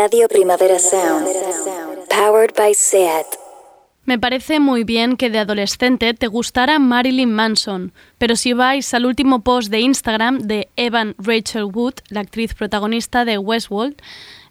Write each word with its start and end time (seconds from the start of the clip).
Radio 0.00 0.28
Primavera 0.28 0.78
Sound. 0.78 1.26
Powered 2.08 2.54
by 2.56 2.72
SEAT. 2.72 3.26
Me 4.04 4.16
parece 4.16 4.60
muy 4.60 4.84
bien 4.84 5.16
que 5.16 5.28
de 5.28 5.40
adolescente 5.40 6.14
te 6.14 6.28
gustara 6.28 6.78
Marilyn 6.78 7.32
Manson, 7.32 7.92
pero 8.16 8.36
si 8.36 8.52
vais 8.52 8.94
al 8.94 9.06
último 9.06 9.40
post 9.40 9.72
de 9.72 9.80
Instagram 9.80 10.38
de 10.38 10.68
Evan 10.76 11.16
Rachel 11.18 11.64
Wood, 11.64 11.94
la 12.10 12.20
actriz 12.20 12.54
protagonista 12.54 13.24
de 13.24 13.38
Westworld, 13.38 14.00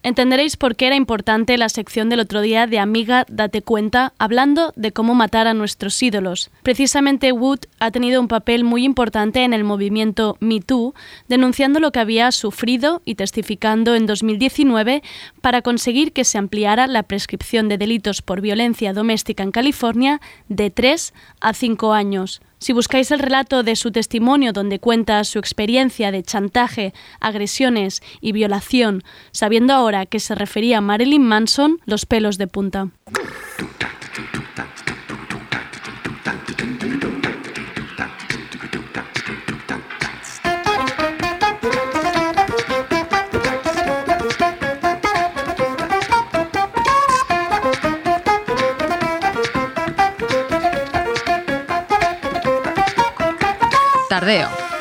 Entenderéis 0.08 0.56
por 0.56 0.78
qué 0.78 0.88
era 0.88 0.96
importante 0.96 1.58
la 1.58 1.68
sección 1.68 2.08
del 2.08 2.22
otro 2.22 2.40
día 2.40 2.66
de 2.66 2.80
Amiga 2.80 3.26
Date 3.28 3.62
Cuenta, 3.62 4.14
hablando 4.20 4.72
de 4.78 4.94
cómo 4.94 5.16
matar 5.16 5.48
a 5.48 5.54
nuestros 5.54 6.02
ídolos. 6.02 6.50
Precisamente 6.64 7.34
Wood 7.34 7.66
ha 7.82 7.92
tenido 7.92 8.22
un 8.22 8.30
papel 8.30 8.64
muy 8.64 8.86
importante 8.86 9.44
en 9.44 9.52
el 9.52 9.66
movimiento 9.66 10.38
Me 10.40 10.62
Too, 10.62 10.96
denunciando 11.28 11.82
lo 11.82 11.92
que 11.92 12.00
había 12.00 12.32
sufrido 12.32 13.02
y 13.04 13.16
testificando 13.16 13.96
en 13.96 14.06
2019 14.06 15.04
para 15.42 15.62
conseguir 15.62 16.14
que 16.14 16.24
se 16.24 16.38
ampliara 16.38 16.88
la 16.88 17.04
prescripción 17.04 17.68
de 17.68 17.78
delitos 17.78 18.22
por 18.22 18.40
violencia 18.40 18.94
doméstica 18.94 19.44
en 19.44 19.52
California 19.52 20.22
de 20.48 20.70
3 20.70 21.14
a 21.42 21.54
5 21.54 21.92
años. 21.92 22.40
Si 22.60 22.74
buscáis 22.74 23.12
el 23.12 23.20
relato 23.20 23.64
de 23.64 23.76
su 23.76 23.92
testimonio 23.92 24.52
donde 24.52 24.80
cuenta 24.80 25.24
su 25.24 25.40
experiencia 25.40 26.12
de 26.12 26.24
chantaje, 26.24 26.94
agresiones 27.20 28.02
y 28.20 28.32
violación, 28.32 29.04
sabiendo 29.32 29.74
ahora 29.74 30.06
que 30.06 30.20
se 30.20 30.36
refería 30.36 30.80
a 30.80 30.82
Marilyn 30.82 31.24
Manson, 31.24 31.80
los 31.86 32.06
pelos 32.06 32.38
de 32.38 32.48
punta. 32.48 32.90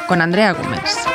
Con 0.09 0.21
Andrea 0.21 0.55
Gómez. 0.55 1.06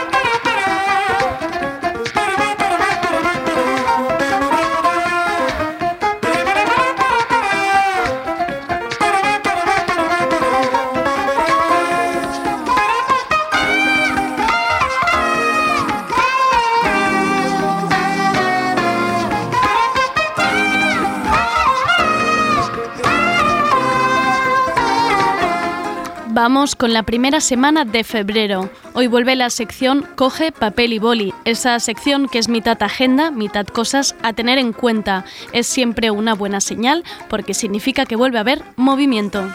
Vamos 26.44 26.76
con 26.76 26.92
la 26.92 27.04
primera 27.04 27.40
semana 27.40 27.86
de 27.86 28.04
febrero. 28.04 28.68
Hoy 28.96 29.06
vuelve 29.06 29.36
la 29.36 29.52
sección 29.52 30.08
Coge 30.16 30.52
papel 30.52 30.92
y 30.92 30.98
boli, 30.98 31.36
esa 31.46 31.80
sección 31.80 32.28
que 32.28 32.40
es 32.40 32.50
mitad 32.50 32.82
agenda, 32.82 33.30
mitad 33.30 33.68
cosas 33.68 34.16
a 34.24 34.34
tener 34.34 34.58
en 34.58 34.74
cuenta. 34.74 35.24
Es 35.54 35.68
siempre 35.68 36.10
una 36.10 36.34
buena 36.34 36.60
señal 36.60 37.04
porque 37.30 37.54
significa 37.54 38.08
que 38.08 38.16
vuelve 38.16 38.40
a 38.40 38.42
haber 38.42 38.64
movimiento. 38.76 39.48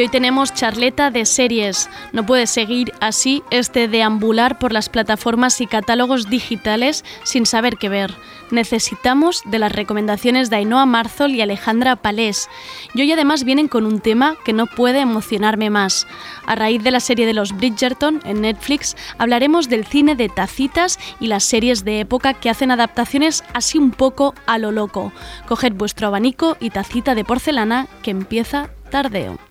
Hoy 0.00 0.08
tenemos 0.08 0.54
charleta 0.54 1.10
de 1.10 1.26
series. 1.26 1.90
No 2.14 2.24
puede 2.24 2.46
seguir 2.46 2.94
así 3.00 3.42
este 3.50 3.86
deambular 3.86 4.58
por 4.58 4.72
las 4.72 4.88
plataformas 4.88 5.60
y 5.60 5.66
catálogos 5.66 6.30
digitales 6.30 7.04
sin 7.22 7.44
saber 7.44 7.76
qué 7.76 7.90
ver. 7.90 8.14
Necesitamos 8.50 9.42
de 9.44 9.58
las 9.58 9.72
recomendaciones 9.72 10.48
de 10.48 10.56
Ainhoa 10.56 10.86
Marzol 10.86 11.32
y 11.32 11.42
Alejandra 11.42 11.96
Palés. 11.96 12.48
Y 12.94 13.02
hoy 13.02 13.12
además 13.12 13.44
vienen 13.44 13.68
con 13.68 13.84
un 13.84 14.00
tema 14.00 14.36
que 14.42 14.54
no 14.54 14.64
puede 14.64 15.00
emocionarme 15.00 15.68
más. 15.68 16.06
A 16.46 16.54
raíz 16.54 16.82
de 16.82 16.92
la 16.92 17.00
serie 17.00 17.26
de 17.26 17.34
los 17.34 17.54
Bridgerton 17.54 18.22
en 18.24 18.40
Netflix, 18.40 18.96
hablaremos 19.18 19.68
del 19.68 19.84
cine 19.84 20.14
de 20.14 20.30
tacitas 20.30 20.98
y 21.20 21.26
las 21.26 21.44
series 21.44 21.84
de 21.84 22.00
época 22.00 22.32
que 22.32 22.48
hacen 22.48 22.70
adaptaciones 22.70 23.44
así 23.52 23.76
un 23.76 23.90
poco 23.90 24.34
a 24.46 24.56
lo 24.56 24.72
loco. 24.72 25.12
Coged 25.46 25.74
vuestro 25.74 26.06
abanico 26.06 26.56
y 26.58 26.70
tacita 26.70 27.14
de 27.14 27.26
porcelana 27.26 27.86
que 28.02 28.12
empieza 28.12 28.70
tardeo. 28.90 29.49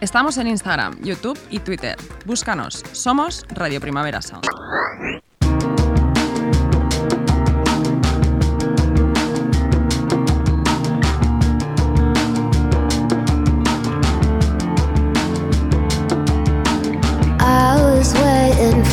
Estamos 0.00 0.36
en 0.38 0.48
Instagram, 0.48 1.00
YouTube 1.02 1.38
y 1.50 1.60
Twitter. 1.60 1.96
Búscanos. 2.24 2.82
Somos 2.92 3.44
Radio 3.50 3.80
Primavera 3.80 4.20
Sound. 4.22 4.46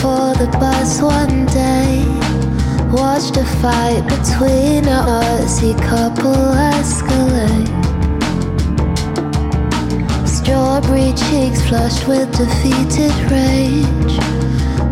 For 0.03 0.33
the 0.35 0.47
bus 0.59 1.01
one 1.01 1.45
day. 1.45 2.03
Watched 2.91 3.37
a 3.37 3.45
fight 3.61 4.03
between 4.03 4.85
a 4.85 5.01
Aussie 5.05 5.79
couple 5.81 6.33
escalate. 6.33 7.82
Strawberry 10.43 11.13
cheeks 11.13 11.61
flushed 11.69 12.05
with 12.05 12.29
defeated 12.37 13.13
rage. 13.31 14.19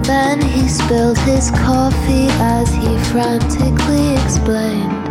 Then 0.03 0.39
he 0.39 0.69
spilled 0.69 1.17
his 1.17 1.51
coffee 1.51 2.29
as 2.39 2.73
he 2.73 2.97
frantically 3.11 4.13
explained. 4.13 5.09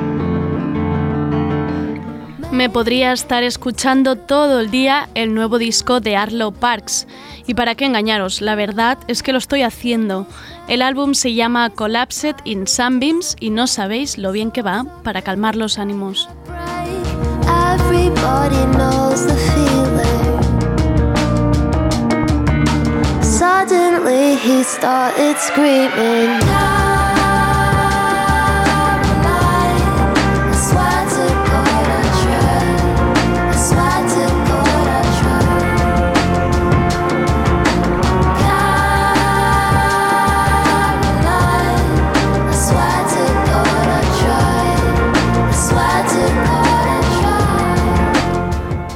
Me 2.51 2.71
podría 2.71 3.13
estar 3.13 3.43
escuchando 3.43 4.17
todo 4.17 4.61
el 4.61 4.71
día 4.71 5.11
el 5.15 5.35
nuevo 5.35 5.59
disco 5.59 6.01
de 6.01 6.17
Arlo 6.17 6.53
Parks. 6.53 7.07
Y 7.47 7.53
para 7.53 7.75
qué 7.75 7.85
engañaros, 7.85 8.41
la 8.41 8.55
verdad 8.55 8.97
es 9.09 9.23
que 9.23 9.33
lo 9.33 9.39
estoy 9.39 9.61
haciendo. 9.61 10.27
El 10.69 10.81
álbum 10.81 11.13
se 11.13 11.35
llama 11.35 11.69
Collapsed 11.69 12.37
in 12.45 12.67
Sunbeams 12.67 13.37
y 13.41 13.51
no 13.51 13.67
sabéis 13.67 14.17
lo 14.17 14.33
bien 14.33 14.51
que 14.51 14.63
va 14.63 14.87
para 15.03 15.21
calmar 15.21 15.55
los 15.55 15.79
ánimos. 15.79 16.31
Everybody 17.47 18.65
knows 18.77 19.27
the 19.27 19.35
feeling. 19.35 20.20
Suddenly 23.51 24.37
he 24.37 24.63
started 24.63 25.37
screaming. 25.37 26.80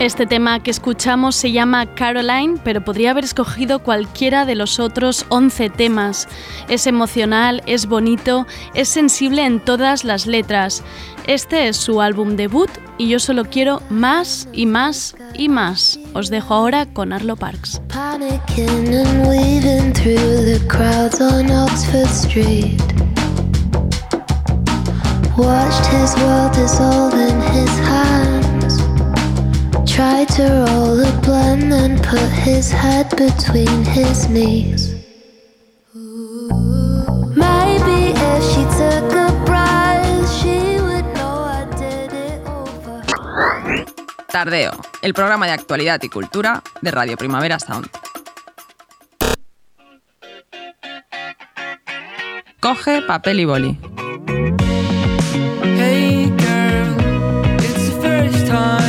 Este 0.04 0.26
tema 0.26 0.62
que 0.62 0.70
escuchamos 0.70 1.34
se 1.34 1.50
llama 1.50 1.86
Caroline, 1.94 2.58
pero 2.62 2.84
podría 2.84 3.12
haber 3.12 3.24
escogido 3.24 3.78
cualquiera 3.78 4.44
de 4.44 4.54
los 4.54 4.78
otros 4.78 5.24
11 5.30 5.70
temas. 5.70 6.28
Es 6.68 6.86
emocional, 6.86 7.62
es 7.64 7.86
bonito, 7.86 8.46
es 8.74 8.90
sensible 8.90 9.46
en 9.46 9.60
todas 9.60 10.04
las 10.04 10.26
letras. 10.26 10.82
Este 11.26 11.68
es 11.68 11.78
su 11.78 12.02
álbum 12.02 12.36
debut 12.36 12.68
y 12.98 13.08
yo 13.08 13.18
solo 13.18 13.46
quiero 13.46 13.80
más 13.88 14.46
y 14.52 14.66
más 14.66 15.16
y 15.32 15.48
más. 15.48 15.98
Os 16.12 16.28
dejo 16.28 16.52
ahora 16.52 16.84
con 16.84 17.14
Arlo 17.14 17.36
Parks. 17.36 17.80
Watched 25.36 25.86
his 25.86 26.14
world 26.18 26.54
dissolve 26.54 27.14
in 27.14 27.42
his 27.52 27.80
hands. 27.80 28.43
Tried 29.94 30.28
to 30.30 30.42
roll 30.42 30.98
a 31.06 31.12
blunt 31.22 31.72
and 31.72 32.02
put 32.02 32.28
his 32.42 32.72
head 32.72 33.08
between 33.10 33.84
his 33.84 34.28
knees. 34.28 34.92
Maybe 37.36 38.10
if 38.10 38.42
she 38.42 38.64
took 38.74 39.12
a 39.14 39.30
breath, 39.46 40.28
she 40.32 40.80
would 40.82 41.06
know 41.14 41.46
I 41.46 41.64
did 41.78 42.12
it 42.12 42.42
over. 42.44 43.04
Tardeo, 44.32 44.72
el 45.00 45.14
programa 45.14 45.46
de 45.46 45.52
actualidad 45.52 46.02
y 46.02 46.08
cultura 46.08 46.60
de 46.80 46.90
Radio 46.90 47.16
Primavera 47.16 47.60
Sound. 47.60 47.88
Coge 52.58 53.00
papel 53.02 53.38
y 53.38 53.44
boli. 53.44 53.78
Hey 55.62 56.32
girl, 56.36 56.96
it's 57.60 57.90
the 57.90 58.00
first 58.02 58.46
time 58.48 58.83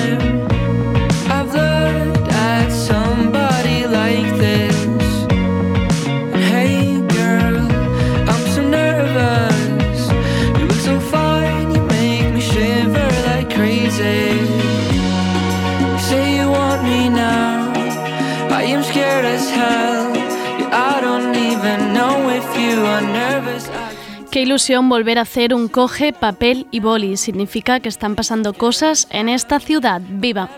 ilusión 24.45 24.89
volver 24.89 25.17
a 25.17 25.23
hacer 25.23 25.53
un 25.53 25.67
coge, 25.67 26.13
papel 26.13 26.67
y 26.69 26.79
boli. 26.79 27.17
Significa 27.17 27.79
que 27.79 27.89
están 27.89 28.15
pasando 28.15 28.53
cosas 28.53 29.07
en 29.09 29.27
esta 29.27 29.59
ciudad 29.59 30.01
viva. 30.07 30.49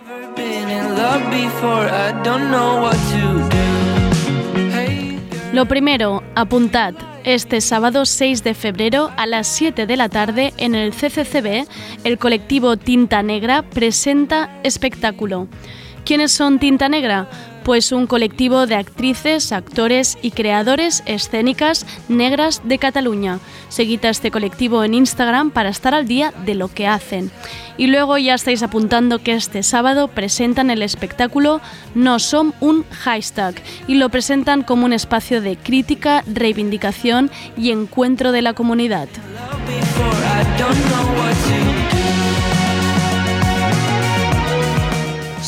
Lo 5.54 5.66
primero, 5.66 6.22
apuntad. 6.36 6.94
Este 7.24 7.62
sábado 7.62 8.06
6 8.06 8.44
de 8.44 8.54
febrero 8.54 9.12
a 9.18 9.25
las 9.25 9.48
7 9.48 9.86
de 9.86 9.98
la 9.98 10.10
tarde 10.10 10.54
en 10.57 10.75
el 10.75 10.92
CCCB, 10.92 11.68
el 12.04 12.18
colectivo 12.18 12.78
Tinta 12.78 13.24
Negra 13.24 13.63
presenta 13.63 14.60
espectáculo. 14.63 15.48
¿Quiénes 16.07 16.31
son 16.31 16.57
Tinta 16.57 16.88
Negra? 16.88 17.27
Pues 17.65 17.92
un 17.92 18.07
colectivo 18.07 18.65
de 18.65 18.75
actrices, 18.75 19.51
actores 19.51 20.18
y 20.21 20.31
creadores 20.31 21.04
escénicas 21.06 21.86
negras 22.07 22.62
de 22.63 22.77
Cataluña. 22.77 23.39
Seguid 23.68 24.06
este 24.06 24.31
colectivo 24.31 24.86
en 24.86 24.94
Instagram 24.94 25.51
para 25.51 25.68
estar 25.68 25.94
al 25.94 26.07
día 26.07 26.33
de 26.45 26.56
lo 26.56 26.69
que 26.69 26.88
hacen. 26.88 27.30
Y 27.75 27.88
luego 27.88 28.18
ya 28.18 28.36
estáis 28.36 28.63
apuntando 28.63 29.19
que 29.19 29.33
este 29.33 29.63
sábado 29.63 30.07
presentan 30.07 30.69
el 30.69 30.81
espectáculo 30.81 31.59
No 31.94 32.19
Som 32.19 32.53
un 32.62 32.86
Hashtag 32.89 33.56
y 33.86 33.95
lo 33.95 34.07
presentan 34.07 34.63
como 34.63 34.86
un 34.86 34.94
espacio 34.94 35.42
de 35.42 35.57
crítica, 35.57 36.24
reivindicación 36.25 37.30
y 37.57 37.71
encuentro 37.71 38.31
de 38.31 38.44
la 38.44 38.53
comunidad. 38.53 39.10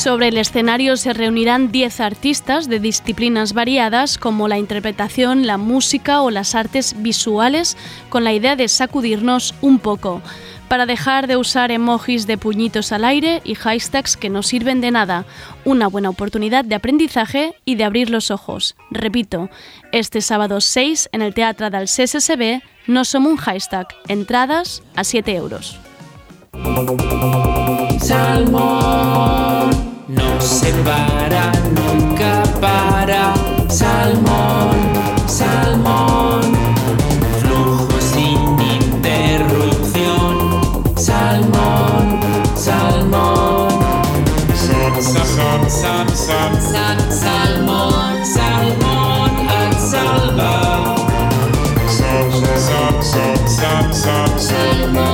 Sobre 0.00 0.28
el 0.28 0.38
escenario 0.38 0.96
se 0.96 1.12
reunirán 1.12 1.70
10 1.70 2.00
artistas 2.00 2.70
de 2.70 2.80
disciplinas 2.80 3.52
variadas 3.52 4.16
como 4.16 4.48
la 4.48 4.56
interpretación, 4.56 5.46
la 5.46 5.58
música 5.58 6.22
o 6.22 6.30
las 6.30 6.54
artes 6.54 6.94
visuales 7.02 7.76
con 8.08 8.24
la 8.24 8.32
idea 8.32 8.56
de 8.56 8.68
sacudirnos 8.68 9.54
un 9.60 9.78
poco 9.78 10.22
para 10.68 10.86
dejar 10.86 11.26
de 11.26 11.36
usar 11.36 11.70
emojis 11.70 12.26
de 12.26 12.38
puñitos 12.38 12.92
al 12.92 13.04
aire 13.04 13.42
y 13.44 13.54
hashtags 13.54 14.16
que 14.16 14.30
no 14.30 14.42
sirven 14.42 14.80
de 14.80 14.90
nada. 14.90 15.26
Una 15.66 15.86
buena 15.86 16.08
oportunidad 16.08 16.64
de 16.64 16.76
aprendizaje 16.76 17.52
y 17.66 17.74
de 17.74 17.84
abrir 17.84 18.08
los 18.08 18.30
ojos. 18.30 18.76
Repito, 18.90 19.50
este 19.92 20.22
sábado 20.22 20.62
6 20.62 21.10
en 21.12 21.20
el 21.20 21.34
Teatro 21.34 21.68
del 21.68 21.88
CSSB 21.88 22.62
no 22.86 23.04
somos 23.04 23.32
un 23.32 23.36
hashtag. 23.36 23.86
Entradas 24.08 24.82
a 24.96 25.04
7 25.04 25.36
euros. 25.36 25.78
No 30.10 30.40
se 30.40 30.72
para, 30.84 31.52
nunca 31.74 32.42
para. 32.60 33.34
Salmón, 33.68 34.76
salmón, 35.26 36.42
flujo 37.40 38.00
sin 38.00 38.58
interrupción. 38.60 40.34
Salmón, 40.96 42.20
salmón, 42.56 43.68
salmón, 44.54 45.70
salmón, 45.70 46.10
salmón, 47.10 48.26
salmón, 48.26 49.30
ad 49.48 49.72
salva. 49.90 50.54
Salmón, 51.98 52.60
salmón, 54.38 55.09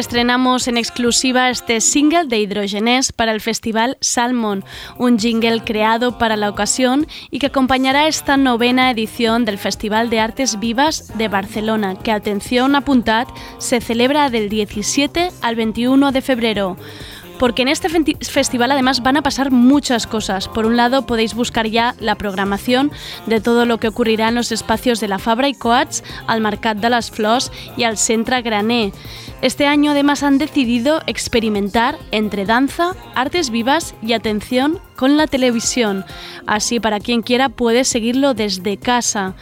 Estrenamos 0.00 0.66
en 0.66 0.78
exclusiva 0.78 1.50
este 1.50 1.82
single 1.82 2.24
de 2.24 2.38
Hidrogenés 2.38 3.12
para 3.12 3.32
el 3.32 3.42
festival 3.42 3.98
Salmon, 4.00 4.64
un 4.96 5.18
jingle 5.18 5.62
creado 5.62 6.16
para 6.16 6.38
la 6.38 6.48
ocasión 6.48 7.06
y 7.30 7.38
que 7.38 7.48
acompañará 7.48 8.08
esta 8.08 8.38
novena 8.38 8.90
edición 8.90 9.44
del 9.44 9.58
Festival 9.58 10.08
de 10.08 10.20
Artes 10.20 10.58
Vivas 10.58 11.12
de 11.18 11.28
Barcelona, 11.28 11.96
que 12.02 12.12
atención 12.12 12.76
apuntad, 12.76 13.28
se 13.58 13.82
celebra 13.82 14.30
del 14.30 14.48
17 14.48 15.32
al 15.42 15.56
21 15.56 16.12
de 16.12 16.22
febrero 16.22 16.78
porque 17.38 17.62
en 17.62 17.68
este 17.68 17.88
festival 18.20 18.70
además 18.70 19.02
van 19.02 19.16
a 19.16 19.22
pasar 19.22 19.50
muchas 19.50 20.06
cosas. 20.06 20.46
Por 20.46 20.66
un 20.66 20.76
lado, 20.76 21.06
podéis 21.06 21.32
buscar 21.32 21.66
ya 21.66 21.94
la 21.98 22.16
programación 22.16 22.92
de 23.24 23.40
todo 23.40 23.64
lo 23.64 23.78
que 23.78 23.88
ocurrirá 23.88 24.28
en 24.28 24.34
los 24.34 24.52
espacios 24.52 25.00
de 25.00 25.08
la 25.08 25.18
Fabra 25.18 25.48
y 25.48 25.54
Coats, 25.54 26.04
al 26.26 26.42
Mercat 26.42 26.76
de 26.76 26.90
las 26.90 27.10
Flors 27.10 27.50
y 27.78 27.84
al 27.84 27.96
Centre 27.96 28.42
Grané. 28.42 28.92
Este 29.42 29.66
año 29.66 29.92
además 29.92 30.22
han 30.22 30.36
decidido 30.36 31.00
experimentar 31.06 31.98
entre 32.10 32.44
danza, 32.44 32.94
artes 33.14 33.48
vivas 33.48 33.94
y 34.02 34.12
atención 34.12 34.78
con 34.96 35.16
la 35.16 35.26
televisión. 35.26 36.04
Así 36.46 36.78
para 36.78 37.00
quien 37.00 37.22
quiera 37.22 37.48
puede 37.48 37.84
seguirlo 37.84 38.34
desde 38.34 38.76
casa. 38.76 39.34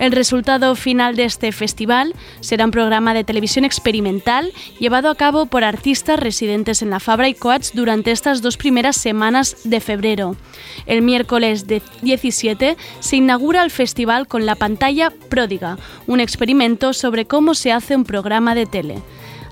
El 0.00 0.10
resultado 0.10 0.74
final 0.74 1.14
de 1.14 1.26
este 1.26 1.52
festival 1.52 2.16
será 2.40 2.64
un 2.64 2.72
programa 2.72 3.14
de 3.14 3.22
televisión 3.22 3.64
experimental 3.64 4.52
llevado 4.80 5.08
a 5.08 5.14
cabo 5.14 5.46
por 5.46 5.62
artistas 5.62 6.18
residentes 6.18 6.82
en 6.82 6.90
la 6.90 6.98
Fabra 6.98 7.28
y 7.28 7.34
Coats 7.34 7.70
durante 7.74 8.10
estas 8.10 8.42
dos 8.42 8.56
primeras 8.56 8.96
semanas 8.96 9.58
de 9.62 9.78
febrero. 9.78 10.34
El 10.86 11.02
miércoles 11.02 11.68
de 11.68 11.80
17 12.02 12.76
se 12.98 13.16
inaugura 13.16 13.62
el 13.62 13.70
festival 13.70 14.26
con 14.26 14.46
la 14.46 14.56
pantalla 14.56 15.12
Pródiga, 15.28 15.78
un 16.08 16.18
experimento 16.18 16.92
sobre 16.92 17.26
cómo 17.26 17.54
se 17.54 17.70
hace 17.70 17.94
un 17.94 18.04
programa 18.04 18.56
de 18.56 18.66
tele. 18.66 18.96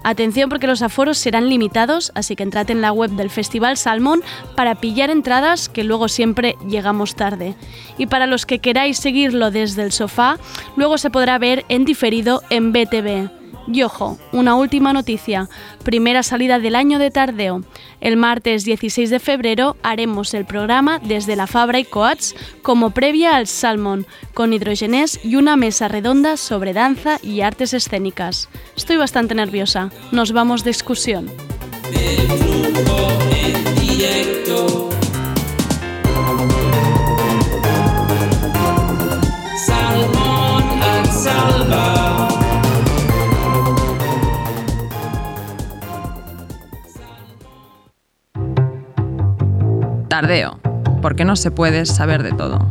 Atención 0.05 0.49
porque 0.49 0.67
los 0.67 0.83
aforos 0.83 1.19
serán 1.19 1.49
limitados, 1.49 2.13
así 2.15 2.35
que 2.35 2.43
entrad 2.43 2.71
en 2.71 2.81
la 2.81 2.93
web 2.93 3.11
del 3.11 3.31
Festival 3.31 3.77
Salmón 3.77 4.23
para 4.57 4.75
pillar 4.77 5.11
entradas 5.11 5.69
que 5.69 5.85
luego 5.85 6.09
siempre 6.09 6.57
llegamos 6.67 7.15
tarde. 7.15 7.55
Y 7.99 8.07
para 8.07 8.27
los 8.27 8.47
que 8.47 8.59
queráis 8.59 8.99
seguirlo 8.99 9.51
desde 9.51 9.83
el 9.83 9.93
sofá, 9.93 10.39
luego 10.77 10.99
se 10.99 11.11
podrá 11.11 11.39
ver 11.39 11.65
en 11.69 11.85
diferido 11.85 12.43
en 12.51 12.73
BTV. 12.73 13.42
Y 13.67 13.83
ojo, 13.83 14.19
una 14.33 14.55
última 14.55 14.93
noticia. 14.93 15.49
Primera 15.85 16.23
salida 16.23 16.59
del 16.59 16.75
año 16.75 16.99
de 16.99 17.11
tardeo. 17.11 17.63
El 18.01 18.17
martes 18.17 18.65
16 18.65 19.11
de 19.11 19.21
febrero 19.21 19.77
haremos 19.83 20.35
el 20.35 20.45
programa 20.45 20.99
desde 20.99 21.37
la 21.37 21.47
Fabra 21.47 21.79
y 21.79 21.85
Coats 21.85 22.35
como 22.63 22.91
previa 22.91 23.37
al 23.37 23.47
Salmon, 23.47 24.07
con 24.35 24.53
hidrogenés 24.53 25.21
y 25.25 25.37
una 25.37 25.57
mesa 25.57 25.89
redonda 25.89 26.37
sobre 26.37 26.73
danza 26.73 27.19
y 27.23 27.43
artes 27.43 27.75
escénicas. 27.75 28.49
Estoy 28.77 28.97
bastante 28.97 29.35
nerviosa. 29.35 29.91
Nos 30.11 30.33
vamos 30.33 30.65
de 30.65 30.71
excursión. 30.71 31.31
Salmón 39.65 40.83
ad 40.83 41.05
salva. 41.07 42.12
Tardeo, 50.13 50.61
porque 51.01 51.25
no 51.25 51.37
se 51.37 51.51
puede 51.51 51.87
saber 51.87 52.23
de 52.23 52.33
todo. 52.33 52.71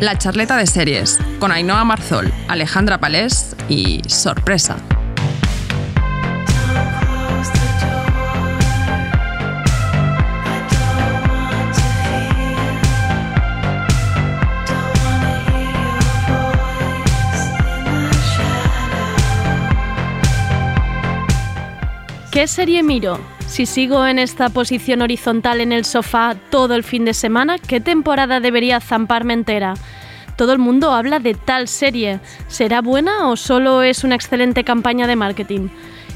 La 0.00 0.16
charleta 0.16 0.56
de 0.56 0.66
series, 0.66 1.18
con 1.38 1.52
Ainhoa 1.52 1.84
Marzol, 1.84 2.32
Alejandra 2.48 2.96
Palés 2.96 3.54
y 3.68 4.00
sorpresa. 4.08 4.78
¿Qué 22.30 22.46
serie 22.46 22.82
miro? 22.82 23.18
Si 23.46 23.64
sigo 23.64 24.06
en 24.06 24.18
esta 24.18 24.50
posición 24.50 25.00
horizontal 25.00 25.62
en 25.62 25.72
el 25.72 25.86
sofá 25.86 26.36
todo 26.50 26.74
el 26.74 26.84
fin 26.84 27.06
de 27.06 27.14
semana, 27.14 27.56
¿qué 27.58 27.80
temporada 27.80 28.38
debería 28.38 28.80
zamparme 28.80 29.32
entera? 29.32 29.72
Todo 30.36 30.52
el 30.52 30.58
mundo 30.58 30.92
habla 30.92 31.20
de 31.20 31.32
tal 31.32 31.68
serie. 31.68 32.20
¿Será 32.46 32.82
buena 32.82 33.28
o 33.28 33.36
solo 33.36 33.82
es 33.82 34.04
una 34.04 34.14
excelente 34.14 34.62
campaña 34.62 35.06
de 35.06 35.16
marketing? 35.16 35.68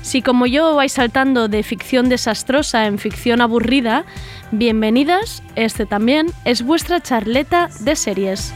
Si 0.03 0.21
como 0.21 0.45
yo 0.45 0.75
vais 0.75 0.93
saltando 0.93 1.49
de 1.49 1.63
ficción 1.63 2.11
desastrosa 2.11 2.87
en 2.87 2.99
ficción 2.99 3.41
aburrida, 3.41 4.05
bienvenidas, 4.51 5.43
este 5.57 5.87
también 5.87 6.27
es 6.45 6.63
vuestra 6.63 7.01
charleta 7.01 7.71
de 7.81 7.97
series. 7.97 8.53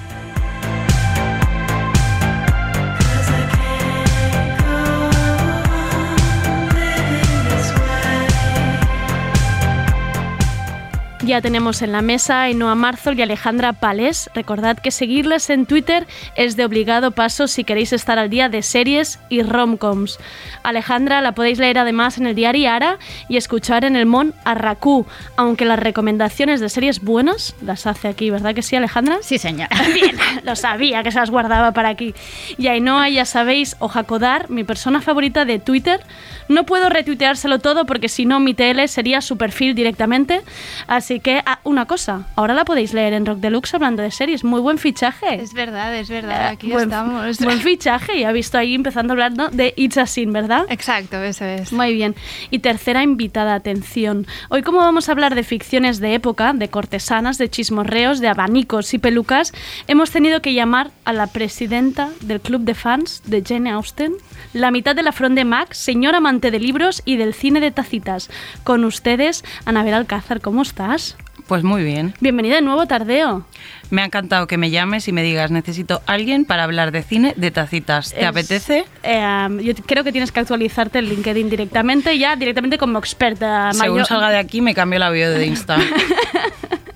Ya 11.26 11.40
tenemos 11.40 11.82
en 11.82 11.90
la 11.90 12.02
mesa 12.02 12.42
a 12.42 12.42
Ainhoa 12.42 12.76
Marzol 12.76 13.18
y 13.18 13.22
Alejandra 13.22 13.72
Pales. 13.72 14.30
Recordad 14.32 14.78
que 14.78 14.92
seguirles 14.92 15.50
en 15.50 15.66
Twitter 15.66 16.06
es 16.36 16.54
de 16.54 16.64
obligado 16.64 17.10
paso 17.10 17.48
si 17.48 17.64
queréis 17.64 17.92
estar 17.92 18.16
al 18.20 18.30
día 18.30 18.48
de 18.48 18.62
series 18.62 19.18
y 19.28 19.42
romcoms. 19.42 20.20
Alejandra 20.62 21.20
la 21.22 21.32
podéis 21.32 21.58
leer 21.58 21.78
además 21.78 22.18
en 22.18 22.28
el 22.28 22.36
diario 22.36 22.70
Ara 22.70 23.00
y 23.28 23.38
escuchar 23.38 23.84
en 23.84 23.96
el 23.96 24.06
Mon 24.06 24.34
Arracú, 24.44 25.04
aunque 25.36 25.64
las 25.64 25.80
recomendaciones 25.80 26.60
de 26.60 26.68
series 26.68 27.00
buenas 27.00 27.56
las 27.60 27.88
hace 27.88 28.06
aquí, 28.06 28.30
¿verdad 28.30 28.54
que 28.54 28.62
sí, 28.62 28.76
Alejandra? 28.76 29.18
Sí, 29.20 29.38
señora. 29.38 29.70
Bien, 29.94 30.16
lo 30.44 30.54
sabía 30.54 31.02
que 31.02 31.10
se 31.10 31.18
las 31.18 31.32
guardaba 31.32 31.72
para 31.72 31.88
aquí. 31.88 32.14
Y 32.56 32.68
Ainhoa, 32.68 33.08
ya 33.08 33.24
sabéis, 33.24 33.74
o 33.80 33.88
Jacodar, 33.88 34.48
mi 34.48 34.62
persona 34.62 35.00
favorita 35.00 35.44
de 35.44 35.58
Twitter. 35.58 36.00
No 36.48 36.64
puedo 36.66 36.88
retuiteárselo 36.88 37.58
todo 37.58 37.84
porque 37.84 38.08
si 38.08 38.26
no 38.26 38.38
mi 38.38 38.54
TL 38.54 38.86
sería 38.86 39.20
su 39.20 39.36
perfil 39.36 39.74
directamente. 39.74 40.42
Así 40.86 41.15
que, 41.20 41.42
ah, 41.44 41.60
una 41.64 41.86
cosa, 41.86 42.26
ahora 42.36 42.54
la 42.54 42.64
podéis 42.64 42.92
leer 42.92 43.12
en 43.12 43.26
Rock 43.26 43.38
Deluxe 43.38 43.74
hablando 43.74 44.02
de 44.02 44.10
series. 44.10 44.44
Muy 44.44 44.60
buen 44.60 44.78
fichaje. 44.78 45.34
Es 45.34 45.52
verdad, 45.52 45.94
es 45.94 46.08
verdad, 46.08 46.48
aquí 46.48 46.70
buen, 46.70 46.84
estamos. 46.84 47.38
Buen 47.38 47.60
fichaje, 47.62 48.20
ya 48.20 48.30
he 48.30 48.32
visto 48.32 48.58
ahí 48.58 48.74
empezando 48.74 49.12
hablando 49.12 49.48
de 49.48 49.72
It's 49.76 49.98
a 49.98 50.06
Sin, 50.06 50.32
¿verdad? 50.32 50.64
Exacto, 50.68 51.22
eso 51.22 51.44
es. 51.44 51.72
Muy 51.72 51.94
bien. 51.94 52.14
Y 52.50 52.60
tercera 52.60 53.02
invitada, 53.02 53.54
atención. 53.54 54.26
Hoy 54.48 54.62
como 54.62 54.78
vamos 54.78 55.08
a 55.08 55.12
hablar 55.12 55.34
de 55.34 55.42
ficciones 55.42 56.00
de 56.00 56.14
época, 56.14 56.52
de 56.52 56.68
cortesanas, 56.68 57.38
de 57.38 57.48
chismorreos, 57.48 58.20
de 58.20 58.28
abanicos 58.28 58.92
y 58.94 58.98
pelucas, 58.98 59.52
hemos 59.86 60.10
tenido 60.10 60.42
que 60.42 60.54
llamar 60.54 60.90
a 61.04 61.12
la 61.12 61.26
presidenta 61.28 62.10
del 62.20 62.40
club 62.40 62.62
de 62.62 62.74
fans 62.74 63.22
de 63.26 63.42
Jane 63.46 63.70
Austen, 63.70 64.14
la 64.52 64.70
mitad 64.70 64.96
de 64.96 65.02
la 65.02 65.12
front 65.12 65.36
de 65.36 65.44
Mac, 65.44 65.72
señora 65.72 66.18
amante 66.18 66.50
de 66.50 66.58
libros 66.58 67.02
y 67.04 67.16
del 67.16 67.34
cine 67.34 67.60
de 67.60 67.70
tacitas. 67.70 68.30
Con 68.64 68.84
ustedes, 68.84 69.44
Anabel 69.64 69.94
Alcázar, 69.94 70.40
¿cómo 70.40 70.62
estás? 70.62 71.05
Pues 71.46 71.62
muy 71.62 71.84
bien. 71.84 72.12
Bienvenida 72.20 72.56
de 72.56 72.62
nuevo, 72.62 72.86
Tardeo. 72.86 73.44
Me 73.90 74.02
ha 74.02 74.06
encantado 74.06 74.48
que 74.48 74.58
me 74.58 74.70
llames 74.70 75.06
y 75.06 75.12
me 75.12 75.22
digas, 75.22 75.52
necesito 75.52 76.02
alguien 76.06 76.44
para 76.44 76.64
hablar 76.64 76.90
de 76.90 77.02
cine 77.04 77.34
de 77.36 77.52
tacitas. 77.52 78.10
¿Te 78.12 78.22
Es- 78.22 78.26
apetece? 78.26 78.84
Eh, 79.04 79.48
yo 79.62 79.72
creo 79.86 80.02
que 80.02 80.10
tienes 80.10 80.32
que 80.32 80.40
actualizarte 80.40 80.98
el 80.98 81.08
LinkedIn 81.08 81.48
directamente, 81.48 82.18
ya 82.18 82.34
directamente 82.34 82.78
como 82.78 82.98
experta. 82.98 83.72
Según 83.72 83.92
mayor- 83.98 84.06
salga 84.08 84.30
de 84.30 84.38
aquí 84.38 84.60
me 84.60 84.74
cambio 84.74 84.98
la 84.98 85.10
bio 85.10 85.30
de 85.30 85.46
Insta. 85.46 85.76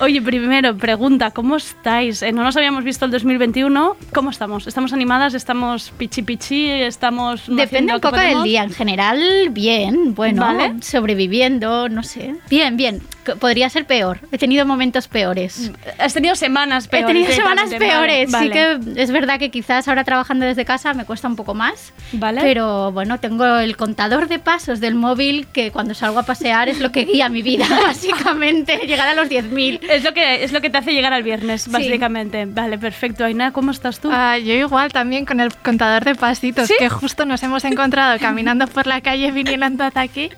Oye, 0.00 0.20
primero, 0.20 0.76
pregunta, 0.76 1.30
¿cómo 1.30 1.56
estáis? 1.56 2.22
Eh, 2.22 2.32
no 2.32 2.42
nos 2.42 2.56
habíamos 2.56 2.84
visto 2.84 3.04
el 3.04 3.10
2021. 3.10 3.96
¿Cómo 4.12 4.30
estamos? 4.30 4.66
¿Estamos 4.66 4.92
animadas? 4.92 5.34
¿Estamos 5.34 5.92
pichi 5.96 6.22
pichi? 6.22 6.68
¿Estamos 6.70 7.42
Depende 7.46 7.94
un 7.94 8.00
poco 8.00 8.16
del 8.16 8.42
día. 8.42 8.64
En 8.64 8.72
general, 8.72 9.48
bien, 9.50 10.14
bueno, 10.14 10.42
Vale. 10.42 10.74
sobreviviendo, 10.82 11.88
no 11.88 12.02
sé. 12.02 12.36
Bien, 12.50 12.76
bien. 12.76 13.02
Podría 13.40 13.68
ser 13.68 13.86
peor. 13.86 14.20
He 14.30 14.38
tenido 14.38 14.64
momentos 14.66 15.08
peores. 15.08 15.72
Has 15.98 16.14
tenido 16.14 16.36
semanas 16.36 16.86
peores. 16.86 17.10
He 17.10 17.12
tenido 17.12 17.32
semanas 17.32 17.70
directamente. 17.70 18.26
Vale, 18.30 18.50
peores. 18.52 18.82
Sí 18.84 18.94
que 18.94 19.02
es 19.02 19.10
verdad 19.10 19.38
que 19.40 19.50
quizás 19.50 19.88
ahora 19.88 20.04
trabajando 20.04 20.46
desde 20.46 20.64
casa 20.64 20.94
me 20.94 21.04
cuesta 21.04 21.26
un 21.26 21.34
poco 21.34 21.52
más. 21.54 21.92
Vale. 22.12 22.40
Pero 22.42 22.92
bueno, 22.92 23.18
tengo 23.18 23.44
el 23.58 23.76
contador 23.76 24.28
de 24.28 24.38
pasos 24.38 24.78
del 24.78 24.94
móvil 24.94 25.48
que 25.52 25.72
cuando 25.72 25.94
salgo 25.94 26.20
a 26.20 26.22
pasear 26.22 26.68
es 26.68 26.78
lo 26.78 26.92
que 26.92 27.04
guía 27.04 27.28
mi 27.28 27.42
vida, 27.42 27.66
básicamente. 27.84 28.78
Llegar 28.86 29.08
a 29.08 29.14
los 29.14 29.25
10.000. 29.28 29.80
Es 29.88 30.04
lo, 30.04 30.12
que, 30.14 30.44
es 30.44 30.52
lo 30.52 30.60
que 30.60 30.70
te 30.70 30.78
hace 30.78 30.92
llegar 30.92 31.12
al 31.12 31.22
viernes, 31.22 31.68
básicamente. 31.68 32.46
Vale, 32.46 32.78
perfecto. 32.78 33.24
Aina, 33.24 33.52
¿cómo 33.52 33.70
estás 33.70 34.00
tú? 34.00 34.08
Ah, 34.12 34.38
yo 34.38 34.52
igual 34.54 34.92
también 34.92 35.24
con 35.24 35.40
el 35.40 35.54
contador 35.54 36.04
de 36.04 36.14
pasitos 36.14 36.68
¿Sí? 36.68 36.74
que 36.78 36.88
justo 36.88 37.24
nos 37.26 37.42
hemos 37.42 37.64
encontrado 37.64 38.18
caminando 38.20 38.66
por 38.66 38.86
la 38.86 39.00
calle 39.00 39.30
viniendo 39.32 39.84
hasta 39.84 40.00
aquí. 40.00 40.30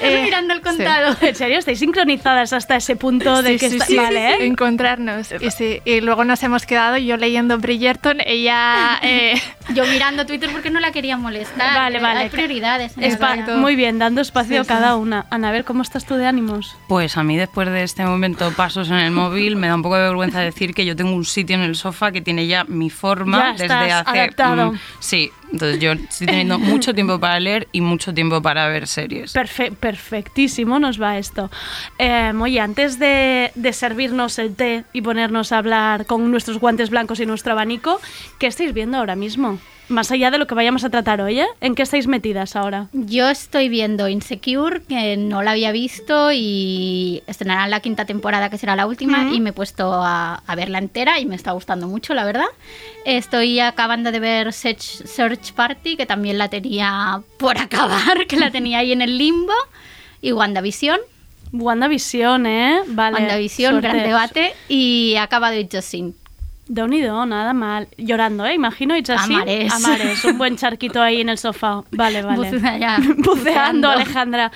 Estoy 0.00 0.08
Eh, 0.14 0.22
mirando 0.24 0.52
el 0.54 0.60
sí. 0.60 0.64
contador. 0.64 1.16
¿En 1.22 1.34
serio? 1.34 1.58
¿Estáis 1.58 1.78
sincronizadas 1.78 2.52
hasta 2.52 2.76
ese 2.76 2.96
punto 2.96 3.42
de 3.42 3.52
Sí, 3.54 3.58
que 3.58 3.68
sí, 3.70 3.74
está- 3.76 3.86
sí, 3.86 3.96
Vale, 3.96 4.30
¿eh? 4.32 4.46
encontrarnos. 4.46 5.28
Y, 5.40 5.50
sí, 5.50 5.80
y 5.84 6.00
luego 6.00 6.24
nos 6.24 6.42
hemos 6.42 6.66
quedado 6.66 6.96
yo 6.98 7.16
leyendo 7.16 7.58
Bridgerton, 7.58 8.18
ella... 8.24 8.98
eh, 9.02 9.34
Yo 9.74 9.84
mirando 9.86 10.26
Twitter 10.26 10.50
porque 10.52 10.70
no 10.70 10.78
la 10.80 10.92
quería 10.92 11.16
molestar. 11.16 11.74
Vale, 11.74 11.98
Eh, 11.98 12.02
vale. 12.02 12.20
Hay 12.20 12.28
prioridades. 12.28 12.94
vida. 12.96 13.56
muy 13.56 13.76
bien, 13.76 13.98
dando 13.98 14.20
espacio 14.20 14.54
Sí, 14.54 14.56
a 14.58 14.62
sí. 14.64 14.68
cada 14.68 14.96
una. 14.96 15.26
Anabel, 15.30 15.64
¿cómo 15.64 15.82
estás 15.82 16.04
tú 16.04 16.14
de 16.16 16.26
ánimos? 16.26 16.76
Pues 16.88 17.16
a 17.16 17.22
mí 17.22 17.36
después 17.36 17.68
de 17.70 17.82
este 17.82 18.04
momento 18.04 18.23
pasos 18.56 18.88
en 18.88 18.96
el 18.96 19.10
móvil 19.12 19.56
me 19.56 19.68
da 19.68 19.74
un 19.74 19.82
poco 19.82 19.96
de 19.96 20.02
vergüenza 20.02 20.40
decir 20.40 20.74
que 20.74 20.84
yo 20.84 20.96
tengo 20.96 21.12
un 21.12 21.24
sitio 21.24 21.56
en 21.56 21.62
el 21.62 21.74
sofá 21.76 22.10
que 22.12 22.20
tiene 22.22 22.46
ya 22.46 22.64
mi 22.64 22.90
forma 22.90 23.38
Ya 23.38 23.52
desde 23.52 23.64
estás 23.64 24.06
hace... 24.08 24.18
adaptado. 24.20 24.72
mm, 24.72 24.78
sí, 24.98 25.30
entonces 25.54 25.80
yo 25.80 25.92
estoy 25.92 26.26
teniendo 26.26 26.58
mucho 26.74 26.94
tiempo 26.94 27.18
para 27.18 27.40
leer 27.40 27.68
y 27.72 27.80
mucho 27.80 28.12
tiempo 28.12 28.42
para 28.42 28.68
ver 28.68 28.86
series. 28.86 29.34
Perfe- 29.34 29.74
perfectísimo 29.74 30.78
nos 30.78 31.00
va 31.00 31.16
esto. 31.18 31.50
Eh, 31.98 32.32
oye, 32.40 32.60
antes 32.60 32.98
de, 32.98 33.50
de 33.54 33.72
servirnos 33.72 34.38
el 34.38 34.54
té 34.54 34.84
y 34.92 35.00
ponernos 35.02 35.52
a 35.52 35.58
hablar 35.58 36.06
con 36.06 36.30
nuestros 36.30 36.58
guantes 36.58 36.90
blancos 36.90 37.20
y 37.20 37.26
nuestro 37.26 37.52
abanico, 37.52 38.00
¿qué 38.38 38.46
estáis 38.46 38.74
viendo 38.74 38.98
ahora 38.98 39.16
mismo? 39.16 39.58
Más 39.88 40.10
allá 40.10 40.30
de 40.30 40.38
lo 40.38 40.46
que 40.46 40.54
vayamos 40.54 40.82
a 40.84 40.88
tratar 40.88 41.20
hoy, 41.20 41.40
¿eh? 41.40 41.46
¿En 41.60 41.74
qué 41.74 41.82
estáis 41.82 42.06
metidas 42.06 42.56
ahora? 42.56 42.88
Yo 42.94 43.28
estoy 43.28 43.68
viendo 43.68 44.08
Insecure, 44.08 44.80
que 44.88 45.18
no 45.18 45.42
la 45.42 45.50
había 45.50 45.72
visto 45.72 46.32
y 46.32 47.22
estrenarán 47.26 47.68
la 47.68 47.80
quinta 47.80 48.06
temporada, 48.06 48.48
que 48.48 48.56
será 48.56 48.76
la 48.76 48.86
última, 48.86 49.30
y 49.30 49.42
me 49.42 49.50
he 49.50 49.52
puesto 49.52 49.92
a, 49.92 50.36
a 50.46 50.54
verla 50.54 50.78
entera 50.78 51.20
y 51.20 51.26
me 51.26 51.34
está 51.36 51.52
gustando 51.52 51.86
mucho, 51.86 52.14
la 52.14 52.24
verdad. 52.24 52.46
Estoy 53.04 53.60
acabando 53.60 54.10
de 54.10 54.20
ver 54.20 54.52
Search, 54.54 54.80
Search 55.04 55.43
Party, 55.52 55.96
que 55.96 56.06
también 56.06 56.38
la 56.38 56.48
tenía 56.48 57.22
por 57.38 57.58
acabar, 57.58 58.26
que 58.26 58.36
la 58.36 58.50
tenía 58.50 58.78
ahí 58.78 58.92
en 58.92 59.02
el 59.02 59.18
limbo, 59.18 59.54
y 60.20 60.32
WandaVision. 60.32 61.00
WandaVision, 61.52 62.46
¿eh? 62.46 62.80
Vale. 62.88 63.18
WandaVision, 63.18 63.72
suerte. 63.72 63.88
gran 63.88 64.02
debate, 64.02 64.54
y 64.68 65.16
It 65.16 65.70
Just 65.72 65.88
Sin. 65.88 66.14
De 66.66 66.82
unido, 66.82 67.26
nada 67.26 67.52
mal. 67.52 67.88
Llorando, 67.98 68.46
¿eh? 68.46 68.54
Imagino, 68.54 68.96
y 68.96 69.00
así. 69.06 69.34
Amares. 69.34 69.70
Amares, 69.72 70.24
un 70.24 70.38
buen 70.38 70.56
charquito 70.56 71.02
ahí 71.02 71.20
en 71.20 71.28
el 71.28 71.36
sofá. 71.36 71.82
Vale, 71.90 72.22
vale. 72.22 72.50
Bucea- 72.52 72.98
Buceando. 73.18 73.90
Alejandra. 73.90 74.50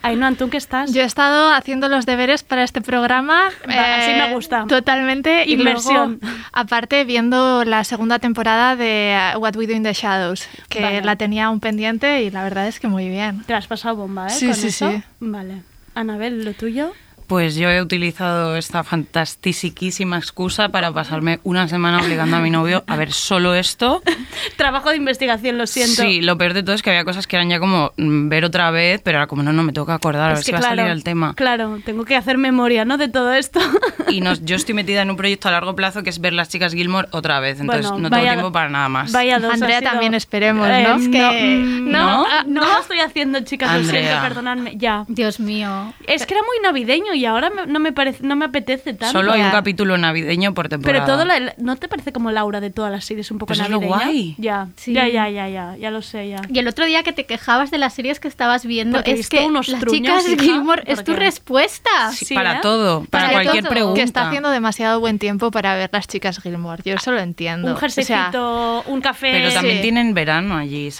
Ainhoa, 0.00 0.32
¿tú 0.32 0.48
qué 0.48 0.56
estás? 0.56 0.92
yo 0.94 1.02
he 1.02 1.04
estado 1.04 1.52
haciendo 1.52 1.88
los 1.90 2.06
deberes 2.06 2.42
para 2.44 2.64
este 2.64 2.80
programa. 2.80 3.50
eh, 3.68 3.78
así 3.78 4.10
me 4.12 4.32
gusta. 4.34 4.64
Totalmente. 4.66 5.44
Y 5.46 5.52
Inmersión. 5.54 6.18
luego, 6.22 6.38
aparte, 6.52 7.04
viendo 7.04 7.64
la 7.66 7.84
segunda 7.84 8.18
temporada 8.18 8.74
de 8.76 9.18
uh, 9.34 9.38
What 9.38 9.56
We 9.56 9.66
Do 9.66 9.74
in 9.74 9.82
the 9.82 9.92
Shadows, 9.92 10.48
que 10.70 10.80
Vale. 10.80 11.02
la 11.02 11.16
tenía 11.16 11.44
aún 11.46 11.60
pendiente 11.60 12.22
y 12.22 12.30
la 12.30 12.42
verdad 12.42 12.68
es 12.68 12.80
que 12.80 12.88
muy 12.88 13.08
bien. 13.10 13.42
Te 13.44 13.52
la 13.52 13.58
has 13.58 13.66
pasado 13.66 13.96
bomba, 13.96 14.28
¿eh? 14.28 14.30
Sí, 14.30 14.46
Con 14.46 14.54
sí, 14.54 14.68
eso. 14.68 14.90
sí. 14.92 15.02
Vale. 15.20 15.62
Anabel, 15.94 16.42
¿lo 16.44 16.54
tuyo? 16.54 16.92
Pues 17.30 17.54
yo 17.54 17.70
he 17.70 17.80
utilizado 17.80 18.56
esta 18.56 18.82
fantastiquísima 18.82 20.18
excusa 20.18 20.70
para 20.70 20.90
pasarme 20.90 21.38
una 21.44 21.68
semana 21.68 22.00
obligando 22.02 22.36
a 22.36 22.40
mi 22.40 22.50
novio 22.50 22.82
a 22.88 22.96
ver 22.96 23.12
solo 23.12 23.54
esto. 23.54 24.02
Trabajo 24.56 24.90
de 24.90 24.96
investigación, 24.96 25.56
lo 25.56 25.68
siento. 25.68 26.02
Sí, 26.02 26.22
lo 26.22 26.36
peor 26.36 26.54
de 26.54 26.64
todo 26.64 26.74
es 26.74 26.82
que 26.82 26.90
había 26.90 27.04
cosas 27.04 27.28
que 27.28 27.36
eran 27.36 27.48
ya 27.48 27.60
como 27.60 27.92
mm, 27.96 28.28
ver 28.28 28.44
otra 28.44 28.72
vez, 28.72 29.00
pero 29.04 29.18
era 29.18 29.28
como 29.28 29.44
no, 29.44 29.52
no, 29.52 29.62
me 29.62 29.72
tengo 29.72 29.86
que 29.86 29.92
acordar, 29.92 30.24
a 30.24 30.28
ver 30.30 30.38
Es 30.38 30.44
si 30.44 30.50
que 30.50 30.58
va 30.58 30.58
a 30.58 30.70
salir 30.70 30.86
el 30.86 31.04
tema. 31.04 31.34
Claro, 31.36 31.78
tengo 31.84 32.04
que 32.04 32.16
hacer 32.16 32.36
memoria, 32.36 32.84
¿no? 32.84 32.98
De 32.98 33.06
todo 33.06 33.32
esto. 33.32 33.60
Y 34.08 34.22
nos, 34.22 34.44
yo 34.44 34.56
estoy 34.56 34.74
metida 34.74 35.02
en 35.02 35.10
un 35.10 35.16
proyecto 35.16 35.46
a 35.46 35.52
largo 35.52 35.76
plazo 35.76 36.02
que 36.02 36.10
es 36.10 36.20
ver 36.20 36.32
las 36.32 36.48
chicas 36.48 36.72
Gilmore 36.72 37.06
otra 37.12 37.38
vez, 37.38 37.60
entonces 37.60 37.86
Bueno, 37.92 38.08
no 38.08 38.10
tengo 38.10 38.24
tiempo 38.28 38.50
para 38.50 38.68
nada 38.70 38.88
más. 38.88 39.12
Vaya 39.12 39.38
dos. 39.38 39.54
Andrea 39.54 39.78
sido- 39.78 39.90
también 39.92 40.14
esperemos, 40.14 40.66
¿no? 40.66 40.74
Eh, 40.74 40.82
Es 40.96 41.02
no, 41.06 41.30
que- 41.30 41.62
mm, 41.64 41.90
¿No? 41.92 42.06
no, 42.22 42.26
ah, 42.28 42.44
no 42.48 42.64
lo 42.64 42.80
estoy 42.80 42.98
haciendo, 42.98 43.38
chicas, 43.42 43.68
lo 43.70 43.84
siento, 43.84 43.98
Andrea. 43.98 44.20
perdonadme. 44.22 44.72
Ya. 44.76 45.04
Dios 45.06 45.38
mío. 45.38 45.94
Es 46.08 46.26
que 46.26 46.34
era 46.34 46.42
muy 46.42 46.60
navideño 46.60 47.14
y 47.14 47.19
ahora 47.26 47.50
me- 47.50 47.66
no 47.66 47.78
me 47.80 47.92
parece, 47.92 48.22
no 48.24 48.36
me 48.36 48.44
apetece 48.46 48.94
tanto. 48.94 49.12
Solo 49.12 49.32
hay 49.32 49.42
un 49.42 49.50
capítulo 49.50 49.96
navideño 49.98 50.54
por 50.54 50.68
temporada. 50.68 51.04
Pero 51.04 51.12
todo 51.16 51.24
la- 51.24 51.54
¿no 51.58 51.76
te 51.76 51.88
parece 51.88 52.12
como 52.12 52.30
Laura 52.30 52.60
de 52.60 52.70
todas 52.70 52.90
las 52.92 53.04
series 53.04 53.30
un 53.30 53.38
poco 53.38 53.48
Pues 53.48 53.60
es 53.60 53.68
lo 53.68 53.80
navideña? 53.80 54.04
guay. 54.04 54.34
Ya, 54.38 54.68
Sí. 54.76 54.92
ya, 54.92 55.08
ya, 55.08 55.28
ya, 55.28 55.48
ya, 55.48 55.76
ya 55.76 55.90
lo 55.90 56.02
sé, 56.02 56.28
ya. 56.28 56.40
Y 56.48 56.58
el 56.58 56.68
otro 56.68 56.84
día 56.86 57.02
que 57.02 57.12
te 57.12 57.24
quejabas 57.26 57.70
de 57.70 57.78
las 57.78 57.94
series 57.94 58.20
que 58.20 58.28
estabas 58.28 58.64
viendo, 58.66 58.98
Porque 58.98 59.12
es 59.12 59.28
que 59.28 59.40
unos 59.44 59.68
las 59.68 59.80
truños, 59.80 60.24
chicas 60.24 60.42
hija, 60.44 60.54
Gilmore 60.54 60.82
es 60.86 61.02
tu 61.04 61.14
respuesta. 61.14 61.90
Sí, 62.12 62.24
Sí, 62.26 62.34
para 62.34 62.56
¿eh? 62.56 62.58
todo, 62.62 63.04
para, 63.04 63.24
Para 63.26 63.32
cualquier 63.42 63.64
todo. 63.64 63.70
pregunta. 63.70 63.96
Que 63.96 64.02
está 64.02 64.28
haciendo 64.28 64.50
demasiado 64.50 65.00
buen 65.00 65.18
tiempo 65.18 65.50
para 65.50 65.74
ver 65.76 65.90
las 65.92 66.06
chicas 66.06 66.38
Gilmore. 66.40 66.82
Yo 66.84 66.94
eso 66.94 67.12
lo 67.12 67.20
entiendo. 67.20 67.68
Un 67.68 67.72
O 67.74 67.78
sea, 67.78 67.80
jerseycito, 67.88 68.82
un 68.86 69.00
café. 69.00 69.32
Pero 69.32 69.52
también 69.52 69.76
Sí. 69.76 69.82
tienen 69.82 70.14
verano 70.14 70.56
allí. 70.56 70.90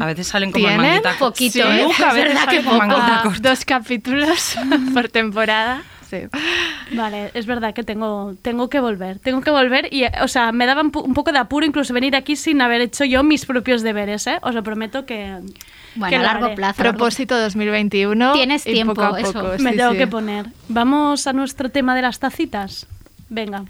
A 0.00 0.06
veces 0.06 0.26
salen 0.26 0.50
como 0.52 0.66
en 0.68 0.72
¿Tienen? 0.80 0.86
manguita. 1.02 1.18
Poquito, 1.18 1.52
Sí, 1.52 1.60
¿eh? 1.60 1.64
A 1.64 2.08
Es 2.08 2.14
veces 2.14 2.14
verdad 2.14 2.48
que 2.48 2.56
con 2.56 2.64
poco. 2.64 2.76
manguita 2.78 3.18
Ah, 3.18 3.22
corta. 3.22 3.48
dos 3.50 3.64
capítulos 3.64 4.56
por 4.94 5.08
temporada. 5.08 5.82
Sí. 6.10 6.18
Vale, 6.92 7.30
es 7.34 7.46
verdad 7.46 7.74
que 7.74 7.82
tengo, 7.82 8.34
tengo 8.42 8.68
que 8.68 8.78
volver. 8.78 9.18
Tengo 9.18 9.40
que 9.40 9.50
volver 9.50 9.88
y, 9.92 10.04
eh, 10.04 10.12
o 10.22 10.28
sea, 10.28 10.52
me 10.52 10.66
daba 10.66 10.82
un, 10.82 10.92
un 10.94 11.14
poco 11.14 11.32
de 11.32 11.38
apuro 11.38 11.64
incluso 11.66 11.92
venir 11.94 12.14
aquí 12.14 12.36
sin 12.36 12.60
haber 12.60 12.82
hecho 12.82 13.04
yo 13.04 13.22
mis 13.24 13.46
propios 13.46 13.82
deberes, 13.82 14.26
¿eh? 14.26 14.38
Os 14.42 14.54
lo 14.54 14.62
prometo 14.62 15.06
que, 15.06 15.38
Bueno, 15.96 16.10
que 16.10 16.16
a 16.16 16.22
largo 16.22 16.46
haré. 16.46 16.54
plazo. 16.56 16.82
Propósito 16.82 17.38
2021. 17.40 18.32
Tienes 18.34 18.66
y 18.66 18.72
tiempo, 18.74 18.94
poco 18.94 19.14
a 19.14 19.20
eso. 19.20 19.32
poco, 19.32 19.54
Me 19.58 19.70
sí, 19.72 19.76
tengo 19.78 19.92
sí. 19.92 19.98
que 19.98 20.06
poner. 20.06 20.46
Vamos 20.68 21.26
a 21.26 21.32
nuestro 21.32 21.70
tema 21.70 21.96
de 21.96 22.02
las 22.02 22.18
tacitas. 22.20 22.86
Venga. 23.30 23.64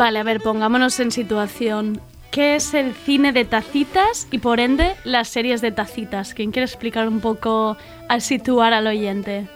Vale, 0.00 0.18
a 0.18 0.22
ver, 0.22 0.40
pongámonos 0.40 0.98
en 0.98 1.10
situación. 1.10 2.00
¿Qué 2.30 2.54
es 2.56 2.72
el 2.72 2.94
cine 2.94 3.32
de 3.32 3.44
tacitas 3.44 4.26
y 4.30 4.38
por 4.38 4.58
ende 4.60 4.94
las 5.04 5.28
series 5.28 5.60
de 5.60 5.72
tacitas? 5.72 6.32
¿Quién 6.32 6.52
quiere 6.52 6.64
explicar 6.64 7.06
un 7.06 7.20
poco 7.20 7.76
al 8.08 8.22
situar 8.22 8.72
al 8.72 8.86
oyente? 8.86 9.46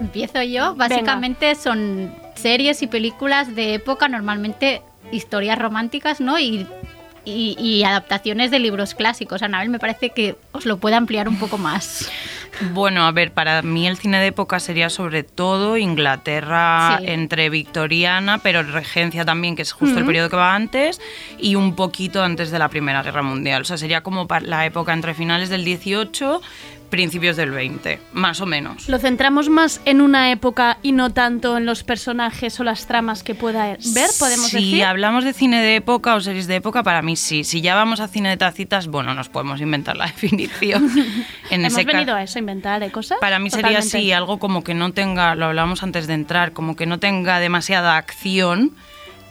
Empiezo 0.00 0.42
yo. 0.42 0.74
Básicamente 0.74 1.54
son 1.54 2.12
series 2.34 2.82
y 2.82 2.88
películas 2.88 3.54
de 3.54 3.74
época, 3.74 4.08
normalmente 4.08 4.82
historias 5.12 5.58
románticas, 5.60 6.20
¿no? 6.20 6.40
Y, 6.40 6.66
y- 7.24 7.54
y 7.56 7.84
adaptaciones 7.84 8.50
de 8.50 8.58
libros 8.58 8.96
clásicos. 8.96 9.42
Anabel, 9.42 9.68
me 9.68 9.78
parece 9.78 10.10
que 10.10 10.34
os 10.50 10.66
lo 10.66 10.78
puede 10.78 10.96
ampliar 10.96 11.28
un 11.28 11.38
poco 11.38 11.56
más. 11.56 12.10
Bueno, 12.72 13.06
a 13.06 13.12
ver, 13.12 13.32
para 13.32 13.62
mí 13.62 13.86
el 13.86 13.96
cine 13.96 14.20
de 14.20 14.26
época 14.26 14.60
sería 14.60 14.90
sobre 14.90 15.22
todo 15.22 15.76
Inglaterra 15.76 16.98
Sí. 16.98 17.06
entre 17.08 17.48
victoriana, 17.50 18.38
pero 18.38 18.62
regencia 18.62 19.24
también, 19.24 19.56
que 19.56 19.62
es 19.62 19.72
justo 19.72 19.98
el 19.98 20.04
periodo 20.04 20.28
que 20.28 20.36
va 20.36 20.54
antes, 20.54 21.00
y 21.38 21.54
un 21.54 21.74
poquito 21.74 22.22
antes 22.22 22.50
de 22.50 22.58
la 22.58 22.68
Primera 22.68 23.02
Guerra 23.02 23.22
Mundial. 23.22 23.62
O 23.62 23.64
sea, 23.64 23.78
sería 23.78 24.02
como 24.02 24.26
la 24.42 24.66
época 24.66 24.92
entre 24.92 25.14
finales 25.14 25.48
del 25.48 25.64
18, 25.64 26.40
principios 26.92 27.38
del 27.38 27.52
20, 27.52 28.00
más 28.12 28.42
o 28.42 28.46
menos. 28.46 28.86
¿Lo 28.86 28.98
centramos 28.98 29.48
más 29.48 29.80
en 29.86 30.02
una 30.02 30.30
época 30.30 30.76
y 30.82 30.92
no 30.92 31.10
tanto 31.10 31.56
en 31.56 31.64
los 31.64 31.84
personajes 31.84 32.60
o 32.60 32.64
las 32.64 32.86
tramas 32.86 33.22
que 33.22 33.34
pueda 33.34 33.64
ver? 33.64 34.10
¿Podemos 34.18 34.48
si 34.48 34.56
decir? 34.56 34.84
hablamos 34.84 35.24
de 35.24 35.32
cine 35.32 35.62
de 35.62 35.76
época 35.76 36.14
o 36.14 36.20
series 36.20 36.46
de 36.46 36.56
época, 36.56 36.82
para 36.82 37.00
mí 37.00 37.16
sí. 37.16 37.44
Si 37.44 37.62
ya 37.62 37.74
vamos 37.74 38.00
a 38.00 38.08
cine 38.08 38.28
de 38.28 38.36
tacitas, 38.36 38.88
bueno, 38.88 39.14
nos 39.14 39.30
podemos 39.30 39.62
inventar 39.62 39.96
la 39.96 40.04
definición. 40.12 40.90
en 41.48 41.60
Hemos 41.64 41.72
ese 41.72 41.84
venido 41.84 42.14
a 42.14 42.22
eso, 42.22 42.38
inventar 42.38 42.82
¿eh? 42.82 42.90
cosas. 42.90 43.16
Para 43.22 43.38
mí 43.38 43.48
sería 43.48 43.78
así, 43.78 44.12
algo 44.12 44.38
como 44.38 44.62
que 44.62 44.74
no 44.74 44.92
tenga, 44.92 45.34
lo 45.34 45.46
hablamos 45.46 45.82
antes 45.82 46.06
de 46.06 46.12
entrar, 46.12 46.52
como 46.52 46.76
que 46.76 46.84
no 46.84 46.98
tenga 46.98 47.40
demasiada 47.40 47.96
acción 47.96 48.76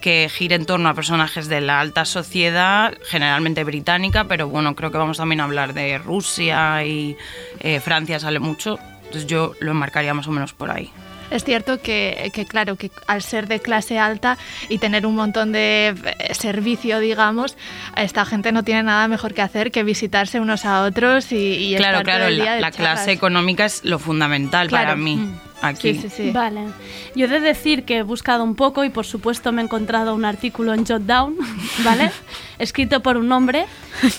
que 0.01 0.29
gire 0.29 0.55
en 0.55 0.65
torno 0.65 0.89
a 0.89 0.93
personajes 0.93 1.47
de 1.47 1.61
la 1.61 1.79
alta 1.79 2.03
sociedad, 2.05 2.93
generalmente 3.07 3.63
británica, 3.63 4.25
pero 4.25 4.49
bueno, 4.49 4.75
creo 4.75 4.91
que 4.91 4.97
vamos 4.97 5.17
también 5.17 5.39
a 5.41 5.45
hablar 5.45 5.73
de 5.73 5.97
Rusia 5.97 6.83
y 6.83 7.15
eh, 7.59 7.79
Francia 7.79 8.19
sale 8.19 8.39
mucho, 8.39 8.79
entonces 9.05 9.27
yo 9.27 9.53
lo 9.59 9.71
enmarcaría 9.71 10.13
más 10.13 10.27
o 10.27 10.31
menos 10.31 10.53
por 10.53 10.71
ahí. 10.71 10.91
Es 11.29 11.45
cierto 11.45 11.81
que, 11.81 12.29
que, 12.33 12.45
claro, 12.45 12.75
que 12.75 12.91
al 13.07 13.21
ser 13.21 13.47
de 13.47 13.61
clase 13.61 13.97
alta 13.97 14.37
y 14.67 14.79
tener 14.79 15.05
un 15.05 15.15
montón 15.15 15.53
de 15.53 15.95
eh, 16.19 16.33
servicio, 16.33 16.99
digamos, 16.99 17.55
esta 17.95 18.25
gente 18.25 18.51
no 18.51 18.63
tiene 18.63 18.83
nada 18.83 19.07
mejor 19.07 19.33
que 19.33 19.41
hacer 19.41 19.71
que 19.71 19.83
visitarse 19.83 20.41
unos 20.41 20.65
a 20.65 20.83
otros 20.83 21.31
y, 21.31 21.37
y 21.37 21.75
claro, 21.77 21.99
estar 21.99 22.05
todo 22.05 22.15
claro, 22.15 22.27
el 22.27 22.35
día 22.35 22.45
la, 22.45 22.55
de 22.55 22.61
la 22.61 22.71
clase 22.71 23.13
económica 23.13 23.63
es 23.63 23.85
lo 23.85 23.97
fundamental 23.97 24.69
para 24.69 24.97
mí. 24.97 25.15
Mm. 25.15 25.50
Aquí. 25.61 25.93
Sí, 25.93 26.01
sí, 26.01 26.09
sí. 26.09 26.31
Vale. 26.31 26.67
Yo 27.15 27.25
he 27.25 27.29
de 27.29 27.39
decir 27.39 27.83
que 27.83 27.97
he 27.97 28.03
buscado 28.03 28.43
un 28.43 28.55
poco 28.55 28.83
y 28.83 28.89
por 28.89 29.05
supuesto 29.05 29.51
me 29.51 29.61
he 29.61 29.65
encontrado 29.65 30.15
un 30.15 30.25
artículo 30.25 30.73
en 30.73 30.85
Jotdown, 30.85 31.35
¿vale? 31.83 32.11
Escrito 32.59 33.01
por 33.01 33.17
un 33.17 33.31
hombre 33.31 33.65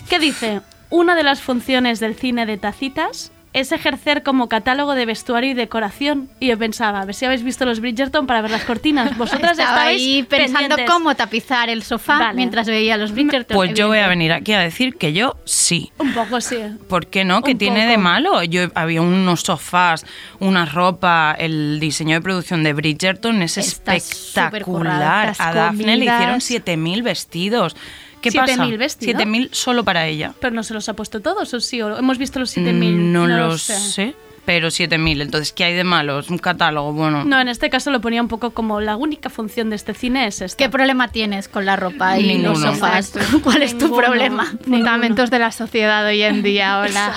que 0.08 0.18
dice, 0.18 0.60
una 0.90 1.14
de 1.14 1.22
las 1.22 1.40
funciones 1.40 2.00
del 2.00 2.14
cine 2.14 2.46
de 2.46 2.58
tacitas 2.58 3.32
es 3.52 3.70
ejercer 3.72 4.22
como 4.22 4.48
catálogo 4.48 4.94
de 4.94 5.04
vestuario 5.06 5.50
y 5.50 5.54
decoración. 5.54 6.30
Y 6.40 6.48
yo 6.48 6.58
pensaba, 6.58 7.00
a 7.00 7.04
ver 7.04 7.14
si 7.14 7.24
habéis 7.26 7.42
visto 7.42 7.64
los 7.64 7.80
Bridgerton 7.80 8.26
para 8.26 8.40
ver 8.40 8.50
las 8.50 8.64
cortinas. 8.64 9.16
Vosotras 9.18 9.52
Estaba 9.52 9.70
estabais 9.70 10.00
ahí 10.00 10.22
pensando 10.22 10.60
pendientes. 10.76 10.90
cómo 10.90 11.14
tapizar 11.14 11.68
el 11.68 11.82
sofá 11.82 12.18
Vale. 12.18 12.34
mientras 12.34 12.66
veía 12.66 12.96
los 12.96 13.12
Bridgerton. 13.12 13.54
Pues 13.54 13.74
yo 13.74 13.88
voy 13.88 13.98
a 13.98 14.06
evidente. 14.06 14.18
venir 14.18 14.32
aquí 14.32 14.52
a 14.54 14.60
decir 14.60 14.96
que 14.96 15.12
yo 15.12 15.36
sí. 15.44 15.92
Un 15.98 16.14
poco 16.14 16.40
sí. 16.40 16.56
¿Por 16.88 17.06
qué 17.08 17.24
no? 17.24 17.42
¿Qué 17.42 17.52
Un 17.52 17.58
tiene 17.58 17.80
poco. 17.80 17.90
de 17.90 17.98
malo? 17.98 18.42
Yo 18.44 18.62
había 18.74 19.02
unos 19.02 19.40
sofás, 19.42 20.06
una 20.38 20.64
ropa, 20.64 21.36
el 21.38 21.78
diseño 21.80 22.14
de 22.16 22.20
producción 22.22 22.62
de 22.62 22.72
Bridgerton 22.72 23.42
es 23.42 23.58
Está 23.58 23.94
espectacular. 23.96 24.50
supercurrado, 24.50 25.34
A 25.38 25.52
Daphne 25.54 25.96
le 25.96 26.04
hicieron 26.04 26.24
comidas. 26.26 26.44
7000 26.44 27.02
vestidos. 27.02 27.76
¿Qué 28.22 28.32
pasa? 28.32 28.64
¿7.000 28.64 28.78
vestidos? 28.78 29.12
7000 29.18 29.50
solo 29.52 29.84
para 29.84 30.06
ella. 30.06 30.32
Pero 30.40 30.54
no 30.54 30.62
se 30.62 30.72
los 30.74 30.88
ha 30.88 30.94
puesto 30.94 31.20
todos, 31.20 31.52
¿o 31.52 31.60
sí? 31.60 31.82
¿O 31.82 31.98
hemos 31.98 32.16
visto 32.18 32.38
los 32.40 32.56
7.000? 32.56 32.72
Mm, 32.94 33.12
No, 33.12 33.26
lo 33.26 33.58
sé. 33.58 33.78
sé. 33.78 34.14
Pero 34.44 34.70
7000. 34.70 35.20
Entonces, 35.22 35.52
¿qué 35.52 35.64
hay 35.64 35.74
de 35.74 35.84
malo? 35.84 36.18
Es 36.18 36.28
un 36.30 36.38
catálogo, 36.38 36.92
bueno. 36.92 37.24
No, 37.24 37.40
en 37.40 37.48
este 37.48 37.70
caso 37.70 37.90
lo 37.90 38.00
ponía 38.00 38.20
un 38.20 38.28
poco 38.28 38.50
como 38.50 38.80
la 38.80 38.96
única 38.96 39.30
función 39.30 39.70
de 39.70 39.76
este 39.76 39.94
cine 39.94 40.26
es 40.26 40.40
esta. 40.42 40.56
¿Qué 40.56 40.68
problema 40.68 41.08
tienes 41.08 41.48
con 41.48 41.64
la 41.64 41.76
ropa 41.76 42.18
y 42.18 42.38
los 42.38 42.60
sofás? 42.60 43.12
¿Cuál 43.44 43.62
es 43.62 43.78
tu 43.78 43.84
Ninguno. 43.86 44.02
problema? 44.06 44.52
Fundamentos 44.64 45.30
de 45.30 45.38
la 45.38 45.52
sociedad 45.52 46.04
hoy 46.06 46.22
en 46.22 46.42
día, 46.42 46.80
hola. 46.80 47.12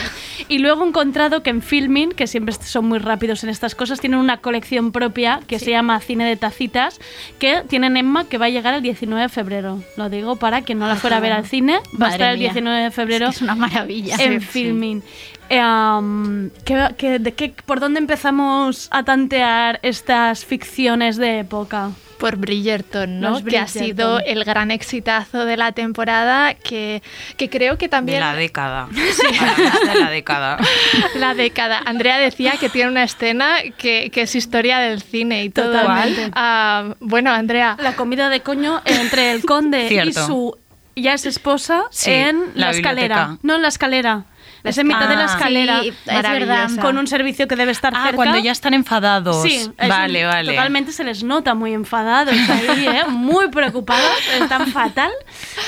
Y 0.47 0.59
luego 0.59 0.83
he 0.83 0.87
encontrado 0.87 1.41
que 1.41 1.49
en 1.49 1.61
Filmin, 1.63 2.11
que 2.11 2.27
siempre 2.27 2.53
son 2.53 2.85
muy 2.85 2.99
rápidos 2.99 3.43
en 3.43 3.49
estas 3.49 3.73
cosas, 3.73 3.99
tienen 3.99 4.19
una 4.19 4.37
colección 4.37 4.91
propia 4.91 5.39
que 5.47 5.57
se 5.57 5.71
llama 5.71 5.99
Cine 6.01 6.25
de 6.25 6.35
Tacitas, 6.35 6.99
que 7.39 7.63
tienen 7.67 7.97
Emma 7.97 8.25
que 8.25 8.37
va 8.37 8.45
a 8.45 8.49
llegar 8.49 8.73
el 8.75 8.83
19 8.83 9.23
de 9.23 9.29
febrero. 9.29 9.81
Lo 9.97 10.09
digo 10.09 10.35
para 10.35 10.61
quien 10.61 10.77
no 10.77 10.87
la 10.87 10.95
fuera 10.95 11.17
a 11.17 11.19
ver 11.19 11.31
al 11.31 11.45
cine, 11.47 11.79
va 11.99 12.07
a 12.07 12.11
estar 12.11 12.29
el 12.31 12.37
mía. 12.37 12.49
19 12.49 12.83
de 12.83 12.91
febrero 12.91 13.29
Es 13.29 13.41
una 13.41 13.55
maravilla. 13.55 14.15
en 14.19 14.41
Filmin. 14.41 15.03
Eh, 15.49 15.61
um, 15.63 16.49
¿qué- 16.65 16.95
qué- 16.97 17.19
de 17.19 17.33
qué- 17.33 17.53
¿Por 17.65 17.79
dónde 17.79 17.99
empezamos 17.99 18.87
a 18.91 19.03
tantear 19.03 19.79
estas 19.83 20.45
ficciones 20.45 21.17
de 21.17 21.39
época? 21.39 21.91
Por 22.17 22.37
Bridgerton, 22.37 23.19
¿no? 23.19 23.31
Los 23.31 23.43
Que 23.43 23.57
ha 23.57 23.67
sido 23.67 24.19
el 24.21 24.45
gran 24.45 24.71
exitazo 24.71 25.43
de 25.45 25.57
la 25.57 25.73
temporada, 25.73 26.53
que, 26.53 27.03
que 27.35 27.49
creo 27.49 27.77
que 27.77 27.85
De 27.85 27.89
también... 27.89 28.21
la 28.21 28.33
década. 28.33 28.87
Es 28.95 29.17
de 29.93 29.99
la 29.99 30.09
década. 30.09 30.57
La 31.15 31.33
década. 31.33 31.81
Andrea 31.85 32.17
decía 32.17 32.53
que 32.59 32.69
tiene 32.69 32.89
una 32.89 33.03
escena 33.03 33.57
que, 33.77 34.09
que 34.11 34.21
es 34.21 34.33
historia 34.35 34.79
del 34.79 35.01
cine 35.01 35.43
y 35.43 35.49
todo. 35.49 35.73
Totalmente. 35.73 36.31
Ah, 36.33 36.95
bueno, 37.01 37.31
Andrea, 37.31 37.75
La 37.79 37.95
comida 37.97 38.29
de 38.29 38.39
coño 38.39 38.81
entre 38.85 39.31
el 39.31 39.43
conde 39.43 39.93
y 40.05 40.13
su 40.13 40.57
ya 40.95 41.13
es 41.13 41.25
esposa 41.25 41.83
Sí, 41.91 42.11
en 42.11 42.39
la 42.55 42.67
la, 42.67 42.71
escalera. 42.71 43.37
No 43.43 43.55
en 43.55 43.61
la 43.61 43.67
escalera. 43.67 44.23
Es 44.65 44.77
en 44.77 44.87
mitad 44.87 45.07
de 45.07 45.15
la 45.15 45.23
Ah. 45.23 45.25
escalera. 45.25 45.81
Sí, 45.81 45.89
es 45.89 46.21
verdad. 46.23 46.69
Con 46.81 46.97
un 46.97 47.07
servicio 47.07 47.47
que 47.47 47.55
debe 47.55 47.71
estar 47.71 47.93
Ah, 47.95 48.01
cerca. 48.03 48.15
cuando 48.15 48.39
ya 48.39 48.51
están 48.51 48.73
enfadados. 48.73 49.41
Sí, 49.43 49.69
es 49.77 49.87
vale, 49.89 50.25
un- 50.25 50.31
vale. 50.31 50.51
Totalmente 50.51 50.91
se 50.91 51.03
les 51.03 51.23
nota 51.23 51.53
muy 51.53 51.73
enfadados 51.73 52.33
ahí, 52.49 52.85
¿eh? 52.87 53.03
muy 53.09 53.49
preocupados, 53.49 54.09
están 54.39 54.67
fatal. 54.67 55.11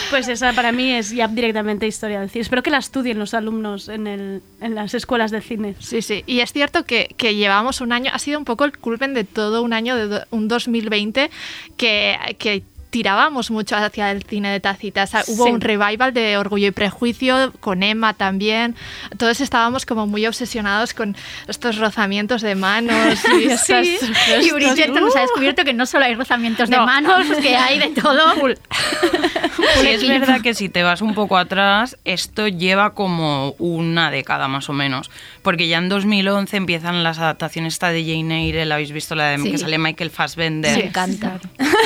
Pues 0.10 0.28
esa 0.28 0.54
para 0.54 0.72
mí 0.72 0.92
es 0.92 1.12
ya 1.12 1.28
directamente 1.28 1.86
historia 1.88 2.20
del 2.20 2.30
cine. 2.30 2.42
Espero 2.44 2.64
que 2.64 2.70
la 2.72 2.78
estudien 2.78 3.20
los 3.20 3.34
alumnos 3.34 3.90
en, 3.90 4.08
el, 4.08 4.42
en 4.62 4.76
las 4.76 4.94
escuelas 4.94 5.32
de 5.32 5.42
cine. 5.42 5.76
Sí, 5.80 6.02
sí. 6.02 6.24
Y 6.26 6.40
es 6.40 6.52
cierto 6.54 6.84
que, 6.86 7.14
que 7.18 7.36
llevamos 7.36 7.82
un 7.82 7.92
año, 7.92 8.12
ha 8.14 8.20
sido 8.20 8.40
un 8.40 8.46
poco 8.46 8.66
el 8.66 8.78
culpen 8.78 9.14
de 9.14 9.24
todo 9.24 9.62
un 9.62 9.74
año, 9.74 9.96
de 9.96 10.08
do- 10.08 10.24
un 10.32 10.48
2020, 10.48 11.30
que, 11.78 12.18
que 12.40 12.64
tirábamos 12.90 13.52
mucho 13.52 13.76
hacia 13.76 14.12
el 14.12 14.24
cine 14.24 14.50
de 14.52 14.60
tacitas. 14.60 15.14
Ah, 15.16 15.24
Hubo 15.28 15.46
Sí. 15.46 15.52
un 15.52 15.62
revival 15.62 16.14
de 16.14 16.38
Orgullo 16.38 16.68
y 16.68 16.72
Prejuicio, 16.72 17.52
con 17.60 17.84
Emma 17.84 18.14
también. 18.14 18.76
Todos 19.18 19.42
estábamos 19.42 19.86
como 19.86 20.08
muy 20.08 20.26
obsesionados 20.26 20.94
con 20.94 21.16
estos 21.48 21.78
rozamientos 21.78 22.42
de 22.42 22.56
manos 22.56 23.20
y 23.40 23.44
estas... 23.50 23.86
Y 23.86 23.96
estos- 23.96 24.54
Bridgerton 24.54 25.02
nos 25.04 25.16
ha 25.16 25.22
descubierto 25.22 25.64
que 25.64 25.74
no 25.74 25.86
solo 25.86 26.06
hay 26.06 26.16
rozamientos 26.16 26.70
de 26.70 26.78
No. 26.78 26.86
manos, 26.86 27.26
que 27.42 27.56
hay 27.56 27.80
de 27.80 27.90
todo. 27.90 28.18
Sí, 29.82 29.88
es 29.88 30.08
verdad 30.08 30.42
que 30.42 30.54
si 30.54 30.70
te 30.70 30.84
vas 30.84 31.02
un 31.02 31.14
poco 31.16 31.38
atrás, 31.38 31.98
esto 32.06 32.48
lleva 32.48 32.94
como 32.94 33.52
una 33.58 34.12
década 34.12 34.48
más 34.48 34.70
o 34.70 34.74
menos. 34.74 35.10
Porque 35.42 35.68
ya 35.68 35.78
en 35.80 35.90
2011 35.90 36.58
empiezan 36.58 37.04
las 37.04 37.18
adaptaciones 37.20 37.74
esta 37.74 37.90
de 37.92 38.04
Jane 38.04 38.44
Eyre, 38.46 38.66
la 38.66 38.76
habéis 38.76 38.92
visto, 38.92 39.16
la 39.16 39.30
de 39.30 39.38
Sí. 39.40 39.52
que 39.52 39.58
sale 39.58 39.78
Michael 39.78 40.10
Fassbender. 40.12 40.78
Me 40.78 40.86
encanta. 40.86 41.40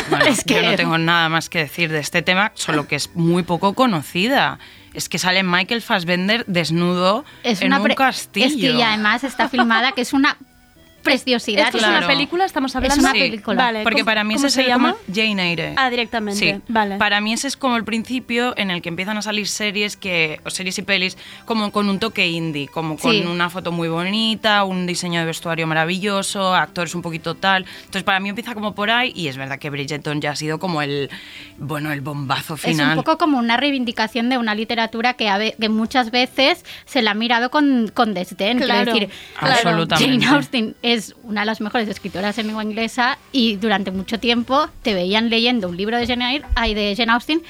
Bueno, 0.10 0.26
Es 0.28 0.44
que- 0.44 0.56
yo 0.56 0.62
no 0.64 0.76
tengo 0.76 0.90
nada 0.97 1.30
más 1.30 1.49
que 1.49 1.60
decir 1.60 1.91
de 1.91 1.99
este 1.99 2.21
tema, 2.21 2.51
solo 2.56 2.88
que 2.88 2.95
es 2.95 3.15
muy 3.15 3.43
poco 3.43 3.73
conocida. 3.73 4.60
Es 4.93 5.08
que 5.08 5.19
sale 5.19 5.43
Michael 5.43 5.82
Fassbender 5.82 6.45
desnudo 6.47 7.23
Es 7.43 7.62
en 7.62 7.67
una 7.67 7.82
un 7.82 7.93
castillo. 7.93 8.45
Es 8.45 8.54
que 8.56 8.71
y 8.71 8.82
además 8.82 9.23
está 9.23 9.47
filmada 9.47 9.93
que 9.93 10.01
es 10.01 10.13
una 10.13 10.38
preciosidad. 11.02 11.66
¿Esto 11.66 11.78
es 11.78 11.84
una 11.88 12.08
película? 12.08 12.46
¿Estamos 12.46 12.76
hablando? 12.76 13.00
una 13.02 13.12
Sí, 13.12 13.20
película. 13.20 13.56
Vale, 13.58 13.84
Porque 13.84 14.00
¿cómo- 14.02 14.06
para 14.06 14.24
mí 14.24 14.36
ese 14.36 14.50
se 14.50 14.62
es 14.62 14.66
el- 14.66 14.72
llama? 14.74 14.94
como 14.94 15.16
Jane 15.16 15.52
Eyre. 15.52 15.74
Ah, 15.78 15.90
directamente. 15.90 16.40
Sí, 16.56 16.62
Vale. 16.68 16.98
Para 16.98 17.22
mí 17.22 17.34
ese 17.34 17.48
es 17.48 17.58
como 17.58 17.78
el 17.78 17.84
principio 17.84 18.54
en 18.58 18.72
el 18.72 18.82
que 18.82 18.90
empiezan 18.90 19.18
a 19.18 19.22
salir 19.22 19.48
series 19.48 19.98
que 19.98 20.40
o 20.46 20.50
series 20.50 20.78
y 20.78 20.82
pelis 20.84 21.18
como 21.46 21.72
con 21.72 21.90
un 21.90 22.00
toque 22.00 22.28
indie, 22.28 22.68
como 22.68 22.98
con 22.98 23.12
Sí. 23.12 23.22
una 23.22 23.50
foto 23.50 23.72
muy 23.72 23.88
bonita, 23.90 24.64
un 24.64 24.86
diseño 24.88 25.20
de 25.20 25.26
vestuario 25.26 25.68
maravilloso, 25.68 26.54
actores 26.56 26.96
un 26.96 27.02
poquito 27.02 27.36
tal. 27.36 27.66
Entonces 27.80 28.04
para 28.04 28.20
mí 28.20 28.30
empieza 28.30 28.54
como 28.54 28.74
por 28.76 28.90
ahí 28.92 29.12
y 29.16 29.28
es 29.28 29.38
verdad 29.38 29.60
que 29.60 29.70
Bridgerton 29.70 30.22
ya 30.22 30.32
ha 30.32 30.36
sido 30.36 30.60
como 30.60 30.82
el 30.82 31.10
bueno, 31.58 31.92
el 31.92 32.02
bombazo 32.02 32.56
Es 32.56 32.62
final. 32.62 32.98
un 32.98 33.04
poco 33.04 33.18
como 33.18 33.38
una 33.38 33.58
reivindicación 33.58 34.30
de 34.30 34.38
una 34.38 34.56
literatura 34.56 35.14
que, 35.14 35.30
a 35.30 35.38
ve- 35.38 35.56
que 35.60 35.70
muchas 35.70 36.12
veces 36.12 36.66
se 36.86 37.02
la 37.02 37.12
ha 37.12 37.14
mirado 37.14 37.52
con, 37.52 37.92
con 37.94 38.14
desdén. 38.14 38.58
Quiero 38.58 38.66
Claro, 38.74 38.94
decir, 38.94 39.10
claro. 39.38 39.54
Absolutamente. 39.56 40.26
Jane 40.26 40.36
Austen 40.38 40.76
es 40.93 41.15
una 41.23 41.41
de 41.41 41.45
las 41.45 41.62
mejores 41.62 41.88
escritoras 41.88 42.38
en 42.38 42.47
lengua 42.47 42.63
inglesa 42.63 43.17
y 43.32 43.56
durante 43.58 43.91
mucho 43.91 44.19
tiempo 44.19 44.67
te 44.84 44.93
veían 44.93 45.30
leyendo 45.30 45.69
un 45.69 45.77
libro 45.77 45.97
de 45.97 46.08
Jane, 46.08 46.25
Eyre- 46.39 46.45
ay, 46.56 46.73
de 46.73 46.93
Jane 46.95 47.12
Austen 47.12 47.41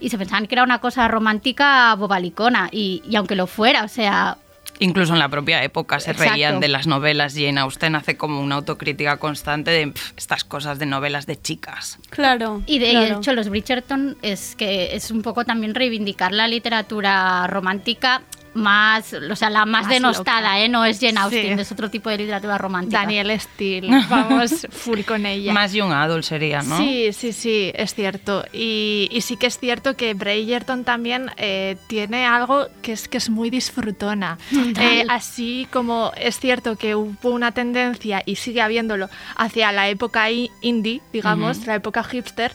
y 0.00 0.08
se 0.10 0.18
pensaban 0.18 0.46
que 0.46 0.54
era 0.54 0.62
una 0.64 0.78
cosa 0.80 1.06
romántica 1.08 1.94
bobalicona 1.94 2.68
y, 2.72 3.02
y 3.08 3.16
aunque 3.16 3.36
lo 3.36 3.46
fuera, 3.46 3.84
o 3.84 3.88
sea, 3.88 4.38
Incluso 4.82 5.12
en 5.12 5.18
la 5.18 5.28
propia 5.28 5.62
época 5.62 6.00
se 6.00 6.12
Exacto. 6.12 6.32
reían 6.32 6.58
de 6.58 6.68
las 6.68 6.86
novelas. 6.86 7.34
Jane 7.34 7.60
Austen 7.60 7.96
hace 7.96 8.16
como 8.16 8.40
una 8.40 8.54
autocrítica 8.54 9.18
constante 9.18 9.70
de 9.70 9.88
"Pf, 9.88 10.14
estas 10.16 10.42
cosas 10.42 10.78
de 10.78 10.86
novelas 10.86 11.26
de 11.26 11.38
chicas. 11.38 11.98
Claro. 12.08 12.62
Y 12.64 12.78
de 12.78 12.90
claro. 12.92 13.18
hecho, 13.18 13.34
los 13.34 13.50
Bridgerton 13.50 14.16
es 14.22 14.56
que 14.56 14.94
es 14.96 15.10
un 15.10 15.20
poco 15.20 15.44
también 15.44 15.74
reivindicar 15.74 16.32
la 16.32 16.48
literatura 16.48 17.46
romántica 17.46 18.22
más, 18.54 19.12
o 19.12 19.36
sea, 19.36 19.48
la 19.50 19.64
más, 19.64 19.84
Más 19.84 19.88
denostada, 19.92 20.40
loca. 20.40 20.60
¿eh? 20.60 20.68
No 20.68 20.84
es 20.84 20.98
Jane 20.98 21.12
Sí. 21.12 21.18
Austen, 21.18 21.58
es 21.58 21.70
otro 21.72 21.88
tipo 21.90 22.10
de 22.10 22.18
literatura 22.18 22.58
romántica. 22.58 23.00
Daniel 23.02 23.38
Steele, 23.40 23.88
vamos 24.08 24.66
full 24.70 25.02
con 25.02 25.24
ella. 25.26 25.52
Más 25.52 25.72
young 25.72 25.92
adult 25.92 26.24
sería, 26.24 26.62
¿no? 26.62 26.78
Sí, 26.78 27.12
sí, 27.12 27.32
sí, 27.32 27.70
es 27.74 27.94
cierto. 27.94 28.44
Y, 28.52 29.08
y 29.12 29.20
sí 29.20 29.36
que 29.36 29.46
es 29.46 29.58
cierto 29.58 29.96
que 29.96 30.14
Bridgerton 30.14 30.84
también 30.84 31.30
eh, 31.36 31.76
tiene 31.86 32.26
algo 32.26 32.66
que 32.82 32.92
es 32.92 33.06
que 33.08 33.18
es 33.18 33.30
muy 33.30 33.50
disfrutona. 33.50 34.38
Eh, 34.80 35.04
así 35.08 35.68
como 35.72 36.12
es 36.16 36.38
cierto 36.40 36.76
que 36.76 36.94
hubo 36.94 37.30
una 37.30 37.52
tendencia 37.52 38.22
y 38.26 38.36
sigue 38.36 38.60
habiéndolo 38.62 39.08
hacia 39.36 39.70
la 39.72 39.88
época 39.88 40.28
indie, 40.30 41.00
digamos, 41.12 41.66
la 41.66 41.76
época 41.76 42.02
hipster, 42.04 42.54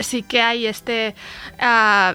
sí 0.00 0.22
que 0.22 0.42
hay 0.42 0.66
este... 0.66 1.14
ah, 1.58 2.14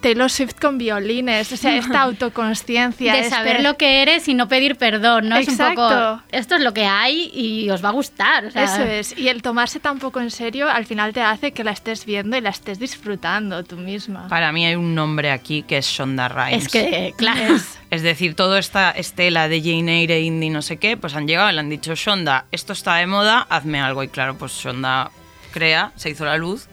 Taylor 0.00 0.30
Swift 0.30 0.54
con 0.60 0.78
violines, 0.78 1.52
o 1.52 1.56
sea, 1.56 1.76
esta 1.76 2.00
autoconsciencia. 2.02 3.12
de 3.12 3.18
este- 3.20 3.30
saber 3.30 3.62
lo 3.62 3.76
que 3.76 4.02
eres 4.02 4.26
y 4.28 4.34
no 4.34 4.48
pedir 4.48 4.76
perdón, 4.76 5.28
¿no? 5.28 5.36
Es 5.36 5.46
un 5.48 5.54
Exacto. 5.54 5.88
poco, 5.88 6.22
esto 6.32 6.54
es 6.56 6.62
lo 6.62 6.72
que 6.74 6.86
hay 6.86 7.30
y 7.34 7.68
os 7.70 7.84
va 7.84 7.90
a 7.90 7.92
gustar. 7.92 8.46
o 8.46 8.50
sea, 8.50 8.64
Eso 8.64 8.82
es, 8.82 9.18
y 9.18 9.28
el 9.28 9.42
tomarse 9.42 9.80
tan 9.80 9.98
poco 9.98 10.20
en 10.20 10.30
serio 10.30 10.68
al 10.70 10.86
final 10.86 11.12
te 11.12 11.20
hace 11.22 11.52
que 11.52 11.64
la 11.64 11.72
estés 11.72 12.04
viendo 12.06 12.36
y 12.36 12.40
la 12.40 12.50
estés 12.50 12.78
disfrutando 12.78 13.62
tú 13.64 13.76
misma. 13.76 14.28
Para 14.28 14.52
mí 14.52 14.64
hay 14.66 14.74
un 14.76 14.94
nombre 14.94 15.30
aquí 15.30 15.62
que 15.62 15.78
es 15.78 15.86
Shonda 15.86 16.28
Rhimes. 16.28 16.64
Es 16.66 16.68
que, 16.72 17.14
claro, 17.16 17.56
Es 17.90 18.02
decir, 18.02 18.34
toda 18.34 18.58
esta 18.58 18.90
estela 18.92 19.48
de 19.48 19.60
Jane 19.60 20.00
Eyre, 20.00 20.20
indie, 20.20 20.50
no 20.50 20.62
sé 20.62 20.76
qué, 20.78 20.96
pues 20.96 21.14
han 21.14 21.26
llegado 21.26 21.50
y 21.50 21.54
le 21.54 21.60
han 21.60 21.68
dicho, 21.70 21.94
Shonda, 21.94 22.46
esto 22.52 22.72
está 22.72 22.96
de 22.96 23.06
moda, 23.06 23.46
hazme 23.50 23.80
algo. 23.80 24.02
Y 24.02 24.08
claro, 24.08 24.36
pues 24.38 24.52
Shonda 24.52 25.10
crea, 25.52 25.92
se 25.96 26.10
hizo 26.10 26.24
la 26.24 26.36
luz. 26.36 26.68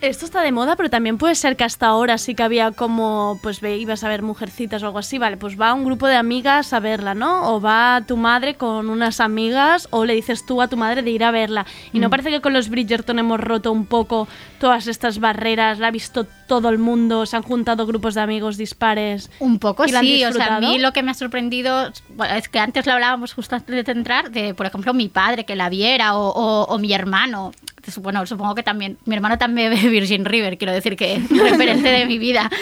Esto 0.00 0.24
está 0.24 0.40
de 0.40 0.50
moda, 0.50 0.76
pero 0.76 0.88
también 0.88 1.18
puede 1.18 1.34
ser 1.34 1.56
que 1.56 1.64
hasta 1.64 1.86
ahora 1.86 2.16
sí 2.16 2.34
que 2.34 2.42
había 2.42 2.72
como, 2.72 3.38
pues 3.42 3.60
ve, 3.60 3.76
ibas 3.76 4.02
a 4.02 4.08
ver 4.08 4.22
mujercitas 4.22 4.82
o 4.82 4.86
algo 4.86 4.98
así, 4.98 5.18
vale, 5.18 5.36
pues 5.36 5.60
va 5.60 5.74
un 5.74 5.84
grupo 5.84 6.06
de 6.06 6.16
amigas 6.16 6.72
a 6.72 6.80
verla, 6.80 7.14
¿no? 7.14 7.52
O 7.52 7.60
va 7.60 8.02
tu 8.06 8.16
madre 8.16 8.54
con 8.54 8.88
unas 8.88 9.20
amigas 9.20 9.88
o 9.90 10.06
le 10.06 10.14
dices 10.14 10.46
tú 10.46 10.62
a 10.62 10.68
tu 10.68 10.78
madre 10.78 11.02
de 11.02 11.10
ir 11.10 11.22
a 11.22 11.30
verla. 11.30 11.66
Y 11.92 11.98
no 11.98 12.08
parece 12.08 12.30
que 12.30 12.40
con 12.40 12.54
los 12.54 12.70
Bridgerton 12.70 13.18
hemos 13.18 13.38
roto 13.40 13.72
un 13.72 13.84
poco 13.84 14.26
todas 14.58 14.86
estas 14.86 15.18
barreras, 15.20 15.78
la 15.78 15.88
ha 15.88 15.90
visto 15.90 16.26
todo 16.50 16.68
el 16.68 16.78
mundo, 16.78 17.26
se 17.26 17.36
han 17.36 17.44
juntado 17.44 17.86
grupos 17.86 18.14
de 18.16 18.22
amigos 18.22 18.56
dispares. 18.56 19.30
un 19.38 19.60
poco 19.60 19.84
¿Y 19.86 19.90
sí. 19.92 20.24
O 20.24 20.32
sea, 20.32 20.56
a 20.56 20.60
mí 20.60 20.78
lo 20.80 20.92
que 20.92 21.04
me 21.04 21.12
ha 21.12 21.14
sorprendido 21.14 21.92
bueno, 22.16 22.34
es 22.34 22.48
que 22.48 22.58
antes 22.58 22.86
lo 22.86 22.92
hablábamos 22.94 23.32
justo 23.34 23.54
antes 23.54 23.86
de 23.86 23.92
entrar, 23.92 24.32
de, 24.32 24.52
por 24.52 24.66
ejemplo, 24.66 24.92
mi 24.92 25.08
padre 25.08 25.44
que 25.44 25.54
la 25.54 25.68
viera 25.68 26.16
o, 26.16 26.28
o- 26.28 26.64
o 26.64 26.78
mi 26.80 26.92
hermano. 26.92 27.52
Bueno, 28.02 28.26
supongo 28.26 28.56
que 28.56 28.62
también, 28.64 28.98
mi 29.04 29.14
hermano 29.14 29.38
también 29.38 29.70
ve 29.82 29.88
Virgin 29.88 30.24
River, 30.24 30.58
quiero 30.58 30.72
decir 30.72 30.96
que 30.96 31.14
es 31.14 31.28
referente 31.30 31.88
de 31.88 32.04
mi 32.06 32.18
vida. 32.18 32.50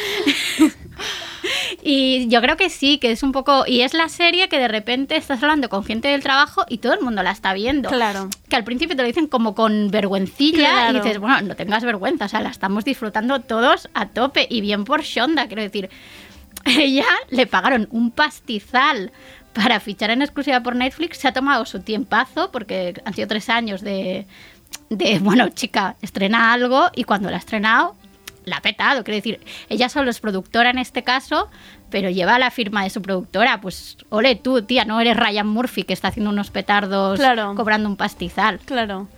Y 1.82 2.28
yo 2.28 2.40
creo 2.40 2.56
que 2.56 2.70
sí, 2.70 2.98
que 2.98 3.10
es 3.10 3.22
un 3.22 3.32
poco. 3.32 3.64
Y 3.66 3.82
es 3.82 3.94
la 3.94 4.08
serie 4.08 4.48
que 4.48 4.58
de 4.58 4.68
repente 4.68 5.16
estás 5.16 5.42
hablando 5.42 5.68
con 5.68 5.84
gente 5.84 6.08
del 6.08 6.22
trabajo 6.22 6.64
y 6.68 6.78
todo 6.78 6.94
el 6.94 7.00
mundo 7.00 7.22
la 7.22 7.30
está 7.30 7.52
viendo. 7.52 7.88
Claro. 7.88 8.28
Que 8.48 8.56
al 8.56 8.64
principio 8.64 8.96
te 8.96 9.02
lo 9.02 9.06
dicen 9.08 9.26
como 9.26 9.54
con 9.54 9.90
vergüencilla 9.90 10.58
Claro. 10.70 10.98
y 10.98 11.00
dices, 11.00 11.18
bueno, 11.18 11.40
no 11.42 11.56
tengas 11.56 11.84
vergüenza, 11.84 12.26
o 12.26 12.28
sea, 12.28 12.40
la 12.40 12.50
estamos 12.50 12.84
disfrutando 12.84 13.40
todos 13.40 13.88
a 13.94 14.06
tope 14.06 14.46
y 14.50 14.60
bien 14.60 14.84
por 14.84 15.02
Shonda, 15.02 15.46
quiero 15.46 15.62
decir. 15.62 15.90
Ella 16.64 17.06
le 17.30 17.46
pagaron 17.46 17.88
un 17.90 18.10
pastizal 18.10 19.12
para 19.52 19.80
fichar 19.80 20.10
en 20.10 20.22
exclusiva 20.22 20.60
por 20.62 20.76
Netflix, 20.76 21.18
se 21.18 21.28
ha 21.28 21.32
tomado 21.32 21.64
su 21.64 21.80
tiempazo 21.80 22.50
porque 22.50 22.94
han 23.04 23.14
sido 23.14 23.26
tres 23.28 23.48
años 23.48 23.80
de, 23.80 24.26
de 24.90 25.18
bueno, 25.20 25.48
chica, 25.48 25.96
estrena 26.02 26.52
algo 26.52 26.88
y 26.94 27.04
cuando 27.04 27.30
la 27.30 27.36
ha 27.36 27.40
estrenado 27.40 27.94
la 28.48 28.56
ha 28.58 28.62
petado. 28.62 29.04
Quiero 29.04 29.16
decir, 29.16 29.40
ella 29.68 29.88
solo 29.88 30.10
es 30.10 30.20
productora 30.20 30.70
en 30.70 30.78
este 30.78 31.02
caso, 31.04 31.48
pero 31.90 32.10
lleva 32.10 32.38
la 32.38 32.50
firma 32.50 32.82
de 32.84 32.90
su 32.90 33.00
productora. 33.02 33.60
Pues, 33.60 33.96
ole 34.08 34.34
tú, 34.36 34.62
tía, 34.62 34.84
no 34.84 35.00
eres 35.00 35.16
Ryan 35.16 35.46
Murphy 35.46 35.84
que 35.84 35.92
está 35.92 36.08
haciendo 36.08 36.30
unos 36.30 36.50
petardos 36.50 37.18
Claro. 37.18 37.54
cobrando 37.54 37.88
un 37.88 37.96
pastizal. 37.96 38.58
Claro. 38.64 39.08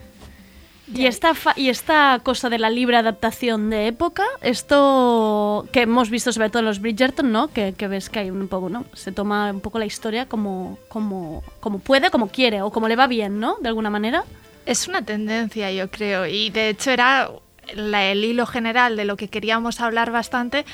Y 0.92 1.06
esta, 1.06 1.34
fa- 1.36 1.54
y 1.56 1.68
esta 1.68 2.18
cosa 2.24 2.50
de 2.50 2.58
la 2.58 2.68
libre 2.68 2.96
adaptación 2.96 3.70
de 3.70 3.86
época, 3.86 4.24
esto 4.40 5.66
que 5.72 5.82
hemos 5.82 6.10
visto 6.10 6.32
sobre 6.32 6.50
todo 6.50 6.60
en 6.60 6.64
los 6.66 6.80
Bridgerton, 6.80 7.30
¿no? 7.30 7.46
Que, 7.48 7.74
que 7.74 7.86
ves 7.86 8.10
que 8.10 8.18
hay 8.20 8.30
un 8.30 8.48
poco, 8.48 8.68
¿no? 8.70 8.84
Se 8.92 9.12
toma 9.12 9.50
un 9.52 9.60
poco 9.60 9.78
la 9.78 9.86
historia 9.86 10.26
como, 10.26 10.78
como, 10.88 11.44
como 11.60 11.78
puede, 11.78 12.10
como 12.10 12.28
quiere 12.28 12.62
o 12.62 12.70
como 12.72 12.88
le 12.88 12.96
va 12.96 13.06
bien, 13.06 13.38
¿no? 13.38 13.56
De 13.60 13.68
alguna 13.68 13.88
manera. 13.90 14.24
Es 14.66 14.88
una 14.88 15.02
tendencia, 15.02 15.70
yo 15.72 15.90
creo, 15.90 16.26
y 16.26 16.50
de 16.50 16.70
hecho 16.70 16.90
era 16.90 17.30
la- 17.74 18.04
el 18.06 18.24
hilo 18.24 18.46
general 18.46 18.96
de 18.96 19.04
lo 19.04 19.16
que 19.16 19.28
queríamos 19.28 19.80
hablar 19.80 20.10
bastante, 20.10 20.64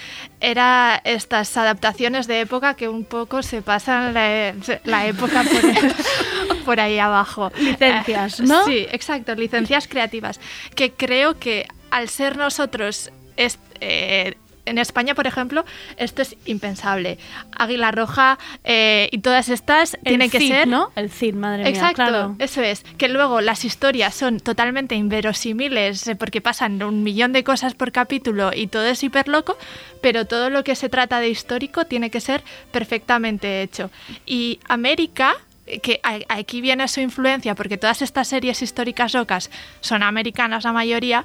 era 0.40 1.00
estas 1.04 1.56
adaptaciones 1.56 2.26
de 2.26 2.40
época 2.40 2.74
que 2.74 2.88
un 2.88 3.04
poco 3.04 3.42
se 3.42 3.62
pasan 3.62 4.14
la, 4.14 4.54
la 4.84 5.06
época 5.06 5.42
por, 5.44 6.58
por 6.64 6.80
ahí 6.80 6.98
abajo. 6.98 7.50
Licencias, 7.58 8.40
Eh, 8.40 8.44
¿no? 8.44 8.64
Sí, 8.64 8.86
exacto, 8.90 9.34
licencias 9.34 9.88
creativas, 9.88 10.40
que 10.74 10.92
creo 10.92 11.38
que 11.38 11.66
al 11.90 12.08
ser 12.08 12.36
nosotros... 12.36 13.10
es- 13.36 13.58
eh, 13.80 14.36
en 14.66 14.78
España, 14.78 15.14
por 15.14 15.26
ejemplo, 15.26 15.64
esto 15.96 16.22
es 16.22 16.36
impensable. 16.44 17.18
Águila 17.56 17.92
Roja 17.92 18.38
eh, 18.64 19.08
y 19.12 19.18
todas 19.18 19.48
estas 19.48 19.96
tienen 20.04 20.22
El 20.22 20.30
que 20.30 20.38
Cid, 20.38 20.48
ser 20.48 20.68
¿no? 20.68 20.90
El 20.96 21.10
Cid, 21.10 21.34
madre 21.34 21.62
mía. 21.62 21.70
Exacto, 21.70 21.94
claro. 21.94 22.36
eso 22.38 22.62
es. 22.62 22.82
Que 22.98 23.08
luego 23.08 23.40
las 23.40 23.64
historias 23.64 24.14
son 24.14 24.40
totalmente 24.40 24.94
inverosímiles 24.94 26.06
eh, 26.08 26.16
porque 26.16 26.40
pasan 26.40 26.82
un 26.82 27.02
millón 27.02 27.32
de 27.32 27.44
cosas 27.44 27.74
por 27.74 27.92
capítulo 27.92 28.50
y 28.54 28.66
todo 28.66 28.84
es 28.86 29.02
hiper 29.02 29.28
loco, 29.28 29.56
pero 30.02 30.26
todo 30.26 30.50
lo 30.50 30.64
que 30.64 30.74
se 30.74 30.88
trata 30.88 31.20
de 31.20 31.28
histórico 31.28 31.86
tiene 31.86 32.10
que 32.10 32.20
ser 32.20 32.42
perfectamente 32.72 33.62
hecho. 33.62 33.90
Y 34.26 34.60
América 34.68 35.36
eh, 35.66 35.80
que 35.80 36.00
aquí 36.28 36.60
viene 36.60 36.86
su 36.88 37.00
influencia, 37.00 37.54
porque 37.54 37.76
todas 37.76 38.02
estas 38.02 38.28
series 38.28 38.62
históricas 38.62 39.14
locas 39.14 39.50
son 39.80 40.02
americanas 40.02 40.64
la 40.64 40.72
mayoría, 40.72 41.24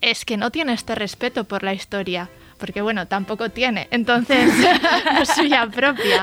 es 0.00 0.24
que 0.24 0.36
no 0.36 0.50
tiene 0.50 0.72
este 0.72 0.94
respeto 0.94 1.44
por 1.44 1.62
la 1.62 1.74
historia. 1.74 2.30
Porque 2.62 2.80
bueno, 2.80 3.08
tampoco 3.08 3.48
tiene, 3.48 3.88
entonces, 3.90 4.48
no 5.14 5.26
suya 5.26 5.66
propia. 5.66 6.22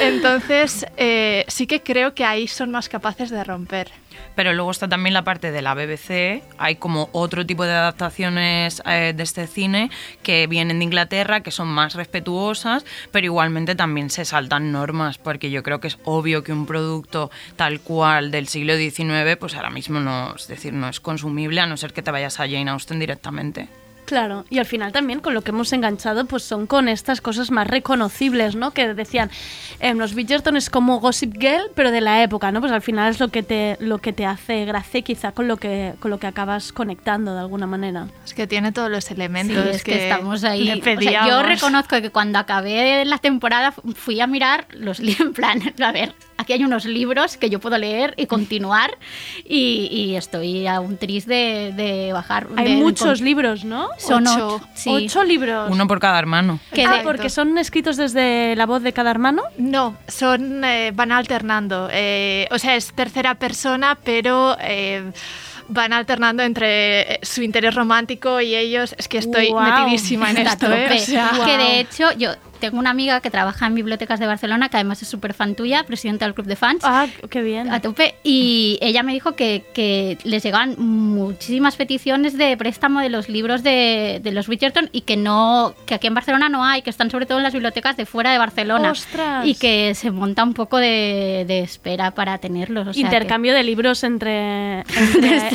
Entonces, 0.00 0.86
eh, 0.96 1.44
sí 1.48 1.66
que 1.66 1.82
creo 1.82 2.14
que 2.14 2.24
ahí 2.24 2.46
son 2.46 2.70
más 2.70 2.88
capaces 2.88 3.28
de 3.28 3.42
romper. 3.42 3.90
Pero 4.36 4.52
luego 4.52 4.70
está 4.70 4.86
también 4.86 5.14
la 5.14 5.24
parte 5.24 5.50
de 5.50 5.62
la 5.62 5.74
BBC. 5.74 6.44
Hay 6.58 6.76
como 6.76 7.08
otro 7.10 7.44
tipo 7.44 7.64
de 7.64 7.72
adaptaciones 7.72 8.80
eh, 8.86 9.14
de 9.16 9.22
este 9.24 9.48
cine 9.48 9.90
que 10.22 10.46
vienen 10.46 10.78
de 10.78 10.84
Inglaterra, 10.84 11.40
que 11.40 11.50
son 11.50 11.66
más 11.66 11.96
respetuosas, 11.96 12.84
pero 13.10 13.26
igualmente 13.26 13.74
también 13.74 14.10
se 14.10 14.24
saltan 14.24 14.70
normas, 14.70 15.18
porque 15.18 15.50
yo 15.50 15.64
creo 15.64 15.80
que 15.80 15.88
es 15.88 15.98
obvio 16.04 16.44
que 16.44 16.52
un 16.52 16.66
producto 16.66 17.32
tal 17.56 17.80
cual 17.80 18.30
del 18.30 18.46
siglo 18.46 18.76
XIX, 18.76 19.36
pues 19.40 19.56
ahora 19.56 19.70
mismo 19.70 19.98
no, 19.98 20.36
es 20.36 20.46
decir, 20.46 20.72
no 20.72 20.88
es 20.88 21.00
consumible 21.00 21.60
a 21.60 21.66
no 21.66 21.76
ser 21.76 21.92
que 21.92 22.02
te 22.02 22.12
vayas 22.12 22.38
a 22.38 22.44
Jane 22.44 22.70
Austen 22.70 23.00
directamente. 23.00 23.68
Claro, 24.10 24.44
y 24.50 24.58
al 24.58 24.66
final 24.66 24.90
también 24.90 25.20
con 25.20 25.34
lo 25.34 25.42
que 25.42 25.52
hemos 25.52 25.72
enganchado 25.72 26.24
pues 26.24 26.42
son 26.42 26.66
con 26.66 26.88
estas 26.88 27.20
cosas 27.20 27.52
más 27.52 27.68
reconocibles, 27.68 28.56
¿no? 28.56 28.72
Que 28.72 28.92
decían, 28.92 29.30
em, 29.78 29.96
los 29.98 30.14
Bridgerton 30.14 30.56
es 30.56 30.68
como 30.68 30.98
Gossip 30.98 31.32
Girl, 31.40 31.70
pero 31.76 31.92
de 31.92 32.00
la 32.00 32.20
época, 32.24 32.50
¿no? 32.50 32.58
Pues 32.58 32.72
al 32.72 32.82
final 32.82 33.08
es 33.12 33.20
lo 33.20 33.28
que 33.28 33.44
te, 33.44 33.76
lo 33.78 33.98
que 33.98 34.12
te 34.12 34.26
hace 34.26 34.64
gracia 34.64 35.02
quizá 35.02 35.30
con 35.30 35.46
lo 35.46 35.58
que, 35.58 35.94
con 36.00 36.10
lo 36.10 36.18
que 36.18 36.26
acabas 36.26 36.72
conectando 36.72 37.34
de 37.34 37.38
alguna 37.38 37.68
manera. 37.68 38.08
Es 38.24 38.34
que 38.34 38.48
tiene 38.48 38.72
todos 38.72 38.90
los 38.90 39.04
Sí, 39.04 39.14
elementos 39.14 39.64
es 39.64 39.84
que, 39.84 40.08
estamos 40.10 40.42
ahí. 40.42 40.64
le 40.64 40.96
O 40.96 41.00
sea, 41.00 41.28
yo 41.28 41.42
reconozco 41.44 42.02
que 42.02 42.10
cuando 42.10 42.40
acabé 42.40 43.04
la 43.04 43.18
temporada 43.18 43.70
fu- 43.70 43.92
fui 43.92 44.20
a 44.20 44.26
mirar 44.26 44.66
los 44.72 44.98
libros 44.98 45.20
en 45.28 45.32
plan, 45.34 45.60
a 45.80 45.92
ver, 45.92 46.14
aquí 46.36 46.52
hay 46.54 46.64
unos 46.64 46.84
libros 46.84 47.36
que 47.36 47.48
yo 47.48 47.60
puedo 47.60 47.78
leer 47.78 48.14
y 48.16 48.26
continuar 48.26 48.90
y, 49.44 49.88
y 49.92 50.16
estoy 50.16 50.66
a 50.66 50.80
un 50.80 50.96
tris 50.96 51.26
de, 51.26 51.72
de 51.76 52.12
bajar. 52.12 52.48
Hay 52.56 52.74
de- 52.74 52.82
muchos 52.82 53.18
con- 53.18 53.24
libros, 53.24 53.64
¿no? 53.64 53.88
Son 54.00 54.26
Ocho. 54.26 54.56
ocho. 54.56 54.68
sí. 54.74 54.90
Ocho 54.90 55.22
libros. 55.24 55.70
Uno 55.70 55.86
por 55.86 56.00
cada 56.00 56.18
hermano. 56.18 56.58
Que 56.72 56.84
ah, 56.84 57.00
porque 57.04 57.28
son 57.28 57.56
escritos 57.58 57.96
desde 57.96 58.56
la 58.56 58.66
voz 58.66 58.82
de 58.82 58.92
cada 58.92 59.10
hermano. 59.10 59.42
No, 59.58 59.96
son 60.08 60.64
eh, 60.64 60.90
van 60.94 61.12
alternando. 61.12 61.88
eh, 61.92 62.48
o 62.50 62.58
sea, 62.58 62.76
es 62.76 62.92
tercera 62.94 63.34
persona, 63.34 63.98
pero 64.02 64.56
eh, 64.60 65.12
van 65.68 65.92
alternando 65.92 66.42
entre 66.42 67.14
eh, 67.14 67.18
su 67.22 67.42
interés 67.42 67.74
romántico 67.74 68.40
y 68.40 68.54
ellos. 68.54 68.94
Es 68.98 69.06
que 69.06 69.18
estoy 69.18 69.52
metidísima 69.52 70.30
en 70.30 70.38
esto, 70.38 70.72
¿eh? 70.72 70.88
O 70.94 70.98
sea, 70.98 71.32
Que 71.44 71.56
de 71.58 71.80
hecho, 71.80 72.10
yo 72.16 72.30
tengo 72.60 72.78
una 72.78 72.90
amiga 72.90 73.20
que 73.20 73.30
trabaja 73.30 73.66
en 73.66 73.74
bibliotecas 73.74 74.20
de 74.20 74.26
Barcelona, 74.26 74.68
que 74.68 74.76
además 74.76 75.02
es 75.02 75.08
súper 75.08 75.34
fan 75.34 75.54
tuya, 75.56 75.82
presidenta 75.84 76.24
del 76.26 76.34
club 76.34 76.46
de 76.46 76.54
fans. 76.56 76.82
Ah, 76.84 77.06
qué 77.28 77.42
bien. 77.42 77.72
A 77.72 77.80
tope. 77.80 78.14
Y 78.22 78.78
ella 78.80 79.02
me 79.02 79.12
dijo 79.12 79.34
que, 79.34 79.64
que 79.74 80.18
les 80.24 80.42
llegaban 80.44 80.76
muchísimas 80.78 81.76
peticiones 81.76 82.36
de 82.38 82.56
préstamo 82.56 83.00
de 83.00 83.08
los 83.08 83.28
libros 83.28 83.62
de, 83.62 84.20
de 84.22 84.30
los 84.32 84.46
Bridgerton 84.46 84.88
y 84.92 85.00
que 85.00 85.16
no 85.16 85.74
que 85.86 85.94
aquí 85.94 86.06
en 86.06 86.14
Barcelona 86.14 86.48
no 86.48 86.64
hay, 86.64 86.82
que 86.82 86.90
están 86.90 87.10
sobre 87.10 87.26
todo 87.26 87.38
en 87.38 87.44
las 87.44 87.52
bibliotecas 87.52 87.96
de 87.96 88.06
fuera 88.06 88.30
de 88.32 88.38
Barcelona. 88.38 88.90
¡Ostras! 88.92 89.46
Y 89.46 89.54
que 89.54 89.94
se 89.94 90.10
monta 90.10 90.44
un 90.44 90.54
poco 90.54 90.76
de, 90.76 91.44
de 91.48 91.60
espera 91.60 92.10
para 92.12 92.38
tenerlos. 92.38 92.86
o 92.88 92.92
sea 92.92 93.00
que- 93.00 93.00
Intercambio 93.00 93.54
de 93.54 93.62
libros 93.64 94.04
entre, 94.04 94.80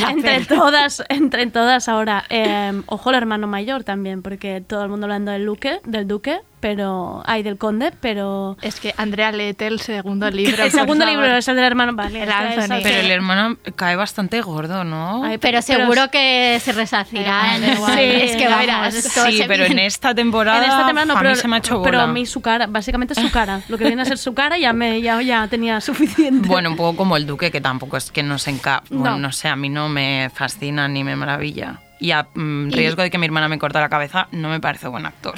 entre, 0.07 0.45
todas, 0.47 1.03
entre 1.09 1.45
todas 1.47 1.87
ahora. 1.87 2.23
Eh, 2.29 2.81
ojo 2.87 3.09
el 3.11 3.15
hermano 3.15 3.47
mayor 3.47 3.83
también, 3.83 4.21
porque 4.21 4.61
todo 4.65 4.83
el 4.83 4.89
mundo 4.89 5.05
hablando 5.05 5.31
del 5.31 5.45
duque, 5.45 5.79
del 5.85 6.07
duque, 6.07 6.39
pero 6.65 7.21
hay 7.27 7.43
del 7.43 7.59
conde, 7.59 7.91
pero 8.01 8.57
es 8.63 8.79
que 8.79 8.91
Andrea 8.97 9.31
léete 9.31 9.67
el 9.67 9.79
segundo 9.79 10.27
libro. 10.31 10.63
el 10.63 10.71
segundo 10.71 11.05
favor. 11.05 11.19
libro 11.21 11.37
es 11.37 11.47
el 11.47 11.55
del 11.57 11.63
hermano. 11.65 11.93
Vale, 11.93 12.23
El 12.23 12.31
Anthony. 12.31 12.79
Pero 12.81 13.01
el 13.01 13.11
hermano 13.11 13.57
cae 13.75 13.95
bastante 13.95 14.41
gordo, 14.41 14.83
¿no? 14.83 15.23
Ay, 15.23 15.37
Pero 15.37 15.61
seguro 15.61 16.09
que 16.09 16.59
se 16.59 16.71
resarcirá. 16.71 17.55
en- 17.57 17.71
igual. 17.75 17.93
Sí, 17.93 17.99
es 18.03 18.35
que 18.35 18.47
verás. 18.47 18.95
esto 18.95 19.25
sí, 19.27 19.37
se- 19.37 19.45
pero 19.45 19.65
en 19.65 19.77
esta 19.77 20.15
temporada, 20.15 20.57
En 20.57 20.63
esta 20.71 20.87
temporada 20.87 21.05
no, 21.05 21.13
a 21.13 21.17
pero, 21.19 21.29
mí 21.29 21.35
se 21.35 21.47
me 21.47 21.55
ha 21.57 21.59
hecho 21.59 21.83
pero 21.83 21.99
bola. 21.99 22.09
a 22.09 22.13
mí 22.13 22.25
su 22.25 22.41
cara, 22.41 22.65
básicamente 22.65 23.13
su 23.13 23.29
cara. 23.29 23.61
Lo 23.67 23.77
que 23.77 23.83
viene 23.85 24.01
a 24.01 24.05
ser 24.05 24.17
su 24.17 24.33
cara 24.33 24.57
ya 24.57 24.73
me 24.73 24.99
ya, 25.03 25.21
ya 25.21 25.47
tenía 25.47 25.79
suficiente. 25.81 26.47
Bueno, 26.49 26.71
un 26.71 26.77
poco 26.77 26.97
como 26.97 27.15
el 27.15 27.27
Duque, 27.27 27.51
que 27.51 27.61
tampoco 27.61 27.95
es 27.97 28.09
que 28.09 28.23
nos 28.23 28.47
enca... 28.47 28.81
Bueno, 28.89 29.17
No. 29.17 29.27
no 29.27 29.31
sé, 29.31 29.49
a 29.49 29.55
mí 29.55 29.69
no 29.69 29.87
me 29.87 30.31
fascina 30.33 30.87
ni 30.87 31.03
me 31.03 31.15
maravilla. 31.15 31.81
Y 31.99 32.09
a 32.11 32.25
mm, 32.33 32.69
Y- 32.69 32.71
riesgo 32.71 33.03
de 33.03 33.11
que 33.11 33.19
mi 33.19 33.27
hermana 33.27 33.47
me 33.49 33.59
corte 33.59 33.79
la 33.79 33.87
cabeza, 33.87 34.27
no 34.31 34.49
me 34.49 34.59
parece 34.59 34.87
buen 34.87 35.05
actor. 35.05 35.35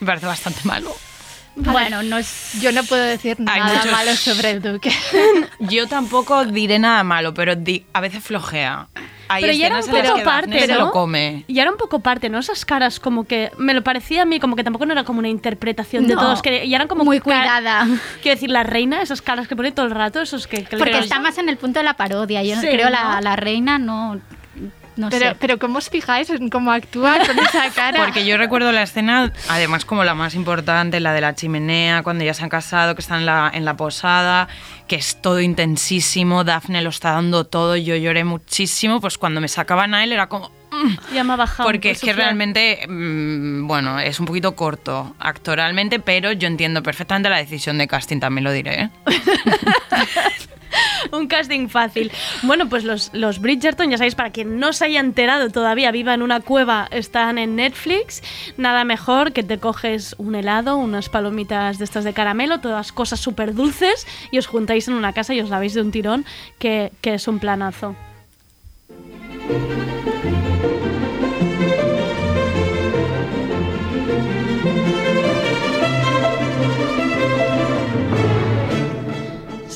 Me 0.00 0.06
parece 0.06 0.26
bastante 0.26 0.60
malo. 0.64 0.94
Bueno, 1.58 2.02
no 2.02 2.18
es... 2.18 2.52
Yo 2.60 2.70
no 2.70 2.84
puedo 2.84 3.02
decir 3.02 3.40
nada 3.40 3.64
muchos- 3.76 3.90
malo 3.90 4.14
sobre 4.14 4.50
el 4.50 4.60
duque. 4.62 4.92
Yo 5.58 5.86
tampoco 5.88 6.44
diré 6.44 6.78
nada 6.78 7.02
malo, 7.02 7.32
pero 7.32 7.56
di- 7.56 7.86
a 7.94 8.00
veces 8.02 8.22
flojea. 8.22 8.88
Hay 9.28 9.42
pero 9.42 9.54
ya 9.54 9.66
era 9.68 9.78
un 9.80 9.86
poco 9.86 10.22
parte, 10.22 10.66
¿no? 10.68 10.74
lo 10.78 10.90
come. 10.92 11.44
Y 11.48 11.58
era 11.58 11.70
un 11.70 11.78
poco 11.78 11.98
parte, 12.00 12.28
¿no? 12.28 12.38
Esas 12.38 12.64
caras 12.64 13.00
como 13.00 13.24
que 13.24 13.50
me 13.58 13.72
lo 13.74 13.82
parecía 13.82 14.22
a 14.22 14.24
mí 14.24 14.38
como 14.38 14.54
que 14.54 14.62
tampoco 14.62 14.84
no 14.86 14.92
era 14.92 15.02
como 15.04 15.18
una 15.18 15.28
interpretación 15.30 16.06
de 16.06 16.14
todos, 16.14 16.42
que 16.42 16.64
y 16.66 16.74
eran 16.74 16.86
como 16.88 17.04
muy 17.04 17.18
cuidada. 17.20 17.86
Quiero 18.22 18.36
decir, 18.36 18.50
la 18.50 18.62
reina, 18.62 19.00
esas 19.02 19.22
caras 19.22 19.48
que 19.48 19.56
pone 19.56 19.72
todo 19.72 19.86
el 19.86 19.92
rato, 19.92 20.20
esos 20.20 20.46
que, 20.46 20.62
que 20.62 20.76
Porque 20.76 20.98
está 20.98 21.18
más 21.18 21.38
en 21.38 21.48
el 21.48 21.56
punto 21.56 21.80
de 21.80 21.84
la 21.84 21.94
parodia. 21.94 22.44
Yo 22.44 22.60
Sí, 22.60 22.68
creo 22.68 22.84
¿no? 22.84 22.90
la, 22.90 23.20
la 23.22 23.34
reina 23.34 23.78
no... 23.80 24.20
No 24.96 25.10
Pero, 25.10 25.28
sé. 25.30 25.36
pero 25.38 25.58
¿cómo 25.58 25.78
os 25.78 25.90
fijáis 25.90 26.30
en 26.30 26.48
cómo 26.48 26.72
actúa 26.72 27.18
con 27.26 27.38
esa 27.38 27.70
cara? 27.74 28.02
Porque 28.02 28.24
yo 28.24 28.36
recuerdo 28.38 28.72
la 28.72 28.82
escena, 28.82 29.30
además 29.48 29.84
como 29.84 30.04
la 30.04 30.14
más 30.14 30.34
importante, 30.34 31.00
la 31.00 31.12
de 31.12 31.20
la 31.20 31.34
chimenea, 31.34 32.02
cuando 32.02 32.24
ya 32.24 32.32
se 32.32 32.42
han 32.42 32.48
casado, 32.48 32.94
que 32.94 33.02
están 33.02 33.20
en 33.20 33.26
la, 33.26 33.50
en 33.52 33.64
la 33.66 33.76
posada, 33.76 34.48
que 34.88 34.96
es 34.96 35.20
todo 35.20 35.40
intensísimo, 35.40 36.44
Daphne 36.44 36.80
lo 36.80 36.90
está 36.90 37.12
dando 37.12 37.44
todo, 37.44 37.76
yo 37.76 37.94
lloré 37.96 38.24
muchísimo, 38.24 39.00
pues 39.00 39.18
cuando 39.18 39.40
me 39.42 39.48
sacaban 39.48 39.94
a 39.94 40.02
él 40.02 40.12
era 40.12 40.28
como... 40.28 40.50
"Mm", 40.72 41.14
ya 41.14 41.24
me 41.24 41.34
ha 41.34 41.36
bajado. 41.36 41.68
Porque 41.68 41.90
es 41.90 42.00
que 42.00 42.12
realmente, 42.14 42.86
mm, 42.88 43.66
bueno, 43.66 43.98
es 44.00 44.18
un 44.18 44.26
poquito 44.26 44.56
corto 44.56 45.14
actoralmente, 45.18 46.00
pero 46.00 46.32
yo 46.32 46.46
entiendo 46.48 46.82
perfectamente 46.82 47.28
la 47.28 47.36
decisión 47.38 47.76
de 47.78 47.86
casting, 47.86 48.18
también 48.18 48.44
lo 48.44 48.52
diré. 48.52 48.82
¿eh? 48.84 48.90
Un 51.12 51.26
casting 51.26 51.68
fácil. 51.68 52.10
Bueno, 52.42 52.68
pues 52.68 52.84
los, 52.84 53.10
los 53.12 53.40
Bridgerton, 53.40 53.90
ya 53.90 53.98
sabéis, 53.98 54.14
para 54.14 54.30
quien 54.30 54.58
no 54.58 54.72
se 54.72 54.86
haya 54.86 55.00
enterado 55.00 55.50
todavía, 55.50 55.90
viva 55.90 56.14
en 56.14 56.22
una 56.22 56.40
cueva, 56.40 56.88
están 56.90 57.38
en 57.38 57.56
Netflix. 57.56 58.22
Nada 58.56 58.84
mejor 58.84 59.32
que 59.32 59.42
te 59.42 59.58
coges 59.58 60.14
un 60.18 60.34
helado, 60.34 60.76
unas 60.76 61.08
palomitas 61.08 61.78
de 61.78 61.84
estas 61.84 62.04
de 62.04 62.12
caramelo, 62.12 62.60
todas 62.60 62.92
cosas 62.92 63.20
súper 63.20 63.54
dulces, 63.54 64.06
y 64.30 64.38
os 64.38 64.46
juntáis 64.46 64.88
en 64.88 64.94
una 64.94 65.12
casa 65.12 65.34
y 65.34 65.40
os 65.40 65.50
la 65.50 65.58
veis 65.58 65.74
de 65.74 65.82
un 65.82 65.90
tirón, 65.90 66.24
que, 66.58 66.92
que 67.00 67.14
es 67.14 67.28
un 67.28 67.38
planazo. 67.38 67.94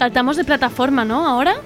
Saltamos 0.00 0.38
de 0.38 0.44
plataforma, 0.44 1.04
¿no? 1.04 1.26
Ahora. 1.28 1.56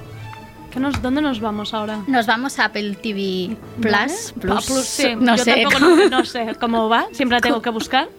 ¿Qué 0.73 0.81
nos, 0.81 1.01
¿Dónde 1.01 1.21
nos 1.23 1.39
vamos 1.39 1.73
ahora? 1.73 2.03
Nos 2.09 2.27
vamos 2.27 2.59
a 2.59 2.65
Apple 2.65 2.97
TV 3.01 3.57
Plus. 3.81 3.93
¿Vale? 3.93 4.13
Plus, 4.41 4.57
Ah, 4.57 4.61
Plus, 4.67 4.85
sí. 4.85 5.15
no, 5.17 5.37
Yo 5.37 5.45
sé, 5.45 5.63
tampoco 5.63 5.79
no, 5.79 6.09
no 6.09 6.25
sé 6.25 6.57
cómo 6.59 6.89
va, 6.89 7.07
siempre 7.13 7.37
la 7.37 7.41
tengo 7.43 7.63
que 7.63 7.71
buscar. 7.71 8.09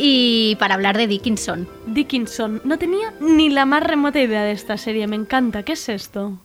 Y 0.00 0.54
para 0.60 0.74
hablar 0.74 0.96
de 0.98 1.06
Dickinson. 1.08 1.66
Dickinson. 1.86 2.60
No 2.64 2.78
tenía 2.78 3.12
ni 3.20 3.48
la 3.50 3.64
más 3.64 3.82
remota 3.82 4.20
idea 4.20 4.42
de 4.44 4.52
esta 4.52 4.76
serie, 4.76 5.06
me 5.08 5.16
encanta. 5.16 5.62
¿Qué 5.64 5.72
es 5.72 5.88
esto? 5.88 6.38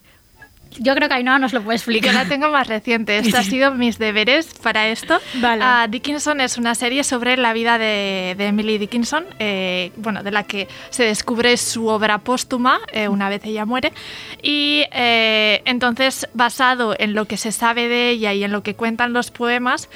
Yo 0.79 0.95
creo 0.95 1.07
que 1.07 1.15
Ainhoa 1.15 1.39
nos 1.39 1.53
lo 1.53 1.61
puede 1.61 1.77
Yo 1.77 1.81
explicar. 1.81 2.13
la 2.13 2.25
tengo 2.25 2.49
más 2.49 2.67
reciente. 2.67 3.17
Estos 3.19 3.35
han 3.35 3.43
sido 3.43 3.73
mis 3.73 3.97
deberes 3.97 4.53
para 4.61 4.87
esto. 4.87 5.19
Vale. 5.35 5.63
Ah, 5.63 5.87
Dickinson 5.89 6.41
es 6.41 6.57
una 6.57 6.75
serie 6.75 7.03
sobre 7.03 7.37
la 7.37 7.53
vida 7.53 7.77
de, 7.77 8.35
de 8.37 8.47
Emily 8.47 8.77
Dickinson, 8.77 9.25
eh, 9.39 9.91
bueno, 9.97 10.23
de 10.23 10.31
la 10.31 10.43
que 10.43 10.67
se 10.89 11.03
descubre 11.03 11.55
su 11.57 11.87
obra 11.87 12.19
póstuma 12.19 12.79
eh, 12.91 13.07
una 13.07 13.29
vez 13.29 13.43
ella 13.45 13.65
muere. 13.65 13.93
Y 14.41 14.85
eh, 14.91 15.61
entonces, 15.65 16.27
basado 16.33 16.95
en 16.97 17.13
lo 17.13 17.25
que 17.25 17.37
se 17.37 17.51
sabe 17.51 17.87
de 17.87 18.09
ella 18.09 18.33
y 18.33 18.43
en 18.43 18.51
lo 18.51 18.63
que 18.63 18.75
cuentan 18.75 19.13
los 19.13 19.31
poemas, 19.31 19.89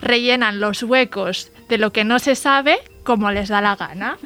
rellenan 0.00 0.60
los 0.60 0.82
huecos 0.82 1.50
de 1.68 1.78
lo 1.78 1.92
que 1.92 2.04
no 2.04 2.18
se 2.18 2.34
sabe 2.34 2.78
como 3.04 3.30
les 3.30 3.48
da 3.48 3.60
la 3.60 3.76
gana. 3.76 4.16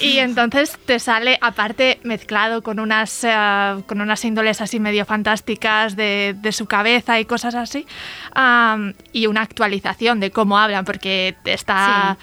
Y 0.00 0.18
entonces 0.18 0.76
te 0.84 0.98
sale, 0.98 1.38
aparte, 1.40 2.00
mezclado 2.02 2.62
con 2.62 2.78
unas, 2.80 3.24
eh, 3.24 3.76
con 3.86 4.00
unas 4.00 4.24
índoles 4.24 4.60
así 4.60 4.80
medio 4.80 5.04
fantásticas 5.04 5.96
de, 5.96 6.34
de 6.36 6.52
su 6.52 6.66
cabeza 6.66 7.18
y 7.20 7.24
cosas 7.24 7.54
así, 7.54 7.86
am, 8.34 8.94
y 9.12 9.26
una 9.26 9.42
actualización 9.42 10.20
de 10.20 10.30
cómo 10.30 10.58
hablan, 10.58 10.84
porque 10.84 11.36
está 11.44 12.18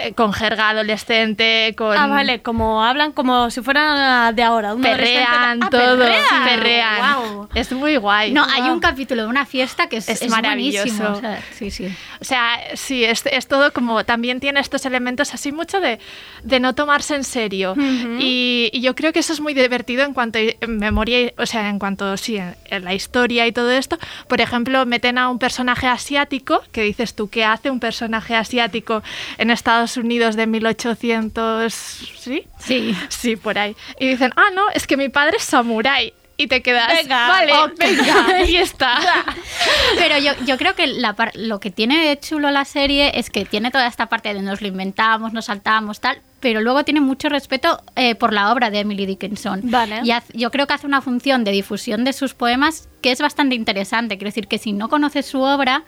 eh, 0.00 0.12
con 0.14 0.32
jerga 0.32 0.70
adolescente, 0.70 1.74
con... 1.76 1.96
Ah, 1.96 2.06
vale, 2.08 2.42
como 2.42 2.82
hablan 2.84 3.12
como 3.12 3.50
si 3.50 3.62
fueran 3.62 4.34
de 4.34 4.42
ahora. 4.42 4.74
un 4.74 4.82
Perrean. 4.82 5.62
Ah, 5.62 5.70
perrean. 5.70 6.44
perrean. 6.44 6.98
Guau. 6.98 7.48
Es 7.54 7.70
muy 7.72 7.96
guay. 7.96 8.32
No, 8.32 8.44
hay 8.44 8.62
un 8.68 8.80
capítulo 8.80 9.22
de 9.22 9.28
una 9.28 9.46
fiesta 9.46 9.88
que 9.88 9.98
es, 9.98 10.08
Es 10.08 10.22
es 10.22 10.30
maravilloso. 10.30 11.12
o 11.12 11.20
sea, 11.20 11.40
sí, 11.52 11.70
sí. 11.70 11.96
O 12.20 12.24
sea, 12.24 12.58
sí, 12.74 13.04
es, 13.04 13.24
es 13.26 13.46
todo 13.46 13.72
como 13.72 14.04
también 14.04 14.40
tiene 14.40 14.60
estos 14.60 14.84
elementos 14.86 15.32
así 15.34 15.45
mucho 15.52 15.80
de, 15.80 15.98
de 16.42 16.60
no 16.60 16.74
tomarse 16.74 17.14
en 17.14 17.24
serio. 17.24 17.74
y, 18.18 18.70
y 18.72 18.80
yo 18.80 18.94
creo 18.94 19.12
que 19.12 19.20
eso 19.20 19.32
es 19.32 19.40
muy 19.40 19.54
divertido 19.54 20.04
en 20.04 20.14
cuanto 20.14 20.38
a 20.38 20.66
memoria, 20.66 21.32
o 21.38 21.46
sea, 21.46 21.68
en 21.68 21.78
cuanto 21.78 22.16
sí, 22.16 22.36
en, 22.36 22.54
en 22.66 22.84
la 22.84 22.94
historia 22.94 23.46
y 23.46 23.52
todo 23.52 23.70
esto. 23.70 23.98
Por 24.28 24.40
ejemplo, 24.40 24.84
meten 24.86 25.18
a 25.18 25.28
un 25.28 25.38
personaje 25.38 25.86
asiático, 25.86 26.62
que 26.72 26.82
dices 26.82 27.14
tú, 27.14 27.28
¿qué 27.28 27.44
hace 27.44 27.70
un 27.70 27.80
personaje 27.80 28.34
asiático 28.34 29.02
en 29.38 29.50
Estados 29.50 29.96
Unidos 29.96 30.36
de 30.36 30.46
1800? 30.46 31.72
¿Sí? 31.72 32.44
Sí. 32.58 32.94
Sí, 33.08 33.36
por 33.36 33.58
ahí. 33.58 33.76
Y 33.98 34.08
dicen, 34.08 34.32
ah, 34.36 34.50
no, 34.54 34.62
es 34.74 34.86
que 34.86 34.96
mi 34.96 35.08
padre 35.08 35.36
es 35.38 35.44
samurái. 35.44 36.12
Y 36.38 36.48
te 36.48 36.60
quedas, 36.62 36.92
Venga, 36.92 37.28
vale, 37.28 37.52
venga, 37.78 38.26
ahí 38.26 38.56
está. 38.56 38.98
Pero 39.98 40.18
yo, 40.18 40.32
yo 40.44 40.58
creo 40.58 40.74
que 40.74 40.86
la 40.86 41.14
par- 41.14 41.32
lo 41.34 41.60
que 41.60 41.70
tiene 41.70 42.18
chulo 42.20 42.50
la 42.50 42.64
serie 42.66 43.12
es 43.18 43.30
que 43.30 43.44
tiene 43.46 43.70
toda 43.70 43.86
esta 43.86 44.06
parte 44.06 44.34
de 44.34 44.42
nos 44.42 44.60
lo 44.60 44.68
inventamos, 44.68 45.32
nos 45.32 45.46
saltamos, 45.46 46.00
tal, 46.00 46.20
pero 46.40 46.60
luego 46.60 46.84
tiene 46.84 47.00
mucho 47.00 47.30
respeto 47.30 47.80
eh, 47.96 48.14
por 48.14 48.32
la 48.34 48.52
obra 48.52 48.70
de 48.70 48.80
Emily 48.80 49.06
Dickinson. 49.06 49.62
Vale. 49.64 50.02
Y 50.04 50.12
yo 50.38 50.50
creo 50.50 50.66
que 50.66 50.74
hace 50.74 50.86
una 50.86 51.00
función 51.00 51.42
de 51.42 51.50
difusión 51.52 52.04
de 52.04 52.12
sus 52.12 52.34
poemas 52.34 52.88
que 53.00 53.10
es 53.12 53.20
bastante 53.20 53.54
interesante. 53.54 54.16
Quiero 54.18 54.28
decir 54.28 54.46
que 54.46 54.58
si 54.58 54.72
no 54.72 54.88
conoces 54.90 55.24
su 55.24 55.40
obra, 55.40 55.84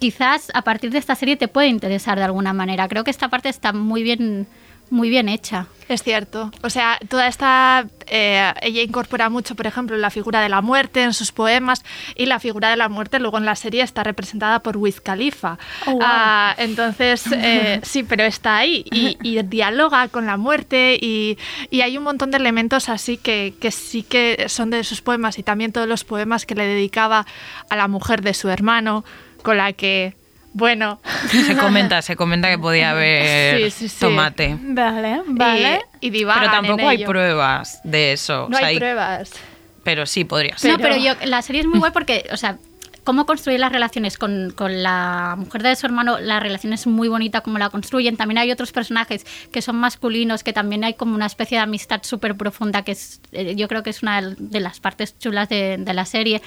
quizás 0.00 0.50
a 0.54 0.62
partir 0.62 0.90
de 0.90 0.98
esta 0.98 1.14
serie 1.14 1.36
te 1.36 1.46
puede 1.46 1.68
interesar 1.68 2.18
de 2.18 2.24
alguna 2.24 2.52
manera. 2.52 2.88
Creo 2.88 3.04
que 3.04 3.10
esta 3.12 3.28
parte 3.28 3.48
está 3.48 3.72
muy 3.72 4.02
bien 4.02 4.48
muy 4.92 5.08
bien 5.08 5.28
hecha. 5.28 5.66
Es 5.88 6.02
cierto. 6.02 6.50
O 6.62 6.70
sea, 6.70 6.98
toda 7.08 7.26
esta. 7.26 7.86
eh, 8.06 8.52
ella 8.62 8.82
incorpora 8.82 9.28
mucho, 9.30 9.54
por 9.54 9.66
ejemplo, 9.66 9.96
la 9.96 10.10
figura 10.10 10.40
de 10.40 10.48
la 10.48 10.60
muerte 10.60 11.02
en 11.02 11.12
sus 11.12 11.32
poemas 11.32 11.82
y 12.14 12.26
la 12.26 12.38
figura 12.38 12.70
de 12.70 12.76
la 12.76 12.88
muerte 12.88 13.18
luego 13.18 13.38
en 13.38 13.44
la 13.44 13.56
serie 13.56 13.82
está 13.82 14.04
representada 14.04 14.60
por 14.60 14.76
Wiz 14.76 15.00
Khalifa. 15.00 15.58
Oh, 15.86 15.92
wow. 15.92 16.00
Ah, 16.02 16.54
entonces, 16.58 17.24
eh, 17.32 17.80
sí, 17.82 18.02
pero 18.04 18.22
está 18.24 18.58
ahí 18.58 18.84
y, 18.90 19.16
y 19.22 19.42
dialoga 19.42 20.08
con 20.08 20.26
la 20.26 20.36
muerte 20.36 20.98
y, 21.00 21.38
y 21.70 21.80
hay 21.80 21.96
un 21.98 22.04
montón 22.04 22.30
de 22.30 22.36
elementos 22.36 22.88
así 22.88 23.16
que, 23.16 23.54
que 23.60 23.70
sí 23.70 24.02
que 24.02 24.44
son 24.48 24.70
de 24.70 24.84
sus 24.84 25.00
poemas 25.00 25.38
y 25.38 25.42
también 25.42 25.72
todos 25.72 25.88
los 25.88 26.04
poemas 26.04 26.46
que 26.46 26.54
le 26.54 26.66
dedicaba 26.66 27.26
a 27.68 27.76
la 27.76 27.88
mujer 27.88 28.22
de 28.22 28.34
su 28.34 28.48
hermano, 28.50 29.04
con 29.42 29.56
la 29.56 29.72
que, 29.72 30.14
bueno, 30.52 31.00
Se 31.30 31.56
comenta, 31.56 32.02
se 32.02 32.16
comenta 32.16 32.48
que 32.50 32.58
podía 32.58 32.90
haber 32.90 33.70
Sí, 33.70 33.70
sí, 33.70 33.88
sí. 33.88 34.00
tomate. 34.00 34.56
Vale, 34.60 35.22
vale. 35.26 35.80
y, 36.00 36.08
y 36.08 36.10
divagan 36.10 36.42
Pero 36.42 36.52
tampoco 36.52 36.80
en 36.82 36.88
hay 36.88 36.96
ello. 36.98 37.06
pruebas 37.06 37.80
de 37.84 38.12
eso. 38.12 38.48
No 38.48 38.56
O 38.56 38.58
sea, 38.58 38.68
hay 38.68 38.74
hay- 38.74 38.78
pruebas. 38.78 39.30
Pero 39.84 40.06
sí, 40.06 40.24
podría 40.24 40.56
ser. 40.58 40.70
No, 40.72 40.78
pero 40.78 40.96
yo, 40.96 41.14
la 41.24 41.42
serie 41.42 41.62
es 41.62 41.66
muy 41.66 41.78
guay 41.80 41.90
porque, 41.92 42.26
o 42.30 42.36
sea, 42.36 42.58
cómo 43.02 43.26
construye 43.26 43.58
las 43.58 43.72
relaciones 43.72 44.16
con, 44.16 44.52
con 44.54 44.80
la 44.84 45.34
mujer 45.36 45.64
de 45.64 45.74
su 45.74 45.86
hermano, 45.86 46.20
la 46.20 46.38
relación 46.38 46.72
es 46.72 46.86
muy 46.86 47.08
bonita 47.08 47.40
como 47.40 47.58
la 47.58 47.68
construyen. 47.68 48.16
También 48.16 48.38
hay 48.38 48.52
otros 48.52 48.70
personajes 48.70 49.26
que 49.50 49.60
son 49.60 49.74
masculinos, 49.74 50.44
que 50.44 50.52
también 50.52 50.84
hay 50.84 50.94
como 50.94 51.16
una 51.16 51.26
especie 51.26 51.58
de 51.58 51.62
amistad 51.64 52.00
súper 52.04 52.36
profunda, 52.36 52.82
que 52.82 52.92
es, 52.92 53.20
eh, 53.32 53.56
yo 53.56 53.66
creo 53.66 53.82
que 53.82 53.90
es 53.90 54.04
una 54.04 54.20
de 54.22 54.60
las 54.60 54.78
partes 54.78 55.18
chulas 55.18 55.48
de, 55.48 55.78
de 55.78 55.94
la 55.94 56.04
serie. 56.04 56.42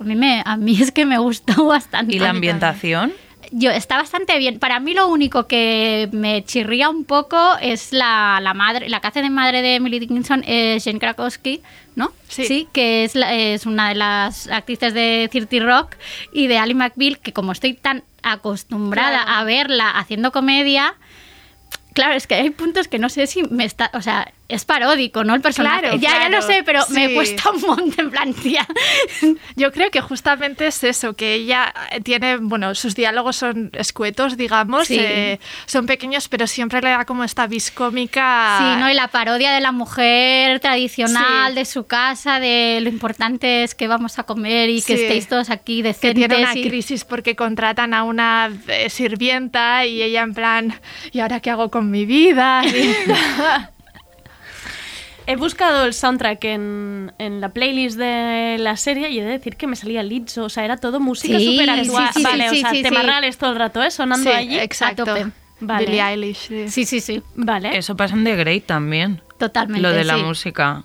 A 0.00 0.04
mí, 0.04 0.14
me, 0.16 0.42
a 0.44 0.56
mí 0.56 0.76
es 0.80 0.92
que 0.92 1.04
me 1.06 1.18
gustó 1.18 1.66
bastante. 1.66 2.14
¿Y 2.16 2.18
la 2.18 2.30
ambientación? 2.30 3.12
Yo, 3.50 3.70
está 3.70 3.96
bastante 3.96 4.36
bien. 4.38 4.58
Para 4.58 4.78
mí 4.78 4.92
lo 4.92 5.08
único 5.08 5.46
que 5.46 6.08
me 6.12 6.44
chirría 6.44 6.90
un 6.90 7.04
poco 7.04 7.56
es 7.62 7.92
la, 7.92 8.40
la 8.42 8.52
madre, 8.52 8.90
la 8.90 9.00
que 9.00 9.06
hace 9.06 9.22
de 9.22 9.30
madre 9.30 9.62
de 9.62 9.76
Emily 9.76 9.98
Dickinson 10.00 10.44
es 10.46 10.84
Jane 10.84 10.98
Krakowski, 10.98 11.62
¿no? 11.96 12.12
Sí. 12.28 12.68
que 12.74 13.04
es, 13.04 13.14
la- 13.14 13.32
es 13.34 13.64
una 13.64 13.88
de 13.88 13.94
las 13.94 14.48
actrices 14.48 14.92
de 14.92 15.28
30 15.32 15.60
Rock 15.64 15.96
y 16.32 16.46
de 16.46 16.58
Ali 16.58 16.74
McBeal, 16.74 17.18
que 17.20 17.32
como 17.32 17.52
estoy 17.52 17.72
tan 17.72 18.02
acostumbrada 18.22 19.22
Claro. 19.24 19.40
a 19.40 19.44
verla 19.44 19.90
haciendo 19.92 20.30
comedia, 20.30 20.94
claro, 21.94 22.14
es 22.14 22.26
que 22.26 22.34
hay 22.34 22.50
puntos 22.50 22.86
que 22.86 22.98
no 22.98 23.08
sé 23.08 23.26
si 23.26 23.44
me 23.44 23.64
está, 23.64 23.90
o 23.94 24.02
sea, 24.02 24.30
es 24.48 24.64
paródico, 24.64 25.24
¿no? 25.24 25.34
El 25.34 25.42
personaje. 25.42 25.80
Claro, 25.82 25.96
ya, 25.96 26.10
ya 26.10 26.16
claro, 26.28 26.36
lo 26.36 26.42
sé, 26.42 26.62
pero 26.64 26.80
me 26.90 27.08
sí. 27.08 27.14
cuesta 27.14 27.50
un 27.50 27.60
montón, 27.60 27.94
en 28.06 28.10
plan, 28.10 28.32
tía. 28.34 28.66
Yo 29.56 29.72
creo 29.72 29.90
que 29.90 30.00
justamente 30.00 30.66
es 30.66 30.82
eso, 30.84 31.14
que 31.14 31.34
ella 31.34 31.72
tiene, 32.02 32.38
bueno, 32.38 32.74
sus 32.74 32.94
diálogos 32.94 33.36
son 33.36 33.70
escuetos, 33.74 34.36
digamos, 34.38 34.86
Sí. 34.88 34.96
eh, 34.98 35.38
son 35.66 35.84
pequeños, 35.86 36.28
pero 36.28 36.46
siempre 36.46 36.80
le 36.80 36.88
da 36.90 37.04
como 37.04 37.24
esta 37.24 37.46
vis 37.46 37.70
cómica. 37.70 38.56
Sí, 38.58 38.80
¿no? 38.80 38.90
Y 38.90 38.94
la 38.94 39.08
parodia 39.08 39.52
de 39.52 39.60
la 39.60 39.72
mujer 39.72 40.60
tradicional 40.60 41.50
Sí. 41.50 41.54
de 41.54 41.64
su 41.66 41.86
casa, 41.86 42.40
de 42.40 42.78
lo 42.82 42.88
importante 42.88 43.64
es 43.64 43.74
que 43.74 43.86
vamos 43.86 44.18
a 44.18 44.22
comer 44.22 44.70
y 44.70 44.80
que 44.80 44.94
estéis 44.94 45.28
todos 45.28 45.50
aquí 45.50 45.78
que 45.82 45.88
decentes. 45.88 46.14
tiene 46.28 46.36
una 46.42 46.56
y- 46.56 46.68
crisis 46.68 47.04
porque 47.04 47.36
contratan 47.36 47.92
a 47.92 48.02
una 48.04 48.50
eh, 48.68 48.88
sirvienta 48.88 49.84
y 49.84 50.00
ella 50.02 50.22
en 50.22 50.32
plan, 50.32 50.80
¿y 51.12 51.20
ahora 51.20 51.40
qué 51.40 51.50
hago 51.50 51.70
con 51.70 51.90
mi 51.90 52.06
vida? 52.06 52.62
He 55.30 55.36
buscado 55.36 55.84
el 55.84 55.92
soundtrack 55.92 56.42
en, 56.44 57.12
en 57.18 57.40
la 57.40 57.50
playlist 57.50 57.98
de 57.98 58.56
la 58.58 58.76
serie 58.78 59.10
y 59.10 59.18
he 59.20 59.22
de 59.24 59.30
decir 59.32 59.56
que 59.56 59.66
me 59.66 59.76
salía 59.76 60.02
Lizzo, 60.02 60.44
o 60.44 60.48
sea, 60.48 60.64
era 60.64 60.78
todo 60.78 61.00
música 61.00 61.38
Sí, 61.38 61.52
súper 61.52 61.68
actual. 61.68 62.08
sí, 62.14 62.20
sí, 62.20 62.22
vale, 62.24 62.48
sí, 62.48 62.56
o 62.56 62.60
sea, 62.60 62.70
sí, 62.70 62.82
temas 62.82 63.00
sí. 63.02 63.06
reales 63.06 63.36
todo 63.38 63.50
el 63.52 63.56
rato, 63.58 63.82
¿eh? 63.82 63.90
Sonando 63.90 64.30
Sí, 64.30 64.36
allí. 64.36 64.58
exacto. 64.58 65.02
a 65.02 65.04
tope. 65.04 65.26
Vale. 65.60 65.84
Billie 65.86 66.00
Eilish. 66.02 66.48
sí. 66.48 66.68
Sí, 66.68 66.84
sí, 66.86 67.00
sí, 67.00 67.22
Vale. 67.34 67.76
Eso 67.76 67.94
pasa 67.96 68.14
en 68.14 68.24
The 68.24 68.36
Great 68.36 68.64
también. 68.64 69.20
totalmente. 69.38 69.82
Lo 69.82 69.92
de 69.92 70.04
la 70.04 70.16
sí. 70.16 70.22
música. 70.22 70.84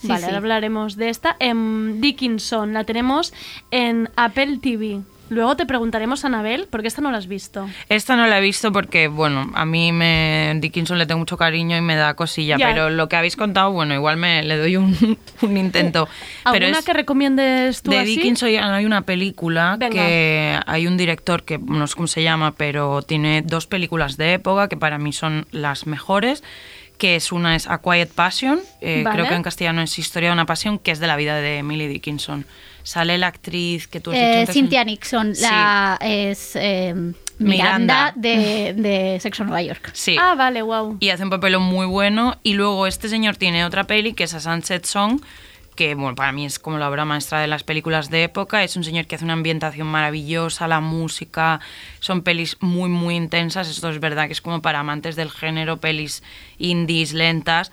Sí, 0.00 0.08
vale, 0.08 0.20
sí. 0.20 0.24
ahora 0.26 0.38
hablaremos 0.38 0.96
de 0.96 1.08
esta. 1.10 1.36
En 1.38 2.00
Dickinson 2.00 2.72
la 2.72 2.84
tenemos 2.84 3.32
en 3.70 4.08
Apple 4.16 4.58
TV. 4.62 5.00
Luego 5.32 5.56
te 5.56 5.64
preguntaremos, 5.64 6.26
Anabel, 6.26 6.68
porque 6.70 6.88
esta 6.88 7.00
no 7.00 7.10
la 7.10 7.16
has 7.16 7.26
visto. 7.26 7.66
Esta 7.88 8.16
no 8.16 8.26
la 8.26 8.36
he 8.38 8.40
visto 8.42 8.70
porque, 8.70 9.08
bueno, 9.08 9.50
a 9.54 9.64
mí 9.64 9.90
me 9.90 10.52
Dickinson 10.60 10.98
le 10.98 11.06
tengo 11.06 11.20
mucho 11.20 11.38
cariño 11.38 11.74
y 11.74 11.80
me 11.80 11.96
da 11.96 12.12
cosilla, 12.14 12.58
Ya. 12.58 12.66
pero 12.68 12.90
lo 12.90 13.08
que 13.08 13.16
habéis 13.16 13.36
contado, 13.36 13.72
bueno, 13.72 13.94
igual 13.94 14.18
me 14.18 14.42
le 14.42 14.58
doy 14.58 14.76
un, 14.76 15.18
un 15.40 15.56
intento. 15.56 16.06
pero 16.44 16.66
¿Alguna 16.66 16.80
es- 16.80 16.84
que 16.84 16.92
recomiendes 16.92 17.80
tú 17.80 17.92
de 17.92 18.00
así? 18.00 18.16
Dickinson 18.16 18.50
hay 18.50 18.84
una 18.84 19.02
película 19.02 19.76
Venga. 19.78 19.94
que 19.96 20.60
hay 20.66 20.86
un 20.86 20.98
director 20.98 21.44
que 21.44 21.56
no 21.58 21.86
sé 21.86 21.94
cómo 21.94 22.08
se 22.08 22.22
llama, 22.22 22.52
pero 22.54 23.00
tiene 23.00 23.40
dos 23.40 23.66
películas 23.66 24.18
de 24.18 24.34
época 24.34 24.68
que 24.68 24.76
para 24.76 24.98
mí 24.98 25.14
son 25.14 25.46
las 25.50 25.86
mejores 25.86 26.42
que 26.98 27.16
es 27.16 27.32
una 27.32 27.56
es 27.56 27.66
A 27.68 27.78
Quiet 27.80 28.12
Passion, 28.12 28.60
eh, 28.80 29.00
Vale. 29.04 29.16
creo 29.16 29.28
que 29.28 29.34
en 29.34 29.42
castellano 29.42 29.82
es 29.82 29.98
Historia 29.98 30.28
de 30.28 30.34
una 30.34 30.46
pasión, 30.46 30.78
que 30.78 30.92
es 30.92 31.00
de 31.00 31.08
la 31.08 31.16
vida 31.16 31.34
de 31.36 31.58
Emily 31.58 31.88
Dickinson. 31.88 32.44
Sale 32.82 33.16
la 33.18 33.28
actriz 33.28 33.86
que 33.88 34.00
tú 34.00 34.10
has 34.10 34.16
dicho 34.16 34.26
Eh, 34.26 34.40
antes, 34.40 34.54
Cynthia 34.54 34.84
Nixon, 34.84 35.34
Sí. 35.34 35.42
la 35.42 35.98
es 36.00 36.56
eh, 36.56 36.94
Miranda. 37.38 38.12
Miranda, 38.12 38.12
de, 38.16 38.74
de 38.76 39.18
Sexo 39.20 39.44
Nueva 39.44 39.62
York. 39.62 39.90
Sí. 39.92 40.16
Ah, 40.18 40.34
vale, 40.36 40.62
wow. 40.62 40.96
y 41.00 41.10
hace 41.10 41.22
un 41.24 41.30
papel 41.30 41.58
muy 41.58 41.86
bueno. 41.86 42.36
Y 42.42 42.54
luego 42.54 42.86
este 42.86 43.08
señor 43.08 43.36
tiene 43.36 43.64
otra 43.64 43.84
peli 43.84 44.14
que 44.14 44.24
es 44.24 44.34
A 44.34 44.40
Sunset 44.40 44.84
Song, 44.84 45.20
que 45.76 45.94
bueno, 45.94 46.14
para 46.14 46.32
mí 46.32 46.44
es 46.44 46.58
como 46.58 46.76
la 46.78 46.90
obra 46.90 47.04
maestra 47.04 47.40
de 47.40 47.46
las 47.46 47.62
películas 47.62 48.10
de 48.10 48.24
época. 48.24 48.62
Es 48.62 48.76
un 48.76 48.84
señor 48.84 49.06
que 49.06 49.14
hace 49.14 49.24
una 49.24 49.32
ambientación 49.32 49.86
maravillosa, 49.86 50.68
la 50.68 50.80
música, 50.80 51.60
son 52.00 52.22
pelis 52.22 52.56
muy, 52.60 52.90
muy 52.90 53.16
intensas. 53.16 53.70
Esto 53.70 53.88
es 53.90 53.98
verdad 54.00 54.26
que 54.26 54.32
es 54.32 54.40
como 54.42 54.60
para 54.60 54.80
amantes 54.80 55.16
del 55.16 55.30
género, 55.30 55.78
pelis 55.78 56.22
indies, 56.58 57.12
lentas. 57.14 57.70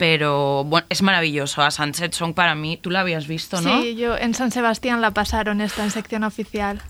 Pero 0.00 0.64
bueno, 0.64 0.86
es 0.88 1.02
maravilloso. 1.02 1.60
A 1.60 1.70
Sunset 1.70 2.14
Song 2.14 2.32
para 2.32 2.54
mí, 2.54 2.78
tú 2.78 2.88
la 2.90 3.00
habías 3.00 3.26
visto, 3.26 3.60
¿no? 3.60 3.82
Sí, 3.82 3.96
yo 3.96 4.16
en 4.16 4.32
San 4.32 4.50
Sebastián 4.50 5.02
la 5.02 5.10
pasaron 5.10 5.60
esta 5.60 5.84
en 5.84 5.90
sección 5.90 6.24
oficial. 6.24 6.80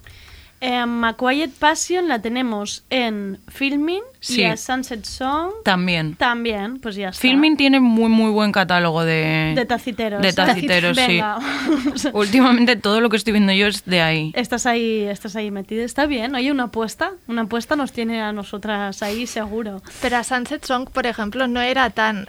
En 0.61 1.03
A 1.05 1.14
Quiet 1.16 1.51
Passion 1.59 2.07
la 2.09 2.20
tenemos 2.20 2.85
en 2.90 3.38
Filming 3.49 4.03
Sí. 4.23 4.42
y 4.42 4.44
a 4.44 4.59
Sunset 4.59 5.05
Song 5.07 5.51
También. 5.64 6.14
también, 6.16 6.79
pues 6.81 6.94
ya 6.96 7.09
está. 7.09 7.20
Filming 7.23 7.57
tiene 7.57 7.81
muy, 7.81 8.11
muy 8.11 8.31
buen 8.31 8.53
catálogo 8.53 9.03
de, 9.03 9.55
de 9.57 9.64
taciteros. 9.64 10.20
de 10.20 10.29
¿eh? 10.29 10.33
taciteros, 10.35 10.96
sí. 10.99 11.07
Venga. 11.07 11.38
Últimamente 12.12 12.77
todo 12.77 13.01
lo 13.01 13.09
que 13.09 13.16
estoy 13.16 13.33
viendo 13.33 13.55
yo 13.55 13.66
es 13.66 13.83
de 13.87 14.03
ahí. 14.03 14.33
Estás 14.35 14.66
ahí, 14.66 15.05
estás 15.05 15.37
ahí 15.37 15.51
metida. 15.51 15.83
Está 15.85 16.05
bien. 16.05 16.35
Oye, 16.35 16.51
una 16.51 16.64
apuesta. 16.64 17.12
Una 17.29 17.42
apuesta 17.42 17.77
nos 17.77 17.92
tiene 17.92 18.20
a 18.20 18.33
nosotras 18.33 19.03
ahí 19.03 19.27
seguro. 19.27 19.81
Pero 20.03 20.18
a 20.18 20.25
Sunset 20.25 20.62
Song, 20.66 20.90
por 20.90 21.07
ejemplo, 21.07 21.46
no 21.49 21.62
era 21.62 21.88
tan... 21.88 22.29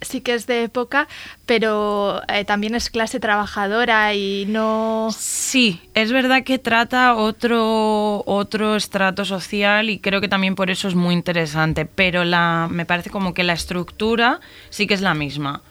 sí 0.00 0.20
que 0.20 0.34
es 0.34 0.46
de 0.46 0.64
época, 0.64 1.08
pero 1.46 2.22
eh, 2.28 2.44
también 2.44 2.74
es 2.74 2.90
clase 2.90 3.20
trabajadora 3.20 4.14
y 4.14 4.46
no... 4.46 5.08
Sí, 5.16 5.80
es 5.94 6.12
verdad 6.12 6.42
que 6.44 6.58
trata 6.58 7.14
otro, 7.14 8.22
otro 8.26 8.76
estrato 8.76 9.24
social 9.24 9.90
y 9.90 9.98
creo 9.98 10.20
que 10.20 10.28
también 10.28 10.54
por 10.54 10.70
eso 10.70 10.88
es 10.88 10.94
muy 10.94 11.14
interesante, 11.14 11.86
pero 11.86 12.24
la, 12.24 12.68
me 12.70 12.86
parece 12.86 13.10
como 13.10 13.34
que 13.34 13.44
la 13.44 13.52
estructura 13.52 14.40
sí 14.70 14.86
que 14.86 14.94
es 14.94 15.00
la 15.00 15.14
misma. 15.14 15.62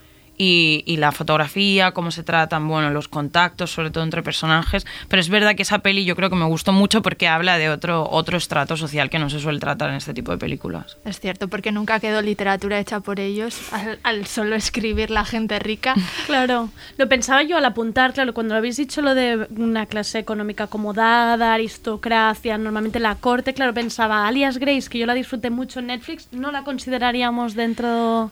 Y, 0.42 0.84
y 0.86 0.96
la 0.96 1.12
fotografía, 1.12 1.92
cómo 1.92 2.10
se 2.10 2.22
tratan, 2.22 2.66
bueno, 2.66 2.88
los 2.88 3.08
contactos, 3.08 3.72
sobre 3.72 3.90
todo 3.90 4.04
entre 4.04 4.22
personajes. 4.22 4.86
Pero 5.08 5.20
es 5.20 5.28
verdad 5.28 5.54
que 5.54 5.64
esa 5.64 5.80
peli 5.80 6.06
yo 6.06 6.16
creo 6.16 6.30
que 6.30 6.36
me 6.36 6.46
gustó 6.46 6.72
mucho 6.72 7.02
porque 7.02 7.28
habla 7.28 7.58
de 7.58 7.68
otro, 7.68 8.08
otro 8.08 8.38
estrato 8.38 8.78
social 8.78 9.10
que 9.10 9.18
no 9.18 9.28
se 9.28 9.38
suele 9.38 9.60
tratar 9.60 9.90
en 9.90 9.96
este 9.96 10.14
tipo 10.14 10.32
de 10.32 10.38
películas. 10.38 10.96
Es 11.04 11.20
cierto, 11.20 11.48
porque 11.48 11.72
nunca 11.72 12.00
quedó 12.00 12.22
literatura 12.22 12.78
hecha 12.78 13.00
por 13.00 13.20
ellos 13.20 13.70
al, 13.70 13.98
al 14.02 14.26
solo 14.26 14.56
escribir 14.56 15.10
la 15.10 15.26
gente 15.26 15.58
rica. 15.58 15.94
Claro, 16.26 16.68
lo 16.96 17.08
pensaba 17.08 17.42
yo 17.42 17.56
al 17.56 17.64
apuntar, 17.64 18.12
claro, 18.12 18.32
cuando 18.34 18.54
lo 18.54 18.58
habéis 18.58 18.76
dicho 18.76 19.02
lo 19.02 19.14
de 19.14 19.48
una 19.56 19.86
clase 19.86 20.18
económica 20.18 20.64
acomodada, 20.64 21.54
aristocracia, 21.54 22.56
normalmente 22.56 23.00
la 23.00 23.16
corte, 23.16 23.52
claro, 23.52 23.74
pensaba 23.74 24.28
Alias 24.28 24.58
Grace, 24.58 24.88
que 24.88 24.98
yo 24.98 25.06
la 25.06 25.14
disfruté 25.14 25.50
mucho 25.50 25.80
en 25.80 25.88
Netflix, 25.88 26.28
no 26.32 26.52
la 26.52 26.62
consideraríamos 26.64 27.54
dentro... 27.54 28.30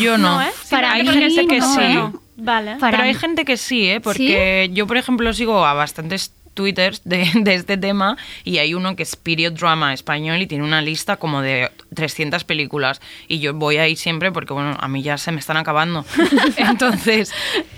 Yo 0.00 0.18
no. 0.18 0.40
¿eh? 0.42 0.50
Para 0.70 0.92
hay 0.92 1.02
mí 1.02 1.08
gente 1.08 1.46
que 1.46 1.58
no, 1.58 1.74
sí. 1.74 1.80
¿eh? 1.82 2.10
Vale. 2.36 2.76
Para 2.76 2.90
Pero 2.92 3.02
hay 3.04 3.12
mí- 3.14 3.18
gente 3.20 3.44
que 3.44 3.56
sí, 3.56 3.88
¿eh? 3.88 4.00
Porque 4.00 4.70
yo, 4.72 4.86
por 4.86 4.96
ejemplo, 4.96 5.32
sigo 5.32 5.64
a 5.64 5.74
bastantes 5.74 6.32
twitters 6.54 7.00
de, 7.04 7.30
de 7.34 7.54
este 7.54 7.76
tema 7.78 8.16
y 8.44 8.58
hay 8.58 8.74
uno 8.74 8.94
que 8.96 9.02
es 9.04 9.16
Period 9.16 9.52
Drama 9.52 9.94
Español 9.94 10.40
y 10.42 10.46
tiene 10.46 10.64
una 10.64 10.82
lista 10.82 11.16
como 11.16 11.40
de 11.40 11.70
300 11.94 12.44
películas 12.44 13.00
y 13.26 13.38
yo 13.40 13.54
voy 13.54 13.78
ahí 13.78 13.96
siempre 13.96 14.32
porque, 14.32 14.52
bueno, 14.52 14.76
a 14.78 14.88
mí 14.88 15.02
ya 15.02 15.16
se 15.18 15.32
me 15.32 15.40
están 15.40 15.56
acabando. 15.56 16.04
Entonces, 16.56 17.32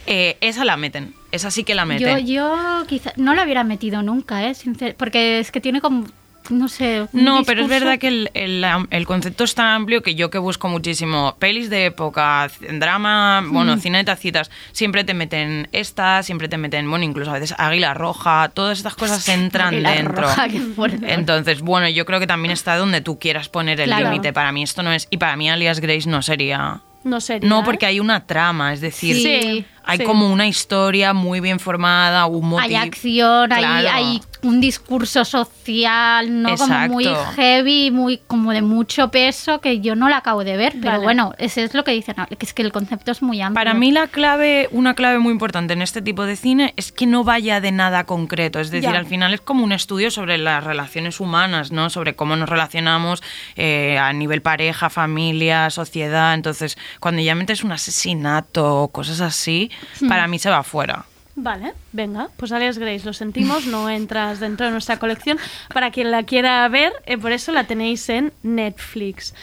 eh, 0.07 0.37
esa 0.41 0.64
la 0.64 0.77
meten, 0.77 1.14
esa 1.31 1.51
sí 1.51 1.62
que 1.64 1.75
la 1.75 1.83
Yo, 1.83 1.89
meten. 1.89 2.27
yo 2.27 2.85
quizá 2.89 3.12
no 3.16 3.35
la 3.35 3.45
hubiera 3.45 3.64
metido 3.64 4.03
nunca, 4.03 4.45
¿eh? 4.49 4.55
Sincer- 4.55 4.95
porque 4.97 5.39
es 5.39 5.51
que 5.53 5.61
tiene 5.61 5.81
como 5.81 6.07
no 6.51 6.68
sé. 6.68 7.07
No, 7.12 7.42
pero 7.45 7.62
es 7.62 7.68
verdad 7.68 7.99
que 7.99 8.09
el, 8.09 8.30
el- 8.34 8.64
el 8.90 9.07
concepto 9.07 9.45
es 9.45 9.55
tan 9.55 9.66
amplio 9.66 10.03
que 10.03 10.14
yo 10.14 10.30
que 10.30 10.38
busco 10.38 10.68
muchísimo 10.68 11.36
pelis 11.38 11.70
de 11.70 11.86
época, 11.86 12.51
drama, 12.78 13.42
bueno, 13.47 13.76
cine 13.78 13.99
de 13.99 14.05
tacitas, 14.05 14.51
siempre 14.72 15.05
te 15.05 15.14
meten 15.14 15.68
esta, 15.72 16.22
siempre 16.22 16.49
te 16.49 16.57
meten, 16.59 16.88
bueno, 16.90 17.05
incluso 17.05 17.30
a 17.30 17.34
veces 17.34 17.55
Águila 17.59 17.95
Roja, 17.95 18.51
todas 18.53 18.78
estas 18.78 18.95
cosas 18.95 19.26
entran 19.28 19.74
Águila 19.74 19.92
dentro. 19.92 20.22
Roja, 20.22 20.49
qué 20.51 20.61
fuerte. 20.61 21.12
Entonces, 21.12 21.61
bueno, 21.61 21.88
yo 21.88 22.05
creo 22.05 22.20
que 22.20 22.26
también 22.26 22.53
está 22.53 22.76
donde 22.76 23.01
tú 23.01 23.18
quieras 23.18 23.49
poner 23.49 23.80
el 23.80 23.86
Claro. 23.86 24.11
límite. 24.11 24.32
Para 24.32 24.53
mí 24.53 24.62
esto 24.62 24.82
no 24.82 24.92
es, 24.92 25.07
y 25.11 25.16
para 25.18 25.36
mí 25.36 25.49
Alias 25.51 25.80
Grace 25.80 26.09
no 26.09 26.20
sería... 26.22 26.80
No 27.05 27.20
sería. 27.20 27.47
No, 27.47 27.62
porque 27.64 27.84
hay 27.84 28.01
una 28.01 28.26
trama, 28.26 28.72
es 28.72 28.80
decir, 28.80 29.14
Sí, 29.16 29.66
hay 29.84 29.99
sí. 29.99 30.05
como 30.05 30.32
una 30.32 30.47
historia 30.47 31.12
muy 31.12 31.40
bien 31.40 31.61
formada, 31.61 32.24
un 32.24 32.49
motivo. 32.49 32.66
Hay 32.66 32.74
acción, 32.76 33.53
hay, 33.53 33.62
hay 33.62 34.22
un 34.45 34.61
discurso 34.61 35.24
social, 35.24 36.42
¿no? 36.42 36.55
Como 36.57 36.78
muy 36.88 37.07
Exacto. 37.07 37.32
heavy, 37.36 37.90
muy 37.90 38.18
como 38.26 38.53
de 38.53 38.62
mucho 38.62 39.11
peso, 39.11 39.61
que 39.61 39.80
yo 39.80 39.97
no 39.97 40.09
la 40.09 40.18
acabo 40.18 40.45
de 40.45 40.57
ver. 40.57 40.72
Pero 40.80 40.92
Vale. 40.92 41.03
bueno, 41.05 41.34
ese 41.38 41.64
es 41.64 41.74
lo 41.74 41.84
que 41.84 41.92
dicen, 41.92 42.14
que 42.38 42.47
es 42.47 42.53
que 42.55 42.62
el 42.62 42.72
concepto 42.72 43.11
es 43.11 43.22
muy 43.22 43.40
amplio. 43.40 43.55
Para 43.61 43.74
mí 43.74 43.90
la 43.90 44.07
clave, 44.09 44.68
una 44.72 44.95
clave 44.95 45.18
muy 45.18 45.32
importante 45.32 45.72
en 45.72 45.82
este 45.82 46.03
tipo 46.03 46.24
de 46.24 46.36
cine 46.36 46.74
es 46.76 46.92
que 46.92 47.07
no 47.07 47.24
vaya 47.24 47.61
de 47.61 47.72
nada 47.72 48.05
concreto. 48.05 48.61
Es 48.61 48.70
decir, 48.70 48.90
Ya. 48.90 48.99
al 48.99 49.07
final 49.07 49.34
es 49.34 49.40
como 49.40 49.64
un 49.64 49.72
estudio 49.72 50.11
sobre 50.11 50.38
las 50.38 50.62
relaciones 50.62 51.20
humanas, 51.20 51.72
¿no? 51.72 51.90
Sobre 51.90 52.14
cómo 52.14 52.36
nos 52.36 52.49
relacionamos 52.49 53.22
eh, 53.57 53.99
a 53.99 54.12
nivel 54.12 54.42
pareja, 54.42 54.90
familia, 54.90 55.70
sociedad. 55.70 56.34
Entonces, 56.34 56.76
cuando 57.01 57.22
ya 57.22 57.34
metes 57.34 57.64
un 57.64 57.72
asesinato 57.72 58.82
o 58.82 58.88
cosas 58.88 59.20
así, 59.20 59.70
Hmm. 60.01 60.09
para 60.09 60.26
mí 60.28 60.38
se 60.38 60.51
va 60.51 60.62
fuera. 60.62 61.05
Vale, 61.37 61.74
venga, 61.93 62.28
pues 62.37 62.53
Alias 62.53 62.78
Grace, 62.78 63.05
lo 63.05 63.12
sentimos, 63.12 63.66
no 63.66 63.91
entras 64.01 64.39
dentro 64.41 64.66
de 64.66 64.72
nuestra 64.72 64.99
colección. 64.99 65.39
Para 65.72 65.91
quien 65.91 66.11
la 66.11 66.22
quiera 66.22 66.68
ver, 66.68 66.93
eh, 67.07 67.18
por 67.18 67.32
eso 67.32 67.51
la 67.53 67.64
tenéis 67.64 68.09
en 68.09 68.32
Netflix. 68.43 69.35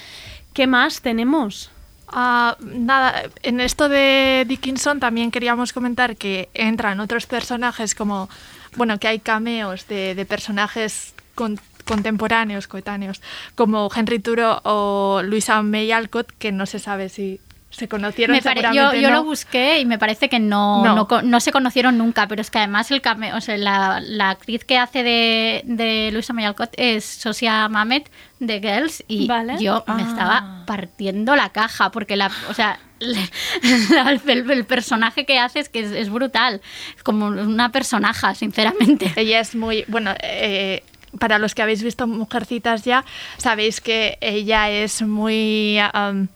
¿Qué 0.54 0.68
más 0.68 1.02
tenemos? 1.02 1.70
Ah, 2.08 2.58
nada, 2.62 3.24
en 3.44 3.60
esto 3.62 3.88
de 3.90 4.46
Dickinson 4.48 5.00
también 5.00 5.32
queríamos 5.32 5.72
comentar 5.74 6.18
que 6.18 6.50
entran 6.54 7.00
otros 7.00 7.26
personajes 7.26 7.96
como, 7.96 8.30
bueno, 8.76 8.98
que 9.00 9.08
hay 9.08 9.20
cameos 9.20 9.88
de, 9.88 10.14
de 10.16 10.26
personajes 10.26 11.14
con- 11.36 11.60
contemporáneos, 11.86 12.68
coetáneos, 12.68 13.22
como 13.56 13.90
Henry 13.96 14.20
Turo 14.20 14.62
o 14.64 15.22
Luisa 15.24 15.62
May 15.62 15.92
Alcott, 15.94 16.32
que 16.38 16.52
no 16.52 16.66
se 16.66 16.80
sabe 16.80 17.08
si 17.10 17.40
se 17.72 17.88
conocieron 17.88 18.36
Me 18.36 18.42
pare- 18.42 18.62
yo 18.74 18.94
yo 18.94 19.10
no. 19.10 19.16
lo 19.16 19.24
busqué 19.24 19.80
y 19.80 19.86
me 19.86 19.98
parece 19.98 20.30
que 20.30 20.40
no, 20.40 20.84
No. 20.84 21.08
no. 21.24 21.40
se 21.40 21.52
conocieron 21.52 21.98
nunca, 21.98 22.28
pero 22.28 22.42
es 22.42 22.52
que 22.52 22.60
además 22.60 22.92
el 22.92 23.02
cameo, 23.02 23.36
o 23.38 23.42
sea, 23.42 23.58
la, 23.58 24.00
la 24.02 24.30
actriz 24.30 24.64
que 24.66 24.78
hace 24.78 25.02
de, 25.04 25.62
de 25.66 26.10
Luisa 26.12 26.34
May 26.34 26.46
Alcott 26.46 26.74
es 26.78 27.04
Sosia 27.06 27.68
Mamet 27.70 28.12
de 28.40 28.60
Girls 28.60 29.04
y 29.08 29.26
Vale. 29.28 29.56
yo 29.60 29.84
me 29.88 30.04
Ah. 30.04 30.08
estaba 30.08 30.64
partiendo 30.68 31.36
la 31.36 31.50
caja 31.50 31.92
porque 31.92 32.16
la, 32.16 32.30
o 32.50 32.54
sea, 32.54 32.78
el, 33.02 34.52
el 34.52 34.66
personaje 34.66 35.26
que 35.26 35.40
hace 35.40 35.60
es 35.60 35.70
que 35.70 35.80
es, 35.80 35.92
es 35.92 36.10
brutal, 36.10 36.62
es 36.96 37.04
como 37.04 37.28
una 37.28 37.72
personaja, 37.72 38.36
sinceramente. 38.36 39.12
Ella 39.16 39.40
es 39.40 39.56
muy, 39.56 39.86
bueno, 39.88 40.14
eh, 40.22 40.84
para 41.20 41.40
los 41.40 41.56
que 41.56 41.62
habéis 41.62 41.84
visto 41.84 42.08
Mujercitas 42.08 42.84
ya, 42.84 43.04
sabéis 43.38 43.82
que 43.82 44.18
ella 44.22 44.70
es 44.70 45.02
muy... 45.02 45.80
um, 45.94 46.28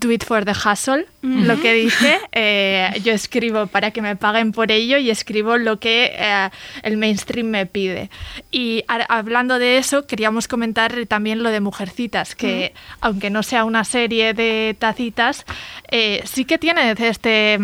Do 0.00 0.10
it 0.10 0.24
for 0.24 0.44
the 0.46 0.52
hustle, 0.52 1.04
lo 1.22 1.60
que 1.60 1.74
dice. 1.74 2.18
eh, 2.32 2.90
yo 3.04 3.12
escribo 3.12 3.66
para 3.66 3.90
que 3.90 4.00
me 4.00 4.16
paguen 4.16 4.52
por 4.52 4.70
ello 4.72 4.96
y 4.96 5.10
escribo 5.10 5.58
lo 5.58 5.78
que 5.78 6.12
eh, 6.16 6.48
el 6.82 6.96
mainstream 6.96 7.48
me 7.48 7.66
pide. 7.66 8.08
Y 8.50 8.82
a- 8.88 9.04
hablando 9.18 9.58
de 9.58 9.76
eso, 9.76 10.06
queríamos 10.06 10.48
comentar 10.48 10.94
también 11.06 11.42
lo 11.42 11.50
de 11.50 11.60
Mujercitas, 11.60 12.34
que 12.34 12.72
aunque 13.00 13.28
no 13.28 13.42
sea 13.42 13.64
una 13.64 13.84
serie 13.84 14.32
de 14.32 14.74
tacitas, 14.78 15.44
eh, 15.90 16.22
sí 16.24 16.44
que 16.46 16.56
tiene 16.58 16.92
este... 16.98 17.58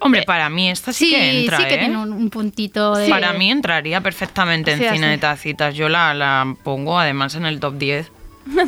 Hombre, 0.00 0.20
Eh, 0.20 0.24
para 0.26 0.48
mí 0.50 0.68
esta 0.70 0.92
sí, 0.92 1.10
que 1.10 1.40
entra, 1.40 1.56
sí 1.58 1.64
que 1.64 1.74
¿eh? 1.74 1.78
tiene 1.78 1.96
un, 1.96 2.12
un 2.12 2.28
puntito 2.30 2.94
de... 2.94 3.08
Para 3.08 3.32
mí 3.32 3.50
entraría 3.50 4.00
perfectamente 4.00 4.72
en 4.72 4.78
Sí, 4.78 4.84
cine 4.84 5.06
así. 5.06 5.10
de 5.12 5.18
tacitas. 5.18 5.74
Yo 5.74 5.88
la, 5.88 6.12
la 6.14 6.54
pongo 6.62 6.98
además 6.98 7.34
en 7.36 7.46
el 7.46 7.58
top 7.58 7.78
10. 7.78 8.10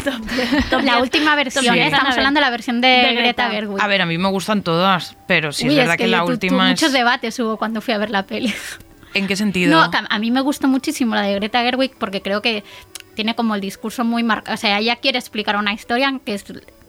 la 0.83 0.99
última 0.99 1.35
versión, 1.37 1.65
Sí. 1.75 1.81
¿eh? 1.81 1.87
estamos 1.87 2.17
hablando 2.17 2.39
de 2.39 2.45
la 2.45 2.51
versión 2.51 2.81
de, 2.81 2.89
De 2.89 3.03
Greta 3.15 3.49
Greta. 3.49 3.51
Gerwig. 3.51 3.81
A 3.81 3.87
ver, 3.87 4.03
a 4.03 4.07
mí 4.07 4.19
me 4.19 4.29
gustan 4.29 4.63
todas, 4.63 5.17
pero 5.27 5.53
sí 5.53 5.67
Uy, 5.67 5.73
es 5.73 5.77
verdad 5.79 5.97
que, 5.97 6.07
la 6.07 6.25
última 6.25 6.69
muchos 6.69 6.89
es... 6.89 6.93
debates 6.93 7.39
hubo 7.39 7.57
cuando 7.57 7.81
fui 7.81 7.95
a 7.95 7.99
ver 7.99 8.11
la 8.11 8.25
peli. 8.25 8.53
¿En 9.15 9.27
qué 9.27 9.37
sentido? 9.37 9.71
No, 9.71 9.91
a- 10.09 10.19
mí 10.19 10.31
me 10.31 10.41
gustó 10.41 10.69
muchísimo 10.69 11.15
la 11.15 11.23
de 11.23 11.35
Greta 11.37 11.61
Gerwig 11.63 11.97
porque 11.99 12.21
creo 12.21 12.43
que 12.43 12.65
tiene 13.15 13.35
como 13.35 13.55
el 13.55 13.61
discurso 13.61 14.05
muy 14.05 14.23
marcado. 14.23 14.55
O 14.55 14.59
sea, 14.59 14.79
ella 14.79 14.97
quiere 14.97 15.19
explicar 15.19 15.57
una 15.57 15.73
historia 15.73 16.21
que 16.25 16.35
es 16.35 16.45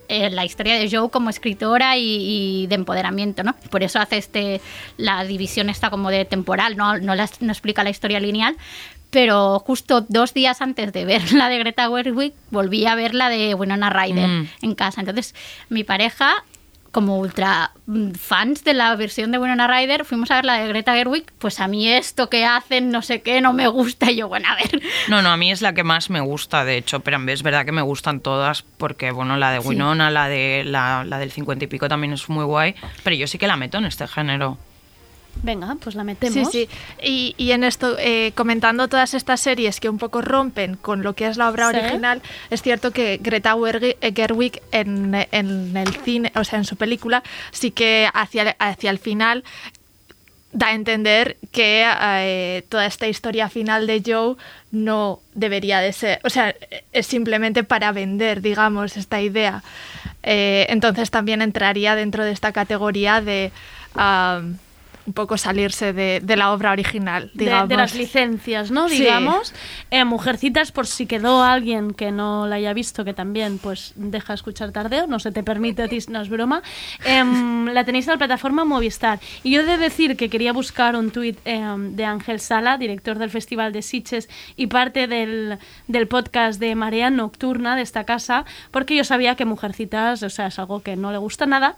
eh, 0.09 0.29
la 0.29 0.43
historia 0.45 0.75
de 0.75 0.89
Joe 0.89 1.09
como 1.09 1.29
escritora 1.29 1.97
y, 1.97 2.63
y 2.63 2.67
de 2.67 2.75
empoderamiento, 2.75 3.43
¿no? 3.43 3.55
Por 3.69 3.83
eso 3.83 3.99
hace 3.99 4.17
este 4.17 4.61
la 4.97 5.23
división 5.23 5.69
esta 5.69 5.89
como 5.89 6.09
de 6.09 6.25
temporal, 6.25 6.75
no, 6.75 6.97
no 6.97 7.13
explica 7.13 7.83
la 7.83 7.89
historia 7.89 8.19
lineal. 8.19 8.57
Pero 9.09 9.59
justo 9.59 10.01
dos 10.09 10.33
días 10.33 10.61
antes 10.61 10.91
de 10.93 11.05
ver 11.05 11.31
la 11.33 11.49
de 11.49 11.59
Greta 11.59 11.89
Gerwig, 11.89 12.33
volví 12.51 12.85
a 12.85 12.95
ver 12.95 13.13
la 13.15 13.29
de 13.29 13.53
Winona 13.55 13.89
Ryder 13.89 14.27
Mm. 14.27 14.47
en 14.63 14.75
casa. 14.75 15.01
Entonces, 15.01 15.33
mi 15.69 15.83
pareja 15.83 16.43
como 16.91 17.19
ultra 17.19 17.71
mm, 17.85 18.11
fans 18.13 18.63
de 18.63 18.73
la 18.73 18.95
versión 18.95 19.31
de 19.31 19.37
Winona 19.37 19.67
Ryder, 19.67 20.03
fuimos 20.03 20.31
a 20.31 20.35
ver 20.35 20.45
la 20.45 20.55
de 20.59 20.67
Greta 20.67 20.95
Gerwig, 20.95 21.25
pues 21.37 21.59
a 21.59 21.67
mí 21.67 21.87
esto 21.87 22.27
que 22.29 22.43
hacen, 22.43 22.89
no 22.89 23.01
sé 23.03 23.21
qué, 23.21 23.39
no 23.39 23.53
me 23.53 23.67
gusta. 23.67 24.09
Y 24.09 24.15
yo, 24.15 24.27
bueno, 24.29 24.47
a 24.49 24.55
ver. 24.55 24.81
No, 25.07 25.21
no, 25.21 25.29
a 25.29 25.37
mí 25.37 25.51
es 25.51 25.61
la 25.61 25.73
que 25.73 25.83
más 25.83 26.09
me 26.09 26.21
gusta, 26.21 26.65
de 26.65 26.77
hecho, 26.77 27.01
pero 27.01 27.19
es 27.29 27.43
verdad 27.43 27.65
que 27.65 27.71
me 27.71 27.83
gustan 27.83 28.19
todas, 28.19 28.63
porque, 28.63 29.11
bueno, 29.11 29.37
la 29.37 29.51
de 29.51 29.61
Sí. 29.61 29.67
Winona, 29.67 30.09
la, 30.09 30.27
de, 30.27 30.63
la, 30.65 31.03
la 31.05 31.19
del 31.19 31.31
50 31.31 31.65
y 31.65 31.67
pico 31.67 31.87
también 31.87 32.13
es 32.13 32.27
muy 32.29 32.45
guay, 32.45 32.73
pero 33.03 33.15
yo 33.15 33.27
sí 33.27 33.37
que 33.37 33.47
la 33.47 33.57
meto 33.57 33.77
en 33.77 33.85
este 33.85 34.07
género. 34.07 34.57
Venga, 35.43 35.75
pues 35.79 35.95
la 35.95 36.03
metemos. 36.03 36.51
Sí, 36.51 36.67
sí. 36.67 36.77
Y, 37.01 37.35
y 37.37 37.51
en 37.51 37.63
esto, 37.63 37.95
eh, 37.99 38.31
comentando 38.35 38.87
todas 38.87 39.13
estas 39.13 39.39
series 39.39 39.79
que 39.79 39.89
un 39.89 39.97
poco 39.97 40.21
rompen 40.21 40.75
con 40.75 41.03
lo 41.03 41.13
que 41.13 41.27
es 41.27 41.37
la 41.37 41.49
obra 41.49 41.69
Sí. 41.71 41.77
original, 41.77 42.21
es 42.49 42.61
cierto 42.61 42.91
que 42.91 43.19
Greta 43.21 43.55
eh, 43.81 44.13
Gerwig 44.15 44.61
en, 44.71 45.15
en 45.31 45.77
el 45.77 45.93
cine, 46.03 46.31
o 46.35 46.43
sea, 46.43 46.59
en 46.59 46.65
su 46.65 46.75
película, 46.75 47.23
sí 47.51 47.71
que 47.71 48.09
hacia, 48.13 48.41
el- 48.43 48.55
hacia 48.59 48.89
el 48.89 48.99
final 48.99 49.43
da 50.53 50.67
a 50.67 50.73
entender 50.73 51.37
que 51.51 51.85
eh, 52.01 52.63
toda 52.69 52.85
esta 52.85 53.07
historia 53.07 53.47
final 53.49 53.85
de 53.85 54.01
Joe 54.05 54.35
no 54.71 55.19
debería 55.35 55.79
de 55.81 55.93
ser, 55.93 56.19
o 56.23 56.29
sea, 56.29 56.55
es 56.93 57.05
simplemente 57.05 57.63
para 57.63 57.91
vender, 57.91 58.41
digamos, 58.41 58.97
esta 58.97 59.21
idea. 59.21 59.61
Eh, 60.23 60.65
entonces 60.69 61.11
también 61.11 61.41
entraría 61.41 61.95
dentro 61.95 62.23
de 62.25 62.31
esta 62.31 62.51
categoría 62.53 63.21
de 63.21 63.51
ah, 63.95 64.41
un 65.07 65.13
poco 65.13 65.37
salirse 65.37 65.93
de, 65.93 66.19
de 66.21 66.35
la 66.35 66.51
obra 66.51 66.73
original, 66.73 67.31
De, 67.33 67.45
digamos. 67.45 67.69
de 67.69 67.77
las 67.77 67.95
licencias, 67.95 68.71
¿no? 68.71 68.89
Sí. 68.89 68.99
Digamos. 68.99 69.53
Eh, 69.89 70.03
Mujercitas, 70.03 70.73
por 70.73 70.85
si 70.85 71.05
quedó 71.05 71.43
alguien 71.43 71.93
que 71.93 72.11
no 72.11 72.45
la 72.45 72.57
haya 72.57 72.73
visto, 72.73 73.05
que 73.05 73.13
también 73.13 73.57
pues 73.57 73.93
deja 73.95 74.33
escuchar 74.33 74.73
tardeo, 74.73 75.07
no 75.07 75.19
se 75.19 75.31
te 75.31 75.43
permite 75.43 75.83
a 75.83 75.87
ti, 75.87 75.97
no 76.09 76.21
es 76.21 76.27
broma. 76.29 76.61
Em, 77.05 77.67
la 77.73 77.85
tenéis 77.85 78.05
en 78.07 78.11
la 78.11 78.17
plataforma 78.17 78.65
Movistar. 78.65 79.19
Y 79.43 79.51
yo 79.51 79.61
he 79.61 79.65
de 79.65 79.77
decir 79.77 80.17
que 80.17 80.29
quería 80.29 80.51
buscar 80.51 80.97
un 80.97 81.09
tuit 81.11 81.39
em, 81.45 81.95
de 81.95 82.03
Ángel 82.03 82.41
Sala, 82.41 82.77
director 82.77 83.17
del 83.17 83.29
Festival 83.29 83.71
de 83.71 83.83
Sitges 83.83 84.27
y 84.57 84.67
parte 84.67 85.07
del, 85.07 85.57
del 85.87 86.07
podcast 86.09 86.59
de 86.59 86.75
Marea 86.75 87.09
Nocturna 87.09 87.77
de 87.77 87.81
esta 87.81 88.03
casa, 88.03 88.43
porque 88.71 88.93
yo 88.93 89.05
sabía 89.05 89.35
que 89.35 89.45
Mujercitas, 89.45 90.21
o 90.23 90.29
sea, 90.29 90.47
es 90.47 90.59
algo 90.59 90.81
que 90.81 90.97
no 90.97 91.13
le 91.13 91.17
gusta 91.17 91.45
nada. 91.45 91.77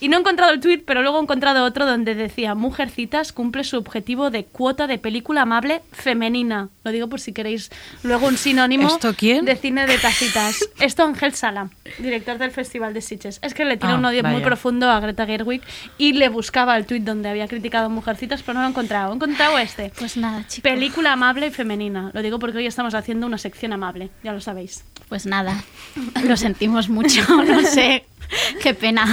Y 0.00 0.08
no 0.08 0.16
he 0.16 0.20
encontrado 0.20 0.54
el 0.54 0.60
tuit, 0.60 0.84
pero 0.86 1.02
luego 1.02 1.18
he 1.18 1.22
encontrado 1.22 1.64
otro 1.66 1.84
donde 1.84 2.14
decía 2.14 2.54
Mujercitas 2.62 3.32
cumple 3.32 3.64
su 3.64 3.76
objetivo 3.76 4.30
de 4.30 4.44
cuota 4.44 4.86
de 4.86 4.96
película 4.96 5.42
amable 5.42 5.82
femenina. 5.90 6.68
Lo 6.84 6.92
digo 6.92 7.08
por 7.08 7.18
si 7.20 7.32
queréis 7.32 7.70
luego 8.04 8.28
un 8.28 8.36
sinónimo 8.38 8.86
¿Esto 8.86 9.14
quién? 9.14 9.44
de 9.44 9.56
cine 9.56 9.84
de 9.86 9.98
tacitas. 9.98 10.60
Esto 10.80 11.02
Ángel 11.04 11.34
Sala, 11.34 11.70
director 11.98 12.38
del 12.38 12.52
Festival 12.52 12.94
de 12.94 13.00
Sitges. 13.00 13.40
Es 13.42 13.52
que 13.52 13.64
le 13.64 13.76
tiene 13.76 13.94
Ah, 13.94 13.98
un 13.98 14.04
odio 14.04 14.22
muy 14.22 14.40
profundo 14.42 14.88
a 14.88 15.00
Greta 15.00 15.26
Gerwig 15.26 15.60
y 15.98 16.12
le 16.12 16.28
buscaba 16.28 16.76
el 16.76 16.86
tuit 16.86 17.02
donde 17.02 17.28
había 17.28 17.48
criticado 17.48 17.90
Mujercitas, 17.90 18.42
pero 18.42 18.54
no 18.54 18.60
lo 18.60 18.66
he 18.68 18.70
encontrado. 18.70 19.10
He 19.12 19.16
encontrado 19.16 19.58
este. 19.58 19.90
Pues 19.98 20.16
nada, 20.16 20.46
chicos. 20.46 20.70
Película 20.70 21.12
amable 21.14 21.48
y 21.48 21.50
femenina. 21.50 22.10
Lo 22.14 22.22
digo 22.22 22.38
porque 22.38 22.58
hoy 22.58 22.66
estamos 22.66 22.94
haciendo 22.94 23.26
una 23.26 23.38
sección 23.38 23.72
amable, 23.72 24.10
ya 24.22 24.32
lo 24.32 24.40
sabéis. 24.40 24.84
Pues 25.08 25.26
nada, 25.26 25.62
lo 26.24 26.36
sentimos 26.36 26.88
mucho, 26.88 27.22
no 27.44 27.60
sé. 27.62 28.04
Qué 28.62 28.74
pena. 28.74 29.06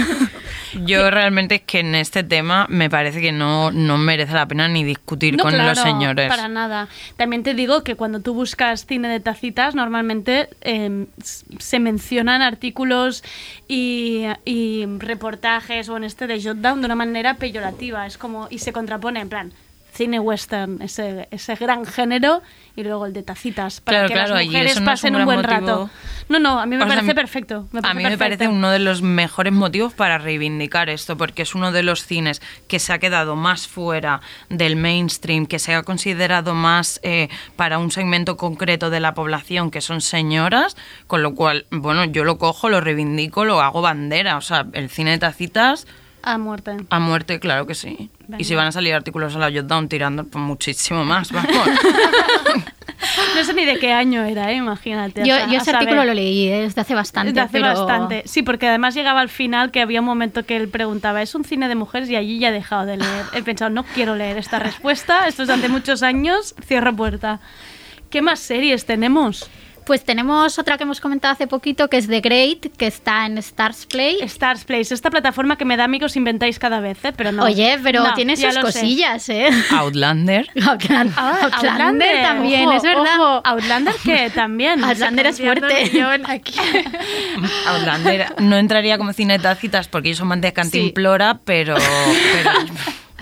Yo 0.86 1.09
realmente 1.09 1.55
es 1.55 1.61
que 1.61 1.80
en 1.80 1.95
este 1.95 2.24
tema 2.24 2.67
me 2.70 2.89
parece 2.89 3.22
que 3.22 3.32
no, 3.32 3.72
no 3.72 3.97
merece 3.97 4.34
la 4.34 4.47
pena 4.47 4.67
ni 4.67 4.84
discutir 4.84 5.36
No, 5.36 5.43
con 5.43 5.53
claro, 5.53 5.70
los 5.70 5.80
señores. 5.80 6.30
Para 6.30 6.47
nada. 6.47 6.88
También 7.17 7.43
te 7.43 7.53
digo 7.53 7.84
que 7.84 7.95
cuando 7.95 8.20
tú 8.20 8.34
buscas 8.34 8.86
cine 8.86 9.07
de 9.09 9.20
tacitas, 9.20 9.74
normalmente 9.74 10.49
eh, 10.61 11.07
se 11.24 11.80
mencionan 11.80 12.41
artículos 12.41 13.24
y, 13.67 14.26
y 14.45 14.86
reportajes 14.99 15.89
o 15.89 15.97
en 15.97 16.03
este 16.03 16.28
de 16.28 16.41
Jotdown 16.41 16.82
de 16.82 16.86
una 16.86 16.95
manera 16.95 17.36
peyorativa. 17.36 18.05
Es 18.05 18.17
como, 18.17 18.47
y 18.51 18.59
se 18.59 18.72
contrapone 18.72 19.22
en 19.22 19.30
plan. 19.30 19.53
cine 19.93 20.20
western, 20.20 20.82
ese, 20.82 21.28
ese 21.32 21.55
gran 21.55 21.84
género, 21.86 22.41
y 22.76 22.84
luego 22.84 23.07
el 23.07 23.13
de 23.13 23.24
tacitas, 23.24 23.82
para 23.82 23.97
Claro, 23.97 24.07
que 24.07 24.13
claro, 24.13 24.36
las 24.36 24.45
mujeres 24.45 24.80
no 24.80 24.86
pasen 24.86 25.15
un 25.15 25.22
un 25.22 25.26
buen 25.26 25.43
rato. 25.43 25.89
No, 26.30 26.38
no, 26.38 26.59
a 26.59 26.67
mí 26.67 26.77
me 26.77 26.84
O 26.84 26.88
parece 26.88 27.15
perfecto. 27.15 27.67
me 27.71 27.82
a 27.84 27.93
mí 27.95 28.03
me 28.03 28.17
parece 28.17 28.47
uno 28.47 28.69
de 28.69 28.77
los 28.77 29.01
mejores 29.01 29.51
motivos 29.51 29.93
para 29.93 30.19
reivindicar 30.19 30.88
esto, 30.88 31.17
porque 31.17 31.41
es 31.41 31.55
uno 31.55 31.71
de 31.71 31.82
los 31.82 32.05
cines 32.05 32.39
que 32.67 32.77
se 32.77 32.93
ha 32.93 32.99
quedado 32.99 33.36
más 33.36 33.67
fuera 33.67 34.21
del 34.47 34.75
mainstream, 34.75 35.47
que 35.47 35.57
se 35.57 35.73
ha 35.73 35.82
considerado 35.82 36.53
más 36.53 36.99
eh, 37.01 37.30
para 37.55 37.80
un 37.80 37.89
segmento 37.89 38.38
concreto 38.38 38.91
de 38.91 38.99
la 38.99 39.15
población, 39.15 39.71
que 39.71 39.82
son 39.82 40.01
señoras, 40.01 40.77
con 41.07 41.23
lo 41.23 41.34
cual, 41.34 41.65
bueno, 41.71 42.05
yo 42.05 42.23
lo 42.23 42.38
cojo, 42.38 42.69
lo 42.69 42.80
reivindico, 42.80 43.43
lo 43.43 43.61
hago 43.61 43.82
bandera. 43.82 44.38
O 44.38 44.41
sea, 44.41 44.67
el 44.73 44.89
cine 44.89 45.11
de 45.11 45.17
tacitas 45.17 45.88
A 46.22 46.38
muerte. 46.38 46.78
a 46.89 46.99
muerte, 46.99 47.39
claro 47.39 47.65
que 47.65 47.76
sí. 47.76 48.09
Venga. 48.28 48.41
Y 48.41 48.43
si 48.43 48.55
van 48.55 48.67
a 48.67 48.72
salir 48.72 48.93
artículos 48.93 49.36
a 49.36 49.39
la 49.39 49.51
Jotdown 49.51 49.88
tirando, 49.88 50.26
pues 50.26 50.43
muchísimo 50.43 51.03
más, 51.05 51.32
vamos. 51.32 51.51
No 53.36 53.43
sé 53.45 53.53
ni 53.53 53.63
de 53.63 53.80
qué 53.80 53.93
año 53.93 54.24
era, 54.24 54.51
¿eh? 54.51 54.55
imagínate. 54.55 55.22
Yo, 55.22 55.36
sea, 55.36 55.47
yo 55.47 55.53
a 55.59 55.61
ese 55.61 55.72
artículo 55.72 56.03
lo 56.03 56.13
leí 56.13 56.47
eh, 56.49 56.61
desde 56.63 56.82
hace 56.82 56.95
bastante. 56.95 57.32
Desde 57.32 57.41
hace 57.41 57.51
pero- 57.61 57.67
bastante. 57.67 58.24
Sí, 58.26 58.41
porque 58.43 58.67
además 58.67 58.93
llegaba 58.95 59.22
al 59.22 59.30
final 59.30 59.72
que 59.72 59.82
había 59.82 60.01
un 60.01 60.05
momento 60.05 60.45
que 60.45 60.57
él 60.57 60.67
preguntaba, 60.67 61.22
¿es 61.22 61.34
un 61.36 61.45
cine 61.45 61.70
de 61.70 61.76
mujeres? 61.76 62.09
Y 62.09 62.15
allí 62.17 62.39
ya 62.39 62.49
he 62.49 62.51
dejado 62.51 62.86
de 62.86 62.97
leer. 62.97 63.26
He 63.34 63.41
pensado, 63.41 63.70
no 63.72 63.84
quiero 63.84 64.15
leer 64.15 64.38
esta 64.38 64.59
respuesta, 64.59 65.28
esto 65.28 65.43
es 65.43 65.47
de 65.47 65.53
hace 65.53 65.70
muchos 65.70 66.03
años, 66.03 66.55
cierro 66.65 66.93
puerta. 66.93 67.39
¿Qué 68.09 68.22
más 68.22 68.39
series 68.39 68.86
tenemos? 68.86 69.49
Pues 69.89 70.03
tenemos 70.05 70.59
otra 70.59 70.77
que 70.77 70.83
hemos 70.83 71.01
comentado 71.01 71.31
hace 71.33 71.47
poquito, 71.47 71.87
que 71.89 71.97
es 71.97 72.07
The 72.07 72.21
Great, 72.21 72.67
que 72.77 72.85
está 72.85 73.25
en 73.25 73.39
Stars 73.39 73.87
Play. 73.87 74.17
Stars 74.21 74.63
Place, 74.63 74.93
esta 74.93 75.09
plataforma 75.09 75.57
que 75.57 75.65
me 75.65 75.77
da 75.77 75.85
amigos 75.85 76.15
inventáis 76.15 76.59
cada 76.59 76.79
vez, 76.79 77.03
¿eh? 77.05 77.11
Pero 77.17 77.31
no. 77.31 77.43
Oye, 77.45 77.79
pero 77.81 78.03
No, 78.03 78.13
tiene 78.13 78.37
sus 78.37 78.53
sé. 78.53 78.61
cosillas, 78.61 79.27
¿eh? 79.29 79.49
Outlander. 79.71 80.47
Outland- 80.57 81.11
Ah, 81.17 81.39
Outlander, 81.53 82.21
también, 82.21 82.67
ojo, 82.67 82.77
es 82.77 82.83
verdad. 82.83 83.19
ojo. 83.19 83.41
Outlander 83.45 83.95
que 84.03 84.29
también. 84.35 84.83
Outlander 84.83 85.25
es 85.25 85.41
fuerte. 85.41 85.91
aquí. 86.27 86.53
Outlander 87.65 88.35
no 88.41 88.57
entraría 88.57 88.99
como 88.99 89.11
cine 89.13 89.39
de 89.39 89.43
tacitas 89.43 89.87
porque 89.87 90.09
ellos 90.09 90.19
son 90.19 90.27
más 90.27 90.39
de 90.39 90.53
cantimplora, 90.53 91.39
pero, 91.43 91.75
pero 91.77 92.51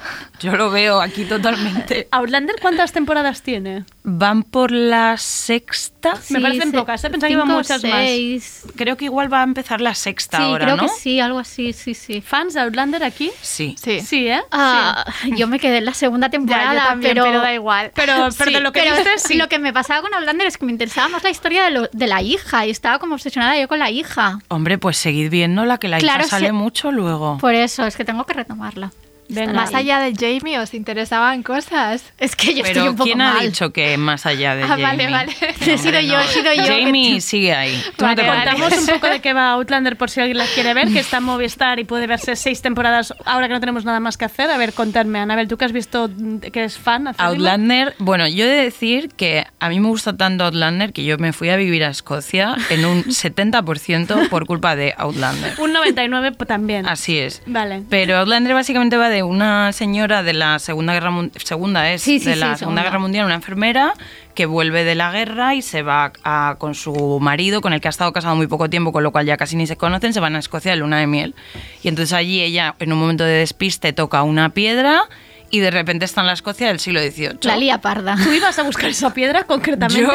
yo 0.39 0.55
lo 0.55 0.69
veo 0.71 1.01
aquí 1.01 1.25
totalmente. 1.25 2.07
Outlander, 2.11 2.55
¿cuántas 2.61 2.91
temporadas 2.91 3.41
tiene? 3.41 3.85
Van 4.03 4.43
por 4.43 4.71
la 4.71 5.17
sexta. 5.17 6.13
Me 6.29 6.39
parecen 6.41 6.71
se- 6.71 6.77
pocas, 6.77 7.03
¿eh? 7.03 7.09
Pensaba 7.09 7.27
que 7.27 7.33
iban 7.33 7.47
cinco, 7.47 7.57
muchas 7.57 7.83
más. 7.83 8.73
Creo 8.75 8.97
que 8.97 9.05
igual 9.05 9.31
va 9.31 9.41
a 9.41 9.43
empezar 9.43 9.81
la 9.81 9.93
sexta 9.95 10.37
Sí, 10.37 10.43
ahora, 10.43 10.65
creo 10.65 10.77
¿no? 10.77 10.83
que 10.83 10.89
sí, 10.89 11.19
algo 11.19 11.39
así, 11.39 11.73
sí, 11.73 11.93
sí. 11.93 12.21
¿Fans 12.21 12.53
de 12.53 12.61
Outlander 12.61 13.03
aquí? 13.03 13.31
Sí. 13.41 13.75
Sí. 13.81 14.01
Sí, 14.01 14.27
¿eh? 14.27 14.41
Ah, 14.51 15.05
Yo 15.35 15.47
me 15.47 15.59
quedé 15.59 15.77
en 15.79 15.85
la 15.85 15.93
segunda 15.93 16.29
temporada, 16.29 16.73
yo 16.73 16.79
también, 16.89 17.11
pero, 17.13 17.23
pero, 17.25 17.41
da 17.41 17.53
igual. 17.53 17.91
Pero, 17.95 18.13
pero 18.37 18.47
Sí, 18.49 18.53
de 18.53 18.61
lo 18.61 18.71
que 18.71 18.81
viste, 18.83 19.17
sí. 19.17 19.33
lo 19.35 19.49
que 19.49 19.59
me 19.59 19.73
pasaba 19.73 20.01
con 20.01 20.13
Outlander 20.13 20.47
es 20.47 20.57
que 20.57 20.65
me 20.65 20.71
interesaba 20.71 21.07
más 21.09 21.23
la 21.23 21.29
historia 21.29 21.63
de, 21.65 21.71
lo- 21.71 21.89
de 21.91 22.07
la 22.07 22.21
hija 22.21 22.65
y 22.65 22.69
estaba 22.69 22.99
como 22.99 23.15
obsesionada 23.15 23.59
yo 23.59 23.67
con 23.67 23.79
la 23.79 23.91
hija. 23.91 24.39
Hombre, 24.47 24.77
pues 24.77 24.97
seguid 24.97 25.29
viendo 25.29 25.65
la 25.65 25.77
que 25.77 25.87
la 25.87 25.97
Claro, 25.97 26.21
hija 26.21 26.29
sale 26.29 26.47
sí. 26.47 26.53
mucho 26.53 26.91
luego. 26.91 27.37
Por 27.39 27.53
eso, 27.55 27.85
es 27.85 27.95
que 27.97 28.05
tengo 28.05 28.25
que 28.25 28.33
retomarla. 28.33 28.91
Venga. 29.29 29.53
Más 29.53 29.73
allá 29.73 29.99
de 29.99 30.13
Jamie, 30.13 30.57
¿os 30.59 30.73
interesaban 30.73 31.43
cosas? 31.43 32.03
Es 32.17 32.35
que 32.35 32.53
yo 32.55 32.63
estoy 32.63 32.87
un 32.87 32.95
poco 32.95 33.05
¿quién 33.05 33.21
ha 33.21 33.39
dicho 33.41 33.71
que 33.71 33.97
más 33.97 34.25
allá 34.25 34.55
de 34.55 34.63
Ah, 34.63 34.67
Jamie? 34.69 34.83
vale, 34.85 35.11
vale. 35.11 35.31
He 35.65 35.77
sido 35.77 35.99
yo, 35.99 36.19
he 36.19 36.27
sido 36.27 36.53
yo. 36.53 36.63
Jamie 36.65 37.21
sigue 37.21 37.53
ahí. 37.53 37.81
Tú 37.97 38.05
no 38.05 38.15
te 38.15 38.25
contamos 38.25 38.71
un 38.77 38.85
poco 38.87 39.07
de 39.07 39.19
qué 39.21 39.33
va 39.33 39.51
Outlander 39.57 39.97
por 39.97 40.09
si 40.09 40.19
alguien 40.21 40.37
la 40.37 40.45
quiere 40.45 40.73
ver, 40.73 40.87
que 40.91 40.99
está 40.99 41.17
en 41.17 41.23
Movistar 41.23 41.79
y 41.79 41.83
puede 41.83 42.07
verse 42.07 42.35
seis 42.35 42.61
temporadas 42.61 43.13
ahora 43.25 43.47
que 43.47 43.53
no 43.53 43.59
tenemos 43.59 43.85
nada 43.85 43.99
más 43.99 44.17
que 44.17 44.25
hacer. 44.25 44.49
A 44.49 44.57
ver, 44.57 44.73
contadme, 44.73 45.19
Anabel, 45.19 45.47
tú 45.47 45.57
que 45.57 45.65
has 45.65 45.71
visto 45.73 46.09
que 46.51 46.59
eres 46.59 46.77
fan. 46.77 47.07
Outlander, 47.17 47.95
bueno, 47.99 48.27
yo 48.27 48.45
he 48.45 48.47
de 48.47 48.63
decir 48.63 49.09
que 49.15 49.45
a 49.59 49.69
mí 49.69 49.79
me 49.79 49.87
gusta 49.89 50.15
tanto 50.17 50.45
Outlander 50.45 50.93
que 50.93 51.03
yo 51.03 51.17
me 51.17 51.33
fui 51.33 51.49
a 51.49 51.55
vivir 51.57 51.83
a 51.83 51.89
Escocia 51.89 52.55
en 52.69 52.85
un 52.85 53.03
70% 53.51 54.29
por 54.29 54.45
culpa 54.45 54.75
de 54.75 54.93
Outlander. 54.97 55.53
Un 55.59 55.73
99 55.73 56.31
p- 56.33 56.45
también. 56.45 56.85
Así 56.87 57.17
es. 57.17 57.41
Vale. 57.45 57.83
Pero 57.89 58.17
Outlander 58.17 58.53
básicamente 58.53 58.97
va 58.97 59.09
de 59.09 59.16
una 59.23 59.71
señora 59.73 60.23
de 60.23 60.33
la 60.33 60.59
Segunda 60.59 60.93
Guerra 60.93 61.11
Mundial, 61.11 61.41
segunda 61.43 61.91
es, 61.91 62.01
Sí, 62.01 62.19
sí, 62.19 62.25
de 62.25 62.33
sí, 62.33 62.39
la 62.39 62.45
segunda. 62.45 62.57
Segunda 62.57 62.83
Guerra 62.83 62.99
Mundial, 62.99 63.25
una 63.25 63.35
enfermera 63.35 63.93
que 64.35 64.45
vuelve 64.45 64.83
de 64.83 64.95
la 64.95 65.11
guerra 65.11 65.55
y 65.55 65.61
se 65.61 65.81
va 65.81 66.11
a- 66.23 66.55
con 66.59 66.75
su 66.75 67.19
marido, 67.21 67.61
con 67.61 67.73
el 67.73 67.81
que 67.81 67.87
ha 67.87 67.89
estado 67.89 68.13
casado 68.13 68.35
muy 68.35 68.47
poco 68.47 68.69
tiempo, 68.69 68.91
con 68.91 69.03
lo 69.03 69.11
cual 69.11 69.25
ya 69.25 69.37
casi 69.37 69.55
ni 69.55 69.67
se 69.67 69.77
conocen, 69.77 70.13
se 70.13 70.19
van 70.19 70.35
a 70.35 70.39
Escocia 70.39 70.71
de 70.71 70.77
luna 70.77 70.99
de 70.99 71.07
miel. 71.07 71.35
Y 71.83 71.87
entonces 71.87 72.13
allí 72.13 72.41
ella, 72.41 72.75
en 72.79 72.93
un 72.93 72.99
momento 72.99 73.23
de 73.23 73.33
despiste, 73.39 73.93
toca 73.93 74.23
una 74.23 74.49
piedra 74.49 75.01
y 75.49 75.59
de 75.59 75.71
repente 75.71 76.03
está 76.03 76.19
en 76.21 76.27
la 76.27 76.33
Escocia 76.33 76.67
del 76.67 76.79
siglo 76.79 76.99
XVIII. 77.01 77.39
La 77.43 77.55
lía 77.55 77.79
parda. 77.79 78.17
¿Tú 78.21 78.33
ibas 78.33 78.59
a 78.59 78.63
buscar 78.63 78.89
esa 78.89 79.13
piedra 79.13 79.45
concretamente? 79.45 80.01
Yo, 80.01 80.11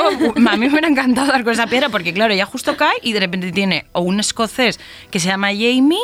a 0.50 0.56
mí 0.56 0.66
me 0.66 0.68
hubiera 0.68 0.88
encantado 0.88 1.28
dar 1.32 1.42
con 1.42 1.54
esa 1.54 1.66
piedra 1.66 1.88
porque, 1.88 2.12
claro, 2.12 2.34
ella 2.34 2.44
justo 2.44 2.76
cae 2.76 2.92
y 3.02 3.12
de 3.14 3.20
repente 3.20 3.50
tiene 3.50 3.86
o 3.92 4.02
un 4.02 4.20
escocés 4.20 4.78
que 5.10 5.18
se 5.20 5.28
llama 5.28 5.48
Jamie, 5.48 5.98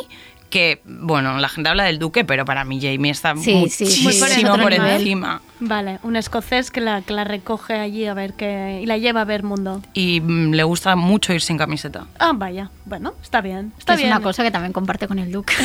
que, 0.48 0.80
bueno, 0.84 1.38
la 1.38 1.48
gente 1.48 1.68
habla 1.70 1.84
del 1.84 1.98
duque, 1.98 2.24
pero 2.24 2.44
para 2.44 2.64
mí 2.64 2.80
Jamie 2.80 3.10
está 3.10 3.34
Sí, 3.36 3.68
sí, 3.68 3.86
sí, 3.86 4.02
muchísimo 4.04 4.10
es 4.26 4.44
otro 4.50 4.62
por 4.62 4.72
nivel. 4.72 4.90
encima. 5.00 5.42
Vale, 5.60 5.98
un 6.02 6.16
escocés 6.16 6.70
que 6.70 6.80
la, 6.80 7.02
que 7.02 7.12
la 7.12 7.24
recoge 7.24 7.74
allí 7.74 8.06
a 8.06 8.14
ver 8.14 8.34
qué... 8.34 8.80
y 8.82 8.86
la 8.86 8.96
lleva 8.98 9.22
a 9.22 9.24
ver 9.24 9.42
mundo. 9.42 9.82
Y 9.92 10.20
mm, 10.20 10.52
le 10.52 10.62
gusta 10.64 10.94
mucho 10.96 11.32
ir 11.32 11.40
sin 11.40 11.58
camiseta. 11.58 12.06
Ah, 12.18 12.32
vaya. 12.34 12.70
Bueno, 12.84 13.14
está 13.22 13.40
bien. 13.40 13.70
Que 13.72 13.78
Está 13.80 13.94
es 13.94 13.98
bien. 13.98 14.10
una 14.12 14.20
cosa 14.20 14.42
que 14.42 14.50
también 14.50 14.72
comparte 14.72 15.06
con 15.08 15.18
el 15.18 15.30
Duque. 15.32 15.54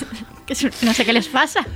No 0.82 0.92
sé 0.94 1.04
qué 1.04 1.12
les 1.12 1.28
pasa. 1.28 1.66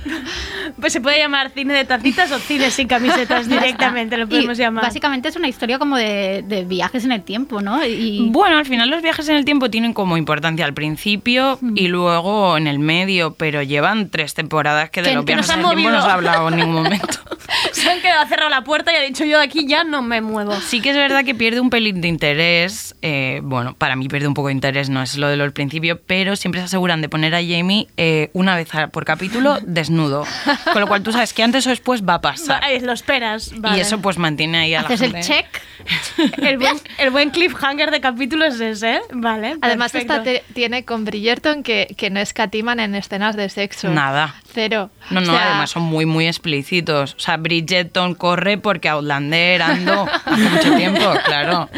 Pues 0.79 0.93
se 0.93 1.01
puede 1.01 1.17
llamar 1.19 1.51
cine 1.51 1.73
de 1.73 1.85
tacitas 1.85 2.31
o 2.31 2.39
cine 2.39 2.69
sin 2.71 2.87
camisetas 2.87 3.47
directamente, 3.49 4.17
lo 4.17 4.27
podemos 4.27 4.57
Y 4.59 4.61
llamar. 4.61 4.83
Básicamente 4.83 5.29
es 5.29 5.35
una 5.35 5.47
historia 5.47 5.79
como 5.79 5.95
de, 5.97 6.43
de 6.47 6.63
viajes 6.65 7.05
en 7.05 7.11
el 7.11 7.23
tiempo, 7.23 7.61
¿no? 7.61 7.85
Y 7.85 8.29
Bueno, 8.31 8.57
al 8.57 8.65
final 8.65 8.89
los 8.89 9.01
viajes 9.01 9.27
en 9.29 9.35
el 9.37 9.45
tiempo 9.45 9.69
tienen 9.69 9.93
como 9.93 10.17
importancia 10.17 10.65
al 10.65 10.73
principio 10.73 11.57
Mm. 11.61 11.77
y 11.77 11.87
luego 11.87 12.57
en 12.57 12.67
el 12.67 12.79
medio, 12.79 13.33
pero 13.35 13.61
llevan 13.63 14.09
tres 14.09 14.33
temporadas 14.33 14.89
que 14.89 15.01
de 15.01 15.09
Que- 15.09 15.15
los 15.15 15.25
que 15.25 15.33
viajes 15.33 15.49
en 15.51 15.59
el 15.59 15.65
tiempo 15.75 15.89
no 15.89 16.01
se 16.01 16.07
ha 16.07 16.13
hablado 16.13 16.49
en 16.49 16.55
ningún 16.57 16.73
momento. 16.83 17.19
Se 17.71 17.89
han 17.89 18.01
quedado, 18.01 18.21
ha 18.21 18.27
cerrado 18.27 18.49
la 18.49 18.63
puerta 18.63 18.91
y 18.91 18.95
ha 18.95 19.01
dicho 19.01 19.23
yo 19.25 19.37
de 19.37 19.43
aquí 19.45 19.67
ya 19.67 19.83
no 19.83 20.01
me 20.01 20.19
muevo. 20.21 20.55
Sí 20.61 20.81
que 20.81 20.89
es 20.89 20.95
verdad 20.95 21.23
que 21.23 21.35
pierde 21.35 21.59
un 21.59 21.69
pelín 21.69 22.01
de 22.01 22.07
interés. 22.07 22.95
eh, 23.01 23.39
bueno, 23.43 23.75
para 23.77 23.95
mí 23.95 24.07
pierde 24.07 24.27
un 24.27 24.33
poco 24.33 24.47
de 24.47 24.53
interés, 24.53 24.89
no 24.89 25.01
es 25.03 25.15
lo 25.17 25.27
de 25.27 25.35
lo 25.37 25.43
del 25.43 25.53
principio, 25.53 25.99
pero 26.07 26.35
siempre 26.35 26.61
se 26.61 26.65
aseguran 26.65 27.01
de 27.01 27.09
poner 27.09 27.35
a 27.35 27.39
Jamie 27.41 27.87
eh, 27.97 28.29
una 28.33 28.55
vez 28.55 28.64
por 28.91 29.05
capítulo 29.05 29.57
desnudo. 29.61 30.25
Con 30.71 30.81
lo 30.81 30.87
cual 30.87 31.03
tú 31.03 31.11
sabes 31.11 31.33
que 31.33 31.43
antes 31.43 31.65
o 31.67 31.69
después 31.69 32.03
va 32.03 32.15
a 32.15 32.21
pasar. 32.21 32.63
Ahí 32.63 32.79
lo 32.79 32.91
esperas. 32.93 33.51
vale. 33.57 33.77
Y 33.77 33.81
eso 33.81 33.99
pues 34.01 34.17
mantiene 34.17 34.57
ahí 34.57 34.73
a 34.75 34.81
la 34.81 34.87
haces 34.87 35.01
el 35.01 35.11
gente. 35.13 35.27
check. 35.27 35.61
El 36.37 36.57
buen, 36.57 36.77
el 36.97 37.09
buen 37.11 37.29
cliffhanger 37.29 37.91
de 37.91 38.01
capítulo 38.01 38.45
es 38.45 38.59
ese, 38.59 38.95
¿eh? 38.95 39.01
Vale. 39.11 39.57
Además, 39.61 39.91
perfecto. 39.91 40.13
esta 40.15 40.23
te- 40.23 40.43
tiene 40.53 40.83
con 40.83 41.05
Bridgerton 41.05 41.61
que, 41.61 41.93
que 41.97 42.09
no 42.09 42.19
escatiman 42.19 42.79
en 42.79 42.95
escenas 42.95 43.35
de 43.35 43.49
sexo. 43.49 43.89
Nada. 43.89 44.35
Cero. 44.51 44.89
No, 45.11 45.21
no, 45.21 45.33
O 45.33 45.35
sea, 45.35 45.49
además 45.49 45.69
son 45.69 45.83
muy, 45.83 46.05
muy 46.07 46.27
explícitos. 46.27 47.13
O 47.15 47.19
sea, 47.19 47.37
Bridgerton 47.37 48.15
corre 48.15 48.57
porque 48.57 48.89
Outlander 48.89 49.61
ando 49.61 50.07
hace 50.25 50.49
mucho 50.49 50.75
tiempo, 50.75 51.13
claro. 51.25 51.69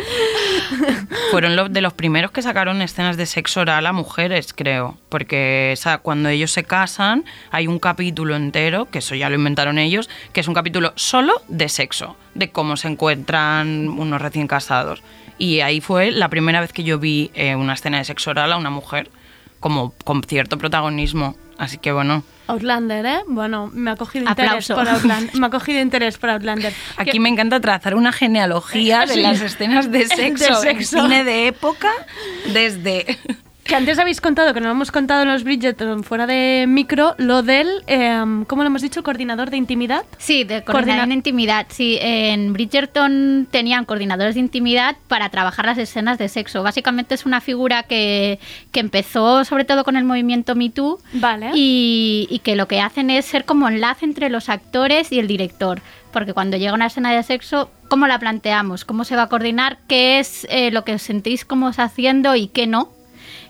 Fueron 1.31 1.55
los 1.55 1.71
de 1.73 1.81
los 1.81 1.93
primeros 1.93 2.31
que 2.31 2.41
sacaron 2.41 2.81
escenas 2.81 3.17
de 3.17 3.25
sexo 3.25 3.61
oral 3.61 3.85
a 3.87 3.93
mujeres, 3.93 4.53
creo. 4.53 4.97
Porque 5.09 5.71
esa, 5.73 5.97
cuando 5.97 6.29
ellos 6.29 6.51
se 6.51 6.63
casan, 6.63 6.76
hay 7.51 7.67
un 7.67 7.79
capítulo 7.79 8.35
entero, 8.35 8.85
que 8.91 8.99
eso 8.99 9.15
ya 9.15 9.29
lo 9.29 9.35
inventaron 9.35 9.77
ellos, 9.79 10.09
que 10.33 10.41
es 10.41 10.47
un 10.47 10.53
capítulo 10.53 10.93
solo 10.95 11.33
de 11.47 11.69
sexo, 11.69 12.15
de 12.35 12.51
cómo 12.51 12.77
se 12.77 12.87
encuentran 12.87 13.89
unos 13.89 14.21
recién 14.21 14.47
casados. 14.47 15.01
Y 15.37 15.59
ahí 15.61 15.81
fue 15.81 16.11
la 16.11 16.29
primera 16.29 16.61
vez 16.61 16.73
que 16.73 16.83
yo 16.83 16.99
vi 16.99 17.31
eh, 17.33 17.55
una 17.55 17.73
escena 17.73 17.97
de 17.99 18.05
sexo 18.05 18.31
oral 18.31 18.51
a 18.53 18.57
una 18.57 18.69
mujer, 18.69 19.09
como 19.59 19.93
con 20.03 20.23
cierto 20.23 20.57
protagonismo. 20.57 21.35
Así 21.57 21.77
que 21.79 21.91
bueno. 21.91 22.23
Outlander, 22.47 23.05
¿eh? 23.05 23.19
Bueno, 23.27 23.69
me 23.73 23.89
ha 23.91 23.95
cogido 23.95 24.29
interés 24.29 24.67
por 24.67 24.87
Outlander. 24.87 25.35
Me 25.39 25.47
ha 25.47 25.49
cogido 25.49 25.81
interés 25.81 26.17
por 26.19 26.29
Outlander. 26.29 26.71
Aquí 26.97 27.11
Que- 27.11 27.19
me 27.19 27.29
encanta 27.29 27.59
trazar 27.59 27.95
una 27.95 28.11
genealogía 28.11 29.05
de 29.07 29.13
Sí. 29.15 29.21
las 29.21 29.41
escenas 29.41 29.91
de 29.91 30.05
sexo, 30.07 30.61
De 30.61 30.69
en 30.71 30.77
sexo. 30.77 31.01
cine 31.01 31.23
de 31.23 31.47
época 31.47 31.89
desde... 32.53 33.17
Que 33.67 33.75
antes 33.75 33.99
habéis 33.99 34.21
contado, 34.21 34.53
que 34.53 34.61
no 34.61 34.67
lo 34.67 34.71
hemos 34.71 34.91
contado 34.91 35.23
en 35.23 35.27
los 35.27 35.43
Bridgerton 35.43 36.05
fuera 36.05 36.25
de 36.25 36.63
micro, 36.69 37.15
lo 37.17 37.43
del, 37.43 37.67
em, 37.87 38.45
¿cómo 38.45 38.63
lo 38.63 38.67
hemos 38.67 38.81
dicho? 38.81 39.03
Coordinador 39.03 39.49
de 39.49 39.57
intimidad. 39.57 40.05
Sí, 40.17 40.45
de 40.45 40.63
Coordina- 40.63 40.71
coordinación 40.71 41.09
de 41.09 41.15
intimidad. 41.15 41.65
Sí, 41.69 41.97
en 41.99 42.53
Bridgerton 42.53 43.45
tenían 43.51 43.83
coordinadores 43.83 44.35
de 44.35 44.39
intimidad 44.39 44.95
para 45.09 45.27
trabajar 45.29 45.65
las 45.65 45.77
escenas 45.77 46.17
de 46.17 46.29
sexo. 46.29 46.63
Básicamente 46.63 47.13
es 47.13 47.25
una 47.25 47.41
figura 47.41 47.83
que, 47.83 48.39
que 48.71 48.79
empezó 48.79 49.43
sobre 49.43 49.65
todo 49.65 49.83
con 49.83 49.97
el 49.97 50.05
movimiento 50.05 50.55
Me 50.55 50.69
Too 50.69 50.99
Vale. 51.15 51.51
y, 51.53 52.25
y 52.31 52.39
que 52.39 52.55
lo 52.55 52.69
que 52.69 52.79
hacen 52.79 53.09
es 53.09 53.25
ser 53.25 53.43
como 53.43 53.67
enlace 53.67 54.05
entre 54.05 54.29
los 54.29 54.47
actores 54.47 55.11
y 55.11 55.19
el 55.19 55.27
director. 55.27 55.81
Porque 56.13 56.33
cuando 56.33 56.55
llega 56.55 56.73
una 56.73 56.85
escena 56.85 57.11
de 57.11 57.21
sexo, 57.21 57.69
¿cómo 57.89 58.07
la 58.07 58.17
planteamos? 58.17 58.85
¿Cómo 58.85 59.03
se 59.03 59.17
va 59.17 59.23
a 59.23 59.27
coordinar? 59.29 59.77
¿Qué 59.89 60.19
es 60.19 60.47
eh, 60.49 60.71
lo 60.71 60.85
que 60.85 60.93
os 60.93 61.01
sentís 61.01 61.43
como 61.43 61.67
os 61.67 61.79
haciendo 61.79 62.33
y 62.35 62.47
qué 62.47 62.65
no? 62.65 62.93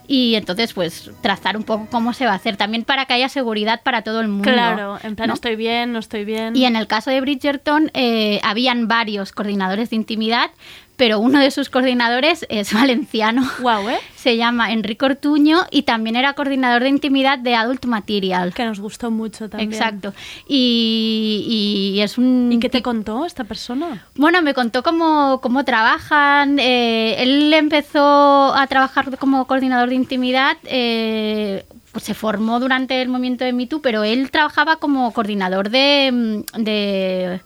Y 0.08 0.34
entonces 0.36 0.72
pues 0.72 1.10
trazar 1.20 1.56
un 1.56 1.64
poco 1.64 1.86
cómo 1.90 2.14
se 2.14 2.24
va 2.24 2.32
a 2.32 2.36
hacer 2.36 2.56
también 2.56 2.82
para 2.82 3.04
que 3.04 3.12
haya 3.12 3.28
seguridad 3.28 3.82
para 3.82 4.02
todo 4.02 4.20
el 4.20 4.28
mundo. 4.28 4.50
Claro, 4.50 4.98
en 5.02 5.14
plan 5.14 5.28
¿no? 5.28 5.34
estoy 5.34 5.54
bien, 5.54 5.92
no 5.92 5.98
estoy 5.98 6.24
bien. 6.24 6.56
Y 6.56 6.64
en 6.64 6.76
el 6.76 6.86
caso 6.86 7.10
de 7.10 7.20
Bridgerton 7.20 7.90
eh, 7.92 8.40
habían 8.42 8.88
varios 8.88 9.32
coordinadores 9.32 9.90
de 9.90 9.96
intimidad, 9.96 10.50
pero 10.98 11.20
uno 11.20 11.38
de 11.40 11.50
sus 11.50 11.70
coordinadores 11.70 12.44
es 12.50 12.72
valenciano. 12.74 13.48
Guau, 13.60 13.88
¿eh? 13.88 13.98
Se 14.16 14.36
llama 14.36 14.72
Enrique 14.72 15.04
Ortuño 15.06 15.60
y 15.70 15.82
también 15.84 16.16
era 16.16 16.34
coordinador 16.34 16.82
de 16.82 16.88
intimidad 16.90 17.38
de 17.38 17.54
Adult 17.54 17.86
Material. 17.86 18.52
Que 18.52 18.64
nos 18.64 18.80
gustó 18.80 19.10
mucho 19.10 19.48
también. 19.48 19.72
Exacto. 19.72 20.12
Y, 20.46 21.94
y 21.96 22.00
es 22.02 22.18
un... 22.18 22.50
¿Y 22.52 22.58
qué 22.58 22.68
te 22.68 22.82
contó 22.82 23.24
esta 23.24 23.44
persona? 23.44 24.06
Bueno, 24.16 24.42
me 24.42 24.52
contó 24.54 24.82
cómo, 24.82 25.40
cómo 25.40 25.64
trabajan. 25.64 26.58
eh, 26.58 27.22
él 27.22 27.54
empezó 27.54 28.52
a 28.54 28.66
trabajar 28.66 29.16
como 29.18 29.46
coordinador 29.46 29.88
de 29.88 29.94
intimidad. 29.94 30.56
eh, 30.64 31.64
pues 31.92 32.04
se 32.04 32.12
formó 32.12 32.60
durante 32.60 33.00
el 33.00 33.08
movimiento 33.08 33.44
de 33.46 33.52
MeToo, 33.54 33.80
pero 33.80 34.04
él 34.04 34.30
trabajaba 34.30 34.76
como 34.76 35.10
coordinador 35.14 35.70
de, 35.70 36.10
mm, 36.12 36.62
de, 36.62 37.40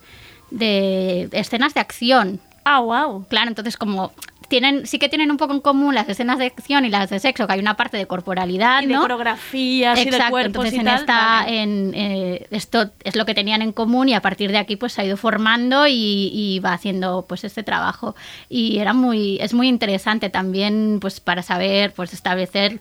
de 0.51 1.29
escenas 1.33 1.75
de 1.75 1.81
acción. 1.81 2.41
Ah, 2.65 2.81
wow. 2.81 3.27
Claro, 3.29 3.49
entonces 3.49 3.77
como 3.77 4.13
tienen, 4.49 4.87
sí 4.87 4.99
que 4.99 5.09
tienen 5.09 5.31
un 5.31 5.39
poco 5.39 5.55
en 5.55 5.61
común 5.61 5.95
las 5.95 6.07
escenas 6.11 6.39
de 6.39 6.45
acción 6.45 6.85
y 6.85 6.91
las 6.91 7.09
de 7.09 7.19
sexo, 7.19 7.47
que 7.47 7.55
hay 7.55 7.61
una 7.61 7.75
parte 7.75 7.97
de 7.97 8.07
corporalidad, 8.07 8.83
Y 8.83 8.87
de 8.87 8.93
¿no? 8.95 9.01
coreografías 9.01 9.99
y 9.99 10.05
de 10.05 10.11
Exacto, 10.11 10.31
cuerpos 10.31 10.67
entonces 10.67 10.75
y 10.75 10.79
en 10.79 10.85
tal, 10.85 11.01
esta, 11.01 11.15
vale. 11.41 11.63
en, 11.63 11.93
eh, 11.95 12.47
esto 12.51 12.91
es 13.03 13.17
lo 13.17 13.25
que 13.25 13.35
tenían 13.35 13.63
en 13.63 13.73
común 13.73 14.11
y 14.11 14.15
a 14.15 14.21
partir 14.21 14.53
de 14.53 14.59
aquí 14.59 14.77
pues 14.77 14.93
se 14.93 15.01
ha 15.01 15.05
ido 15.07 15.17
formando 15.17 15.87
y, 15.87 16.31
y 16.35 16.59
va 16.61 16.75
haciendo 16.75 17.25
pues 17.27 17.45
este 17.45 17.63
trabajo 17.63 18.15
y 18.51 18.79
era 18.79 18.93
muy 18.93 19.39
es 19.41 19.55
muy 19.55 19.69
interesante 19.69 20.29
también 20.29 20.99
pues 21.01 21.19
para 21.21 21.43
saber 21.43 21.93
pues 21.95 22.13
establecer 22.13 22.81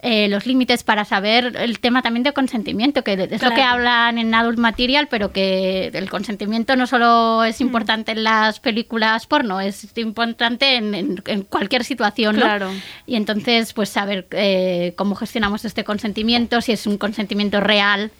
eh, 0.00 0.28
los 0.28 0.46
límites 0.46 0.84
para 0.84 1.04
saber 1.04 1.56
el 1.58 1.80
tema 1.80 2.02
también 2.02 2.22
de 2.22 2.32
consentimiento, 2.32 3.02
que 3.02 3.14
es 3.14 3.18
lo 3.18 3.26
que 3.28 3.56
Claro. 3.56 3.64
hablan 3.78 4.18
en 4.18 4.32
Adult 4.32 4.58
Material, 4.58 5.08
pero 5.10 5.32
que 5.32 5.88
el 5.92 6.08
consentimiento 6.08 6.76
no 6.76 6.86
solo 6.86 7.40
Mm. 7.42 7.46
es 7.46 7.60
importante 7.60 8.12
en 8.12 8.22
las 8.22 8.60
películas 8.60 9.26
porno, 9.26 9.60
es 9.60 9.88
importante 9.96 10.76
en, 10.76 10.94
en- 10.94 11.22
en 11.26 11.42
cualquier 11.42 11.82
situación, 11.84 12.36
¿no? 12.36 12.42
Claro. 12.42 12.70
Y 13.06 13.16
entonces, 13.16 13.72
pues 13.72 13.88
saber 13.88 14.28
eh, 14.30 14.94
cómo 14.96 15.16
gestionamos 15.16 15.64
este 15.64 15.82
consentimiento, 15.82 16.60
si 16.60 16.70
es 16.72 16.86
un 16.86 16.96
consentimiento 16.96 17.58
real 17.60 18.12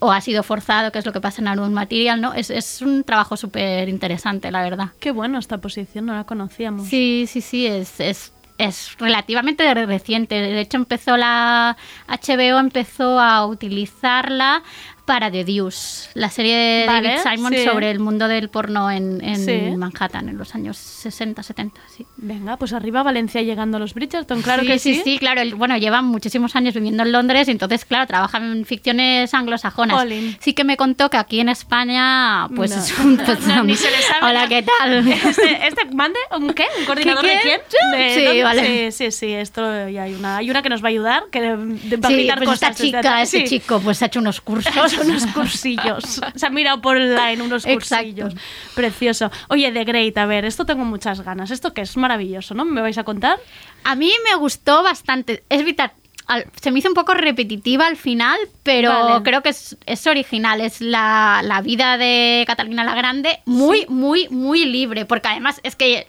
o 0.00 0.10
ha 0.10 0.20
sido 0.20 0.42
forzado, 0.42 0.90
que 0.90 0.98
es 0.98 1.06
lo 1.06 1.12
que 1.12 1.20
pasa 1.20 1.40
en 1.40 1.46
Adult 1.48 1.72
Material, 1.72 2.20
¿no? 2.20 2.34
Es, 2.34 2.50
es 2.50 2.82
un 2.82 3.04
trabajo 3.04 3.36
súper 3.36 3.88
interesante, 3.88 4.50
la 4.50 4.62
verdad. 4.62 4.88
Qué 4.98 5.12
bueno 5.12 5.38
esta 5.38 5.58
posición, 5.58 6.06
no 6.06 6.14
la 6.14 6.24
conocíamos. 6.24 6.88
Sí, 6.88 7.26
sí, 7.28 7.40
sí, 7.40 7.66
es, 7.66 8.00
es, 8.00 8.32
es 8.58 8.96
relativamente 8.98 9.72
re- 9.74 9.86
reciente. 9.86 10.36
De 10.40 10.60
hecho, 10.60 10.76
empezó 10.76 11.16
la 11.16 11.76
HBO 12.08 12.58
empezó 12.58 13.18
a 13.18 13.46
utilizarla 13.46 14.62
para 15.04 15.30
The 15.30 15.44
Deuce, 15.44 16.08
la 16.14 16.30
serie 16.30 16.56
de 16.56 16.86
Vale, 16.86 17.08
David 17.16 17.22
Simon 17.36 17.52
sí. 17.52 17.64
sobre 17.64 17.90
el 17.90 17.98
mundo 17.98 18.26
del 18.26 18.48
porno 18.48 18.90
en, 18.90 19.22
en 19.22 19.36
Sí. 19.44 19.76
Manhattan 19.76 20.28
en 20.30 20.38
los 20.38 20.54
años 20.54 20.78
60, 20.78 21.42
70, 21.42 21.80
sí. 21.94 22.06
Venga, 22.16 22.56
pues 22.56 22.72
arriba 22.72 23.02
Valencia 23.02 23.42
llegando 23.42 23.76
a 23.76 23.80
los 23.80 23.92
Bridgerton, 23.92 24.40
claro 24.40 24.62
sí, 24.62 24.68
que 24.68 24.78
sí. 24.78 24.94
sí, 24.94 25.02
sí, 25.04 25.18
claro. 25.18 25.42
el- 25.42 25.54
bueno, 25.56 25.76
llevan 25.76 26.06
muchísimos 26.06 26.56
años 26.56 26.72
viviendo 26.74 27.02
en 27.02 27.12
Londres, 27.12 27.48
y 27.48 27.50
entonces, 27.50 27.84
claro, 27.84 28.06
trabajan 28.06 28.44
en 28.50 28.64
ficciones 28.64 29.34
anglosajonas. 29.34 29.96
Jolín. 29.98 30.36
Sí 30.40 30.54
que 30.54 30.64
me 30.64 30.76
contó 30.78 31.10
que 31.10 31.16
aquí 31.18 31.40
en 31.40 31.50
España, 31.50 32.48
pues 32.56 32.70
No. 32.74 32.82
es 32.82 32.98
un... 32.98 33.16
pues, 33.24 33.40
No, 33.46 33.62
ni 33.62 33.76
se 33.76 33.90
le 33.90 34.00
sabe 34.02 34.26
Hola. 34.30 34.48
¿qué 34.48 34.62
tal? 34.62 35.06
Este, 35.34 35.66
este 35.66 35.84
mande, 35.94 36.18
¿un 36.38 36.52
qué? 36.54 36.64
¿Un 36.80 36.84
coordinador 36.86 37.22
¿Qué, 37.24 37.30
de 37.30 37.40
qué? 37.42 37.60
quién? 37.68 37.90
¿De 38.00 38.14
Sí, 38.14 38.24
dónde? 38.24 38.42
vale. 38.44 38.92
sí, 38.92 39.10
sí, 39.10 39.10
sí, 39.12 39.32
esto 39.32 39.88
ya 39.88 40.04
hay 40.04 40.14
una, 40.14 40.38
hay 40.38 40.50
una 40.50 40.62
que 40.62 40.68
nos 40.70 40.82
va 40.82 40.86
a 40.86 40.90
ayudar, 40.90 41.24
que 41.30 41.40
de- 41.42 41.56
va 41.96 42.08
a 42.08 42.36
pues 42.36 42.48
cosas. 42.48 42.70
esta 42.70 42.74
chica, 42.74 43.22
este 43.22 43.40
Sí. 43.40 43.44
chico, 43.44 43.80
pues 43.80 44.02
ha 44.02 44.06
hecho 44.06 44.20
unos 44.20 44.40
cursos. 44.40 44.72
Unos 45.04 45.26
cursillos. 45.26 46.20
Se 46.34 46.46
ha 46.46 46.50
mirado 46.50 46.80
por 46.80 46.96
online 46.96 47.42
unos 47.42 47.64
Exacto. 47.66 48.04
cursillos. 48.04 48.34
Precioso. 48.74 49.30
Oye, 49.48 49.70
The 49.72 49.84
Great, 49.84 50.16
a 50.18 50.26
ver, 50.26 50.44
esto 50.44 50.64
tengo 50.66 50.84
muchas 50.84 51.20
ganas. 51.22 51.50
Esto 51.50 51.72
que 51.74 51.82
es 51.82 51.96
maravilloso, 51.96 52.54
¿no? 52.54 52.64
¿Me 52.64 52.80
vais 52.80 52.98
a 52.98 53.04
contar? 53.04 53.38
A 53.84 53.94
mí 53.94 54.12
me 54.24 54.34
gustó 54.36 54.82
bastante. 54.82 55.42
Es 55.48 55.64
vital. 55.64 55.92
al- 56.26 56.46
se 56.60 56.70
me 56.70 56.78
hizo 56.78 56.88
un 56.88 56.94
poco 56.94 57.12
repetitiva 57.14 57.86
al 57.86 57.96
final, 57.96 58.38
pero 58.62 58.90
Vale. 58.90 59.22
creo 59.24 59.42
que 59.42 59.50
es, 59.50 59.76
es 59.86 60.06
original. 60.06 60.60
Es 60.60 60.80
la, 60.80 61.40
la 61.44 61.60
vida 61.60 61.98
de 61.98 62.44
Catalina 62.46 62.82
la 62.84 62.94
Grande 62.94 63.40
muy, 63.44 63.84
muy, 63.88 64.28
muy 64.30 64.64
libre. 64.64 65.04
Porque 65.04 65.28
además 65.28 65.60
es 65.64 65.76
que 65.76 66.06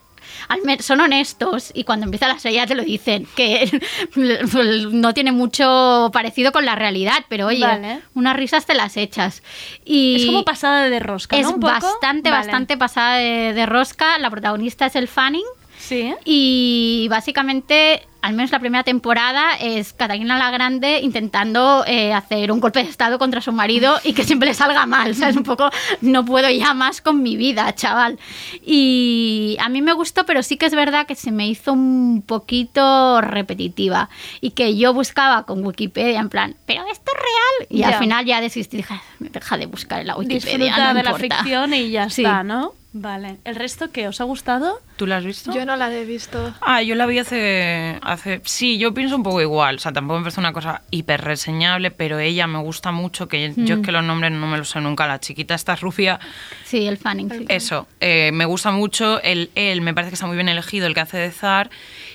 son 0.80 1.02
honestos 1.02 1.72
y 1.74 1.84
cuando 1.84 2.06
empieza 2.06 2.28
la 2.28 2.40
serie 2.40 2.58
ya 2.58 2.68
te 2.68 2.76
lo 2.76 2.84
dicen, 2.84 3.28
que 3.36 3.82
no 4.92 5.14
tiene 5.14 5.32
mucho 5.32 6.10
parecido 6.14 6.52
con 6.52 6.66
la 6.66 6.76
realidad, 6.76 7.26
pero 7.30 7.48
oye, 7.48 7.66
Vale. 7.66 8.02
unas 8.14 8.36
risas 8.36 8.66
te 8.66 8.74
las 8.74 8.98
echas. 8.98 9.44
Y 9.84 10.16
Es 10.18 10.26
como 10.26 10.46
pasada 10.46 10.90
de 10.90 11.00
rosca, 11.00 11.38
es 11.38 11.44
¿no? 11.44 11.54
Un 11.56 11.60
poco. 11.60 11.74
bastante, 11.74 12.30
Vale. 12.32 12.44
bastante 12.46 12.78
pasada 12.78 13.18
de, 13.18 13.54
de 13.54 13.66
rosca. 13.66 14.18
La 14.20 14.30
protagonista 14.30 14.86
es 14.86 14.96
el 14.96 15.08
Fanning. 15.08 15.46
Sí. 15.78 16.14
Y 16.24 17.08
básicamente, 17.10 18.08
al 18.26 18.34
menos 18.34 18.52
la 18.52 18.60
primera 18.60 18.84
temporada, 18.84 19.52
es 19.60 19.94
Catalina 19.94 20.38
la 20.38 20.50
Grande 20.50 21.00
intentando 21.02 21.84
eh, 21.86 22.12
hacer 22.12 22.52
un 22.52 22.60
golpe 22.60 22.84
de 22.84 22.90
estado 22.90 23.20
contra 23.20 23.40
su 23.40 23.52
marido 23.52 24.00
y 24.04 24.14
que 24.14 24.24
siempre 24.24 24.48
le 24.50 24.54
salga 24.56 24.86
mal. 24.88 25.12
O 25.12 25.14
sea, 25.14 25.30
es 25.30 25.36
un 25.38 25.44
poco, 25.44 25.70
no 26.02 26.26
puedo 26.26 26.50
ya 26.50 26.74
más 26.74 27.02
con 27.02 27.22
mi 27.22 27.38
vida, 27.38 27.74
chaval. 27.76 28.18
Y 28.64 29.58
a 29.62 29.70
mí 29.70 29.82
me 29.82 29.94
gustó, 29.94 30.26
pero 30.26 30.42
sí 30.44 30.58
que 30.58 30.66
es 30.66 30.74
verdad 30.76 31.06
que 31.06 31.16
se 31.16 31.32
me 31.32 31.48
hizo 31.48 31.72
un 31.74 32.24
poquito 32.26 33.22
repetitiva. 33.22 34.10
Y 34.42 34.52
que 34.52 34.76
yo 34.76 34.94
buscaba 34.94 35.44
con 35.46 35.64
Wikipedia, 35.66 36.20
en 36.20 36.30
plan, 36.30 36.56
¿pero 36.66 36.84
esto 36.92 37.12
es 37.14 37.18
real? 37.20 37.68
Y 37.70 37.78
Ya. 37.80 37.90
al 37.90 37.96
final 38.00 38.26
ya 38.26 38.42
desistí, 38.42 38.78
dije, 38.78 39.00
deja 39.20 39.58
de 39.58 39.68
buscar 39.68 40.02
en 40.02 40.08
la 40.08 40.18
Wikipedia. 40.18 40.58
Disfruta 40.58 40.88
no 40.88 40.94
de 40.96 41.04
la 41.04 41.10
importa". 41.12 41.38
ficción 41.38 41.74
y 41.76 41.92
ya 41.92 42.10
Sí. 42.10 42.24
está, 42.24 42.44
¿no? 42.44 42.74
Vale. 42.98 43.40
¿El 43.44 43.56
resto 43.56 43.92
qué? 43.92 44.08
¿Os 44.08 44.22
ha 44.22 44.24
gustado? 44.24 44.80
¿Tú 44.96 45.06
la 45.06 45.18
has 45.18 45.26
visto? 45.26 45.52
Yo 45.54 45.66
no 45.66 45.76
la 45.76 45.94
he 45.94 46.06
visto. 46.06 46.54
Ah, 46.62 46.82
yo 46.82 46.96
la 46.96 47.06
vi 47.06 47.20
hace, 47.20 48.00
hace... 48.16 48.42
Sí, 48.44 48.78
yo 48.78 48.94
pienso 48.94 49.16
un 49.16 49.24
poco 49.24 49.42
igual. 49.42 49.76
O 49.76 49.80
sea, 49.80 49.94
tampoco 49.94 50.18
me 50.20 50.24
parece 50.24 50.40
una 50.40 50.52
cosa 50.54 50.82
hiper 50.92 51.22
reseñable, 51.22 51.92
pero 51.92 52.20
ella 52.20 52.48
me 52.48 52.60
gusta 52.60 52.92
mucho, 52.92 53.28
que 53.28 53.54
yo 53.56 53.76
es 53.76 53.82
que 53.82 53.92
los 53.92 54.04
nombres 54.04 54.32
no 54.32 54.48
me 54.48 54.58
los 54.58 54.70
sé 54.70 54.82
nunca. 54.82 55.08
La 55.08 55.20
chiquita 55.20 55.54
esta 55.56 55.76
rubia, 55.76 56.20
Sí, 56.66 56.88
el 56.88 56.98
Fanning. 56.98 57.30
sí. 57.30 57.46
eso, 57.50 57.88
eh, 58.00 58.32
me 58.34 58.46
gusta 58.46 58.72
mucho. 58.72 59.22
El, 59.22 59.52
él 59.56 59.82
me 59.82 59.94
parece 59.94 60.10
que 60.10 60.16
está 60.16 60.28
muy 60.28 60.36
bien 60.36 60.50
elegido, 60.50 60.88
el 60.88 60.94
que 60.94 61.02
hace 61.02 61.18
de 61.18 61.32
Zar. 61.32 61.70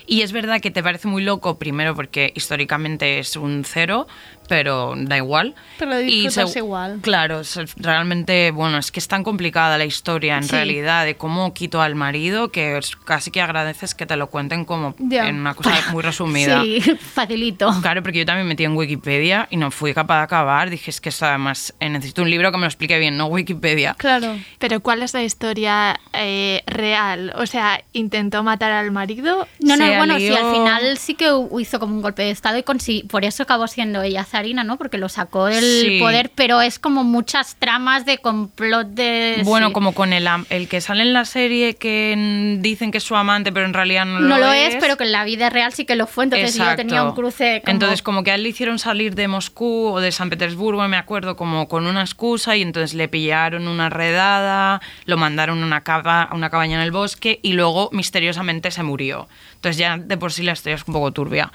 Y 0.07 0.23
es 0.23 0.33
verdad 0.33 0.61
que 0.61 0.71
te 0.71 0.83
parece 0.83 1.07
muy 1.09 1.23
loco, 1.23 1.59
primero 1.59 1.95
porque 1.95 2.33
históricamente 2.35 3.21
es 3.21 3.37
un 3.37 3.63
cero, 3.65 4.09
pero 4.51 4.95
da 4.97 5.17
igual. 5.17 5.55
Pero 5.79 5.93
lo 5.93 6.01
Y 6.01 6.23
disfrutas 6.25 6.57
igual. 6.57 6.99
Claro, 7.03 7.39
es- 7.41 7.57
realmente, 7.77 8.51
bueno, 8.51 8.79
es 8.79 8.91
que 8.91 8.99
es 8.99 9.07
tan 9.07 9.23
complicada 9.23 9.79
la 9.79 9.85
historia 9.85 10.37
en 10.37 10.43
Sí. 10.43 10.51
realidad 10.51 11.05
de 11.05 11.15
cómo 11.17 11.55
quito 11.55 11.81
al 11.81 11.95
marido 11.95 12.51
que 12.51 12.77
es- 12.77 12.97
casi 12.97 13.31
que 13.31 13.41
agradeces 13.41 13.95
que 13.95 14.07
te 14.07 14.17
lo 14.17 14.27
cuenten 14.29 14.65
como 14.65 14.97
Ya. 14.99 15.29
en 15.29 15.37
una 15.37 15.55
cosa 15.55 15.71
muy 15.93 16.03
resumida. 16.11 16.63
Sí, 16.63 16.81
facilito. 17.01 17.71
Claro, 17.81 18.03
porque 18.03 18.19
yo 18.19 18.27
también 18.27 18.49
metí 18.49 18.65
en 18.65 18.77
Wikipedia 18.77 19.47
y 19.53 19.57
no 19.57 19.71
fui 19.71 19.95
capaz 19.95 20.17
de 20.19 20.25
acabar. 20.25 20.69
Dije, 20.69 20.91
es 20.91 21.01
que 21.01 21.11
esto 21.11 21.27
además 21.27 21.73
eh, 21.79 21.89
necesito 21.89 22.23
un 22.23 22.31
libro 22.31 22.51
que 22.51 22.59
me 22.59 22.63
lo 22.63 22.67
explique 22.69 22.99
bien, 22.99 23.17
no 23.17 23.27
Wikipedia. 23.27 23.95
Claro. 23.99 24.37
Pero 24.59 24.81
¿cuál 24.81 25.05
es 25.05 25.15
la 25.15 25.23
historia 25.23 26.01
eh, 26.13 26.65
real? 26.67 27.33
O 27.37 27.47
sea, 27.47 27.85
¿intentó 27.93 28.43
matar 28.43 28.73
al 28.73 28.91
marido? 28.91 29.47
No, 29.61 29.77
no, 29.77 29.87
bueno, 29.97 30.19
sí, 30.19 30.27
alió- 30.29 30.45
al 30.45 30.53
final 30.53 30.99
sí 30.99 31.15
que 31.15 31.31
hizo 31.61 31.79
como 31.79 31.95
un 31.95 32.03
golpe 32.03 32.23
de 32.25 32.31
estado 32.33 32.59
y 32.59 32.65
por 33.05 33.25
eso 33.25 33.45
acabó 33.45 33.69
siendo 33.69 34.03
ella 34.03 34.25
¿no? 34.65 34.77
Porque 34.79 34.99
lo 34.99 35.09
sacó 35.09 35.47
del 35.47 35.63
Sí. 35.65 35.99
poder, 36.01 36.31
pero 36.35 36.61
es 36.61 36.79
como 36.79 37.05
muchas 37.05 37.57
tramas 37.57 38.05
de 38.07 38.19
complot 38.19 38.89
de... 38.89 39.43
Bueno, 39.45 39.69
sí. 39.69 39.73
como 39.73 39.93
con 39.93 40.13
el, 40.13 40.27
am- 40.27 40.47
el 40.51 40.69
que 40.69 40.81
sale 40.81 41.03
en 41.03 41.13
la 41.13 41.25
serie 41.25 41.75
que 41.75 42.57
dicen 42.61 42.91
que 42.91 42.99
es 42.99 43.05
su 43.05 43.15
amante, 43.17 43.53
pero 43.53 43.67
en 43.67 43.75
realidad 43.75 44.05
no, 44.07 44.21
No 44.21 44.39
lo 44.39 44.53
es, 44.53 44.77
pero 44.81 44.97
que 44.97 45.05
en 45.05 45.13
la 45.13 45.25
vida 45.25 45.51
real 45.51 45.73
sí 45.73 45.85
que 45.85 45.97
lo 45.97 46.07
fue, 46.07 46.25
entonces 46.25 46.55
yo 46.55 46.63
Exacto. 46.63 46.83
tenía 46.83 47.03
un 47.05 47.13
cruce 47.15 47.61
como... 47.65 47.73
Entonces, 47.73 48.03
como 48.03 48.25
que 48.25 48.31
a 48.31 48.35
él 48.35 48.43
le 48.43 48.49
hicieron 48.49 48.79
salir 48.79 49.15
de 49.15 49.29
Moscú 49.29 49.89
o 49.89 50.01
de 50.01 50.11
San 50.13 50.31
Petersburgo, 50.31 50.87
me 50.89 50.97
acuerdo, 50.97 51.37
como 51.37 51.69
con 51.69 51.87
una 51.87 52.01
excusa, 52.01 52.57
y 52.57 52.63
entonces 52.63 52.95
le 52.95 53.09
pillaron 53.09 53.69
una 53.69 53.91
redada, 53.91 54.81
lo 55.05 55.17
mandaron 55.17 55.63
a 55.63 55.67
una, 55.67 55.85
cava- 55.85 56.23
a 56.23 56.35
una 56.35 56.51
cabaña 56.51 56.77
en 56.77 56.83
el 56.83 56.91
bosque 56.93 57.39
y 57.43 57.53
luego 57.53 57.91
misteriosamente 57.93 58.71
se 58.71 58.83
murió. 58.83 59.29
Entonces, 59.55 59.77
ya 59.77 59.99
de 59.99 60.17
por 60.17 60.33
sí 60.33 60.43
la 60.43 60.53
historia 60.53 60.77
es 60.77 60.85
un 60.87 60.95
poco 60.95 61.13
turbia. 61.13 61.53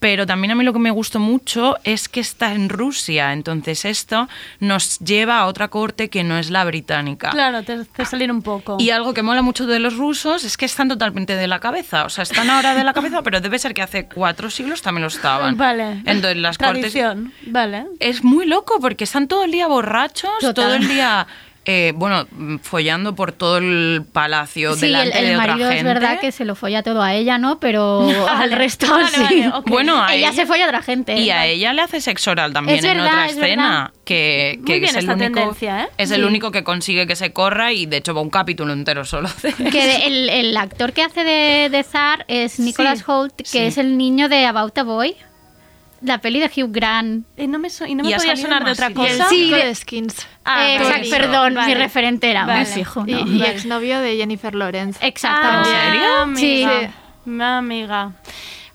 Pero 0.00 0.26
también 0.26 0.50
a 0.50 0.54
mí 0.54 0.64
lo 0.64 0.72
que 0.72 0.78
me 0.78 0.90
gustó 0.90 1.20
mucho 1.20 1.76
es 1.84 2.08
que 2.08 2.20
está 2.20 2.54
en 2.54 2.70
Rusia, 2.70 3.32
entonces 3.32 3.84
esto 3.84 4.28
nos 4.58 4.98
lleva 4.98 5.38
a 5.38 5.46
otra 5.46 5.68
corte 5.68 6.08
que 6.08 6.24
no 6.24 6.38
es 6.38 6.50
la 6.50 6.64
británica. 6.64 7.30
Claro, 7.30 7.62
te 7.62 7.74
hace 7.74 8.04
salir 8.06 8.32
un 8.32 8.40
poco. 8.42 8.78
Y 8.80 8.90
algo 8.90 9.12
que 9.12 9.22
mola 9.22 9.42
mucho 9.42 9.66
de 9.66 9.78
los 9.78 9.96
rusos 9.96 10.44
es 10.44 10.56
que 10.56 10.64
están 10.64 10.88
totalmente 10.88 11.36
de 11.36 11.46
la 11.46 11.60
cabeza. 11.60 12.04
O 12.04 12.08
sea, 12.08 12.22
están 12.22 12.48
ahora 12.48 12.74
de 12.74 12.82
la 12.82 12.94
cabeza, 12.94 13.22
pero 13.22 13.40
debe 13.40 13.58
ser 13.58 13.74
que 13.74 13.82
hace 13.82 14.06
cuatro 14.06 14.50
siglos 14.50 14.80
también 14.80 15.02
lo 15.02 15.08
estaban. 15.08 15.56
Vale. 15.56 16.02
Entonces 16.06 16.38
las 16.38 16.56
cortes... 16.56 16.80
Tradición. 16.80 17.32
Vale. 17.46 17.86
Es 17.98 18.24
muy 18.24 18.46
loco 18.46 18.78
porque 18.80 19.04
están 19.04 19.28
todo 19.28 19.44
el 19.44 19.50
día 19.52 19.66
borrachos, 19.66 20.30
Total. 20.40 20.54
todo 20.54 20.74
el 20.74 20.88
día 20.88 21.26
eh, 21.66 21.92
bueno, 21.94 22.26
follando 22.62 23.14
por 23.14 23.32
todo 23.32 23.58
el 23.58 24.02
palacio 24.12 24.74
Sí, 24.74 24.86
el, 24.86 24.92
delante 24.92 25.18
el 25.18 25.26
de 25.26 25.34
otra 25.36 25.46
marido 25.46 25.68
gente. 25.68 25.78
es 25.78 25.84
verdad 25.84 26.20
que 26.20 26.32
se 26.32 26.44
lo 26.44 26.54
folla 26.54 26.82
todo 26.82 27.02
a 27.02 27.14
ella, 27.14 27.36
¿no? 27.38 27.60
Pero 27.60 28.08
al 28.28 28.52
resto 28.52 28.86
Vale, 28.90 29.08
sí. 29.08 29.20
vale. 29.46 29.52
Bueno, 29.66 30.02
a 30.02 30.14
ella, 30.14 30.28
ella- 30.28 30.36
se 30.36 30.46
folla 30.46 30.64
a 30.64 30.68
otra 30.68 30.82
gente. 30.82 31.16
Y 31.18 31.30
a 31.30 31.46
ella 31.46 31.72
le 31.72 31.82
hace 31.82 32.00
sexo 32.00 32.30
oral 32.30 32.52
también 32.52 32.78
Es 32.78 32.84
en 32.84 32.94
verdad, 32.96 33.06
otra 33.12 33.26
es 33.26 33.32
escena. 33.36 33.68
verdad. 33.68 33.90
Que, 34.04 34.54
Muy 34.56 34.64
que 34.66 34.72
bien 34.80 34.84
es 34.96 34.96
el 35.04 35.10
único, 35.10 35.56
¿eh? 35.60 35.88
Es 35.98 36.10
el 36.10 36.24
único 36.24 36.50
que 36.50 36.64
consigue 36.64 37.06
que 37.06 37.14
se 37.14 37.32
corra 37.32 37.72
y 37.72 37.86
de 37.86 37.98
hecho 37.98 38.14
va 38.14 38.22
un 38.22 38.30
capítulo 38.30 38.72
entero 38.72 39.04
solo. 39.04 39.28
de- 39.42 39.52
Que 39.70 40.06
el, 40.06 40.28
el 40.30 40.56
actor 40.56 40.92
que 40.92 41.02
hace 41.02 41.22
de, 41.24 41.68
de 41.70 41.82
Zar 41.84 42.24
es 42.26 42.58
Nicholas 42.58 42.98
Sí. 43.00 43.04
Holt, 43.06 43.34
que 43.52 43.66
es 43.66 43.78
el 43.78 43.96
niño 43.98 44.28
de 44.28 44.46
About 44.46 44.76
a 44.78 44.82
Boy, 44.82 45.14
la 46.02 46.18
peli 46.18 46.40
de 46.40 46.46
Hugh 46.46 46.70
Grant. 46.72 47.26
Y 47.36 47.46
no 47.46 47.58
me, 47.58 47.68
so- 47.70 47.86
y 47.86 47.94
no 47.94 48.02
me 48.04 48.10
Y 48.10 48.14
podía 48.14 48.36
sonar 48.36 48.64
de 48.64 48.72
otra 48.72 48.90
cosa. 48.92 49.08
El 49.10 49.22
Sí, 49.28 49.50
de- 49.50 49.74
Skins. 49.74 50.26
Ah, 50.44 50.66
Eh, 50.68 50.76
eso. 50.76 51.10
perdón, 51.10 51.54
Vale. 51.54 51.66
mi 51.68 51.74
referente 51.74 52.30
era 52.30 52.46
Vale. 52.46 52.60
muy 52.60 52.66
fijo. 52.66 53.04
Y, 53.06 53.12
¿no? 53.12 53.18
y 53.20 53.38
Vale. 53.38 53.50
exnovio 53.52 54.00
de 54.00 54.16
Jennifer 54.16 54.54
Lawrence. 54.54 54.98
Exactamente. 55.06 55.68
Ah, 55.72 55.86
¿En 55.86 55.92
serio? 55.92 56.16
Amiga. 56.22 56.80
Sí. 56.80 56.88
Mi 57.26 57.44
amiga. 57.44 58.12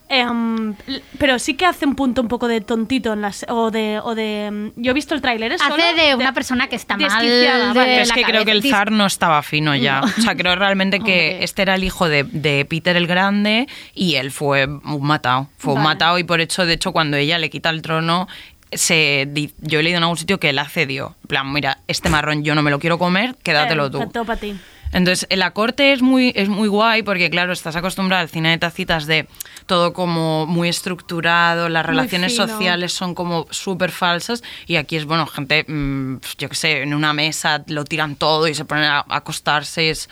Em, 0.08 0.74
pero 1.18 1.38
sí 1.40 1.54
que 1.54 1.66
hace 1.66 1.84
un 1.84 1.96
punto 1.96 2.22
un 2.22 2.28
poco 2.28 2.46
de 2.46 2.60
tontito 2.60 3.12
en 3.12 3.22
las 3.22 3.44
o 3.48 3.72
de 3.72 3.98
o 4.02 4.14
de 4.14 4.50
mm, 4.76 4.80
yo 4.80 4.92
he 4.92 4.94
visto 4.94 5.14
el 5.16 5.20
tráiler 5.20 5.50
es 5.52 5.60
solo 5.60 5.74
Hace 5.82 5.94
de 6.00 6.14
una 6.14 6.32
persona 6.32 6.68
que 6.68 6.76
está 6.76 6.96
mal 6.96 7.08
de 7.26 7.48
vale. 7.74 8.02
Es 8.02 8.08
la 8.08 8.14
que 8.14 8.22
creo 8.22 8.44
que 8.44 8.52
el 8.52 8.62
zar 8.62 8.92
no 8.92 9.04
estaba 9.06 9.42
fino 9.42 9.74
ya. 9.74 10.02
O 10.02 10.20
sea, 10.22 10.36
creo 10.36 10.54
realmente 10.54 11.00
que 11.00 11.30
Hombre. 11.32 11.44
este 11.44 11.62
era 11.62 11.74
el 11.74 11.82
hijo 11.82 12.08
de, 12.08 12.22
de 12.22 12.64
Peter 12.64 12.96
el 12.96 13.08
Grande 13.08 13.66
y 13.94 14.14
él 14.14 14.30
fue 14.30 14.66
un 14.66 15.02
matado. 15.04 15.48
Fue 15.58 15.74
un 15.74 15.82
matado 15.82 16.18
y 16.20 16.24
por 16.24 16.40
hecho, 16.40 16.64
de 16.66 16.74
hecho, 16.74 16.92
cuando 16.92 17.16
ella 17.16 17.38
le 17.38 17.50
quita 17.50 17.70
el 17.70 17.82
trono, 17.82 18.28
se, 18.72 19.26
di- 19.30 19.52
yo 19.60 19.80
he 19.80 19.82
leído 19.82 19.96
en 19.98 20.04
algún 20.04 20.16
sitio 20.18 20.38
que 20.38 20.50
él 20.50 20.58
accedió. 20.60 21.16
En 21.24 21.28
plan, 21.28 21.52
mira, 21.52 21.78
este 21.88 22.08
marrón 22.10 22.44
yo 22.44 22.54
no 22.54 22.62
me 22.62 22.70
lo 22.70 22.78
quiero 22.78 22.98
comer, 22.98 23.34
quédatelo 23.42 23.86
Eh, 23.86 23.90
tú. 23.90 24.24
para 24.24 24.38
ti. 24.38 24.56
Entonces, 24.92 25.26
la 25.30 25.50
corte 25.52 25.92
es 25.92 26.00
muy, 26.02 26.32
es 26.36 26.48
muy 26.48 26.68
guay 26.68 27.02
porque, 27.02 27.28
claro, 27.30 27.52
estás 27.52 27.76
acostumbrada 27.76 28.22
al 28.22 28.28
cine 28.28 28.50
de 28.50 28.58
tacitas 28.58 29.06
de 29.06 29.26
todo 29.66 29.92
como 29.92 30.46
muy 30.46 30.68
estructurado, 30.68 31.68
las 31.68 31.84
Muy 31.84 31.90
relaciones 31.96 32.32
fino. 32.32 32.46
sociales 32.48 32.92
son 32.92 33.14
como 33.14 33.46
súper 33.50 33.90
falsas 33.90 34.42
y 34.66 34.76
aquí 34.76 34.96
es, 34.96 35.04
bueno, 35.04 35.26
gente, 35.26 35.64
mm, 35.68 36.16
yo 36.38 36.48
qué 36.48 36.54
sé, 36.56 36.82
en 36.82 36.94
una 36.94 37.12
mesa 37.12 37.64
lo 37.66 37.84
tiran 37.84 38.16
todo 38.16 38.48
y 38.48 38.54
se 38.54 38.64
ponen 38.64 38.84
a, 38.84 38.98
a 39.00 39.16
acostarse. 39.16 39.90
es- 39.90 40.08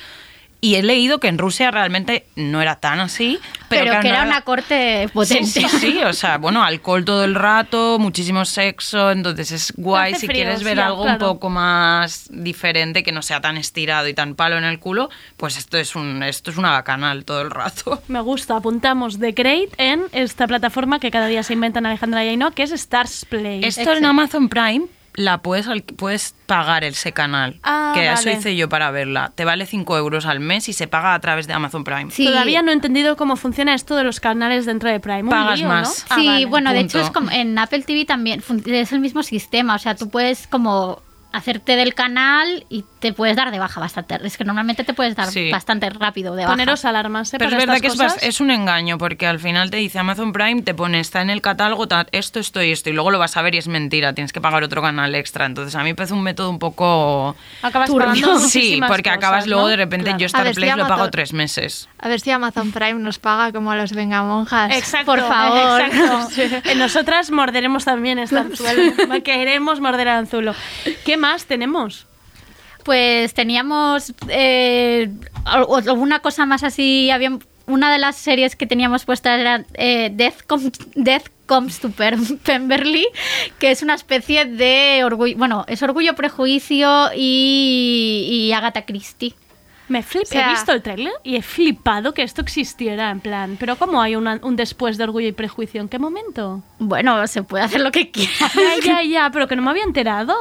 Y 0.64 0.76
he 0.76 0.82
leído 0.82 1.20
que 1.20 1.28
en 1.28 1.36
Rusia 1.36 1.70
realmente 1.70 2.24
no 2.36 2.62
era 2.62 2.76
tan 2.76 2.98
así, 2.98 3.38
pero, 3.68 4.00
que 4.00 4.08
no 4.08 4.14
era 4.14 4.22
una 4.22 4.40
corte 4.40 5.10
potente. 5.12 5.44
Sí, 5.44 5.68
sí, 5.68 5.78
sí, 5.78 6.02
o 6.02 6.14
sea, 6.14 6.38
bueno, 6.38 6.64
alcohol 6.64 7.04
todo 7.04 7.22
el 7.22 7.34
rato, 7.34 7.98
muchísimo 7.98 8.46
sexo, 8.46 9.10
entonces 9.10 9.52
es 9.52 9.74
guay 9.76 10.14
si 10.14 10.26
frío, 10.26 10.36
quieres 10.36 10.64
ver 10.64 10.78
sí, 10.78 10.82
algo 10.82 11.02
un 11.02 11.18
poco 11.18 11.50
más 11.50 12.30
diferente, 12.30 13.02
que 13.02 13.12
no 13.12 13.20
sea 13.20 13.42
tan 13.42 13.58
estirado 13.58 14.08
y 14.08 14.14
tan 14.14 14.36
palo 14.36 14.56
en 14.56 14.64
el 14.64 14.78
culo, 14.78 15.10
pues 15.36 15.58
esto 15.58 15.76
es 15.76 15.94
un 15.96 16.22
esto 16.22 16.50
es 16.50 16.56
una 16.56 16.70
bacanal 16.70 17.26
todo 17.26 17.42
el 17.42 17.50
rato. 17.50 18.02
Me 18.08 18.22
gusta, 18.22 18.56
apuntamos 18.56 19.20
The 19.20 19.32
Great 19.32 19.68
en 19.76 20.04
esta 20.12 20.46
plataforma 20.46 20.98
que 20.98 21.10
cada 21.10 21.26
día 21.26 21.42
se 21.42 21.52
inventan 21.52 21.84
Alejandra 21.84 22.24
y 22.24 22.28
Ainhoa, 22.28 22.52
que 22.52 22.62
es 22.62 22.72
Stars 22.72 23.26
Play. 23.26 23.62
Esto 23.62 23.92
en 23.92 24.06
Amazon 24.06 24.48
Prime 24.48 24.86
la 25.14 25.38
puedes 25.38 25.68
al- 25.68 25.82
puedes 25.82 26.34
pagar 26.46 26.82
ese 26.84 27.12
canal, 27.12 27.60
Ah, 27.62 27.92
que 27.94 28.10
eso 28.10 28.30
hice 28.30 28.56
yo 28.56 28.68
para 28.68 28.90
verla. 28.90 29.32
Te 29.34 29.44
vale 29.44 29.64
5 29.66 29.96
euros 29.96 30.26
al 30.26 30.40
mes 30.40 30.68
y 30.68 30.72
se 30.72 30.86
paga 30.88 31.14
a 31.14 31.20
través 31.20 31.46
de 31.46 31.52
Amazon 31.52 31.84
Prime. 31.84 32.10
Sí. 32.10 32.26
Todavía 32.26 32.62
no 32.62 32.70
he 32.70 32.74
entendido 32.74 33.16
cómo 33.16 33.36
funciona 33.36 33.74
esto 33.74 33.94
de 33.96 34.04
los 34.04 34.20
canales 34.20 34.66
dentro 34.66 34.90
de 34.90 35.00
Prime. 35.00 35.30
Pagas 35.30 35.58
lío, 35.60 35.68
más. 35.68 35.88
¿no? 36.00 36.06
Ah, 36.10 36.18
Sí, 36.20 36.26
vale. 36.26 36.46
bueno, 36.46 36.72
de 36.72 36.80
hecho 36.80 37.00
es 37.00 37.10
como 37.10 37.30
en 37.30 37.56
Apple 37.58 37.82
TV 37.82 38.04
también 38.04 38.42
es 38.66 38.92
el 38.92 39.00
mismo 39.00 39.22
sistema, 39.22 39.76
o 39.76 39.78
sea, 39.78 39.94
tú 39.94 40.08
puedes 40.10 40.46
como 40.48 41.00
hacerte 41.35 41.76
del 41.76 41.95
canal 41.95 42.64
y 42.68 42.85
te 43.01 43.12
puedes 43.12 43.37
dar 43.37 43.51
de 43.51 43.59
baja 43.59 43.80
bastante. 43.80 44.18
Es 44.24 44.37
que 44.39 44.45
normalmente 44.45 44.85
te 44.85 44.95
puedes 44.95 45.16
dar 45.16 45.28
Sí. 45.28 45.51
bastante 45.51 45.91
rápido 45.91 46.35
de 46.37 46.45
baja. 46.45 46.53
Poneros 46.55 46.85
alarmas, 46.85 47.35
¿eh? 47.35 47.39
Pero 47.39 47.51
es 47.51 47.57
verdad 47.59 47.76
estas 47.76 47.80
que 47.97 48.05
es, 48.07 48.12
cosas. 48.12 48.22
es 48.22 48.41
un 48.41 48.51
engaño, 48.51 48.99
porque 48.99 49.26
al 49.26 49.41
final 49.41 49.70
te 49.70 49.78
dice 49.78 49.99
Amazon 49.99 50.32
Prime, 50.32 50.62
te 50.62 50.74
pone, 50.74 51.01
está 51.01 51.20
en 51.22 51.30
el 51.30 51.43
catálogo 51.43 51.89
ta- 51.89 52.07
esto, 52.12 52.39
esto 52.41 52.62
y 52.62 52.70
esto, 52.72 52.89
y 52.91 52.93
luego 52.93 53.11
lo 53.11 53.18
vas 53.18 53.37
a 53.37 53.43
ver 53.43 53.55
y 53.55 53.59
es 53.59 53.68
mentira, 53.68 54.12
tienes 54.12 54.32
que 54.32 54.41
pagar 54.41 54.62
otro 54.62 54.80
canal 54.80 55.14
extra. 55.14 55.45
Entonces 55.47 55.74
a 55.74 55.78
mí 55.80 55.91
me 55.91 55.95
parece 55.95 56.14
un 56.14 56.22
método 56.22 56.51
un 56.51 56.59
poco... 56.59 57.37
Acabas 57.62 57.91
turbio. 57.91 58.07
pagando 58.07 58.39
Sí, 58.49 58.80
porque 58.87 59.03
cosas, 59.11 59.16
acabas 59.18 59.47
luego 59.47 59.62
¿no? 59.62 59.68
de 59.68 59.76
repente 59.76 60.05
Claro. 60.05 60.18
yo 60.18 60.24
A 60.24 60.28
Star 60.28 60.49
si 60.49 60.55
Play 60.55 60.70
lo 60.76 60.87
pago 60.87 61.11
tres 61.11 61.32
meses. 61.32 61.89
A 61.99 62.09
ver 62.09 62.20
si 62.20 62.30
Amazon 62.30 62.70
Prime 62.72 62.95
nos 63.01 63.18
paga 63.18 63.53
como 63.53 63.70
a 63.72 63.76
los 63.76 63.93
vengamonjas. 63.93 64.70
Exacto, 64.76 65.07
Por 65.07 65.20
favor. 65.20 65.80
exacto. 65.80 66.74
Nosotras 66.76 67.30
morderemos 67.30 67.85
también 67.85 68.18
este 68.18 68.39
anzuelo. 68.39 68.93
Queremos 69.24 69.80
morder 69.80 70.07
el 70.09 70.14
anzuelo. 70.14 70.55
¿Qué 71.05 71.16
más 71.24 71.46
tenemos? 71.46 72.06
Pues 72.84 73.32
teníamos 73.32 74.12
eh, 74.28 75.08
alguna 75.46 76.18
cosa 76.20 76.44
más 76.44 76.62
así. 76.62 77.10
Había 77.10 77.38
una 77.66 77.90
de 77.90 77.98
las 77.98 78.16
series 78.16 78.56
que 78.56 78.66
teníamos 78.66 79.06
puestas 79.06 79.40
era 79.40 79.64
eh, 79.74 80.10
Death, 80.12 80.42
Com- 80.46 80.70
Death 80.94 81.28
Comes 81.46 81.80
to 81.80 81.90
Pemberley, 82.44 83.06
que 83.58 83.70
es 83.70 83.82
una 83.82 83.94
especie 83.94 84.44
de 84.44 85.02
orgullo. 85.02 85.34
Bueno, 85.38 85.64
es 85.66 85.82
orgullo, 85.82 86.14
prejuicio 86.14 87.08
y, 87.16 88.28
y 88.30 88.52
Agatha 88.52 88.84
Christie. 88.84 89.34
Me 89.89 90.03
flip, 90.03 90.22
O 90.22 90.26
sea- 90.26 90.47
he 90.47 90.51
visto 90.51 90.72
el 90.72 90.80
trailer 90.82 91.12
y 91.24 91.37
he 91.37 91.43
flipado 91.43 92.14
que 92.14 92.22
esto 92.22 92.41
existiera, 92.41 93.11
en 93.11 93.20
plan. 93.20 93.57
Pero 93.61 93.76
¿cómo 93.76 94.01
hay 94.01 94.16
una- 94.16 94.41
un 94.43 94.57
después 94.57 94.97
de 94.97 95.05
Orgullo 95.05 95.28
y 95.28 95.32
Prejuicio? 95.32 95.80
¿En 95.82 95.89
qué 95.89 95.99
momento? 95.99 96.62
Bueno, 96.78 97.26
se 97.26 97.43
puede 97.43 97.64
hacer 97.64 97.80
lo 97.82 97.93
que 97.93 98.11
quiera. 98.11 98.30
Ya, 98.55 98.80
ya, 98.85 99.03
ya, 99.09 99.30
pero 99.30 99.47
que 99.47 99.57
no 99.57 99.62
me 99.62 99.70
había 99.70 99.85
enterado. 99.85 100.35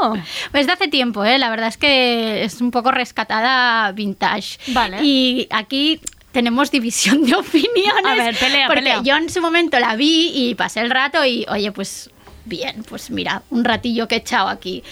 Pues 0.52 0.66
de 0.68 0.74
hace 0.74 0.88
tiempo, 0.88 1.26
¿eh? 1.26 1.38
La 1.40 1.50
verdad 1.50 1.68
es 1.68 1.78
que 1.78 2.44
es 2.44 2.62
un 2.62 2.72
poco 2.72 2.92
rescatada 2.92 3.92
vintage. 3.92 4.60
Vale. 4.68 5.00
Y 5.04 5.48
aquí 5.52 6.00
tenemos 6.32 6.72
división 6.72 7.24
de 7.26 7.36
opiniones. 7.36 8.06
A 8.06 8.14
ver, 8.16 8.36
pelea, 8.38 8.68
Porque 8.68 8.82
pelea. 8.82 9.02
yo 9.04 9.16
en 9.18 9.30
su 9.30 9.42
momento 9.42 9.78
la 9.80 9.96
vi 9.96 10.32
y 10.34 10.56
pasé 10.56 10.80
el 10.80 10.90
rato 10.90 11.24
y, 11.26 11.46
oye, 11.50 11.72
pues 11.72 12.10
bien, 12.46 12.84
pues 12.90 13.10
mira, 13.12 13.44
un 13.52 13.64
ratillo 13.64 14.08
que 14.08 14.16
he 14.16 14.18
echado 14.20 14.48
aquí. 14.50 14.84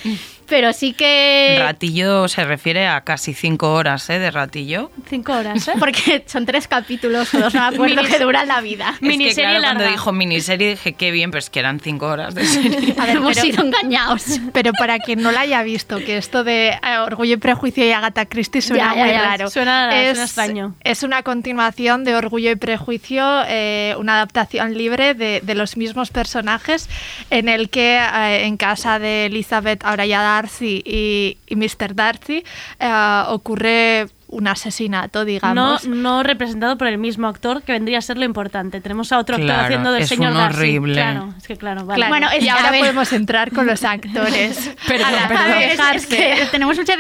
Pero 0.52 0.74
sí 0.74 0.92
que... 0.92 1.56
Ratillo 1.60 2.28
se 2.28 2.44
refiere 2.44 2.86
a 2.88 3.02
casi 3.02 3.34
cinco 3.34 3.74
horas 3.74 4.10
¿eh? 4.10 4.20
de 4.20 4.30
ratillo. 4.32 4.92
Cinco 5.10 5.32
horas, 5.34 5.66
¿eh? 5.70 5.72
Porque 5.80 6.24
son 6.28 6.46
tres 6.46 6.68
capítulos 6.68 7.34
o 7.34 7.40
dos, 7.40 7.54
no 7.54 7.62
me 7.62 7.76
acuerdo 7.76 7.96
Minis- 8.02 8.08
que 8.10 8.20
duran 8.20 8.48
la 8.50 8.60
vida. 8.62 8.90
Es 8.96 9.00
que 9.00 9.06
Miniserie 9.08 9.44
claro, 9.52 9.62
cuando 9.64 9.80
larga. 9.86 9.92
dijo 9.98 10.12
miniserie 10.12 10.70
dije 10.72 10.94
qué 10.94 11.12
bien, 11.12 11.32
pero 11.32 11.40
es 11.40 11.50
que 11.50 11.60
eran 11.60 11.80
cinco 11.80 12.08
horas 12.08 12.36
de 12.36 12.46
serie. 12.46 12.94
A 13.00 13.06
ver, 13.06 13.16
hemos 13.16 13.38
sido 13.38 13.64
engañados. 13.64 14.26
Pero 14.52 14.74
para 14.74 15.00
quien 15.00 15.22
no 15.22 15.32
la 15.32 15.40
haya 15.42 15.64
visto, 15.64 15.98
que 16.00 16.18
esto 16.18 16.44
de 16.44 16.70
eh, 16.70 16.98
Orgullo 17.00 17.36
y 17.36 17.38
Prejuicio 17.38 17.86
y 17.88 17.92
Agatha 17.94 18.26
Christie 18.26 18.62
suena 18.62 18.90
Ya, 18.90 18.96
ya, 18.96 19.02
muy 19.06 19.12
ya. 19.14 19.22
raro. 19.22 19.50
Suena- 19.50 19.90
suena 19.90 20.04
es, 20.04 20.20
extraño. 20.20 20.76
Es 20.84 21.04
una 21.04 21.24
continuación 21.24 22.04
de 22.04 22.14
Orgullo 22.16 22.52
y 22.52 22.56
Prejuicio, 22.58 23.44
eh, 23.48 23.96
una 23.98 24.16
adaptación 24.16 24.78
libre 24.78 25.14
de, 25.14 25.40
de 25.42 25.56
los 25.56 25.78
mismos 25.78 26.10
personajes, 26.12 26.90
en 27.30 27.48
el 27.48 27.70
que 27.70 27.98
eh, 27.98 28.46
en 28.46 28.58
casa 28.58 29.00
de 29.00 29.28
Elizabeth, 29.28 29.84
ahora 29.86 30.06
ya 30.06 30.20
Darcy 30.42 30.82
y, 30.86 31.38
y 31.48 31.56
Mr. 31.56 31.96
Darcy, 31.96 32.44
eh, 32.80 33.24
ocurre 33.28 34.08
un 34.28 34.48
asesinato, 34.48 35.20
No, 35.20 35.26
digamos. 35.26 35.86
no 35.88 36.24
representado 36.24 36.78
por 36.78 36.88
el 36.88 36.98
mismo 36.98 37.28
actor, 37.28 37.64
que 37.64 37.74
vendría 37.74 37.98
a 37.98 38.02
ser 38.02 38.18
lo 38.18 38.24
importante. 38.24 38.80
Tenemos 38.80 39.12
a 39.12 39.20
otro 39.20 39.36
actor 39.36 39.52
haciendo 39.52 39.92
del 39.92 40.04
es 40.04 40.10
señor 40.10 40.32
un 40.32 40.38
Darcy. 40.38 40.58
horrible. 40.58 40.94
Claro, 40.94 41.34
es 41.38 41.48
que 41.48 41.58
claro, 41.58 41.86
vale. 41.86 41.98
Claro, 41.98 42.12
Bueno, 42.12 42.30
es- 42.32 42.44
y 42.44 42.48
ahora 42.48 42.72
ver. 42.72 42.80
podemos 42.80 43.12
entrar 43.12 43.52
con 43.52 43.66
los 43.68 43.84
actores. 43.84 44.74
Perdón, 44.88 45.08
A 45.08 45.12
la- 45.12 45.28
perdón. 45.28 45.52
a 45.82 45.92
Es- 45.96 46.06
que 46.08 46.48
tenemos 46.50 46.78
mucha... 46.78 46.94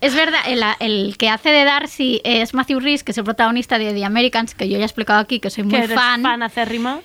Es 0.00 0.14
verdad, 0.14 0.40
el, 0.46 0.64
el 0.80 1.16
que 1.18 1.28
hace 1.28 1.50
de 1.50 1.64
Darcy 1.64 2.20
es 2.24 2.54
Matthew 2.54 2.80
Rhys, 2.80 3.04
que 3.04 3.12
es 3.12 3.18
el 3.18 3.24
protagonista 3.24 3.78
de 3.78 3.92
The 3.92 4.04
Americans, 4.06 4.54
que 4.54 4.66
yo 4.68 4.76
ya 4.78 4.82
he 4.82 4.86
explicado 4.86 5.20
aquí, 5.20 5.40
que 5.40 5.50
soy 5.50 5.68
que 5.68 5.76
muy 5.78 5.86
fan. 5.88 6.22
fan 6.22 6.42
acérrima. 6.42 7.00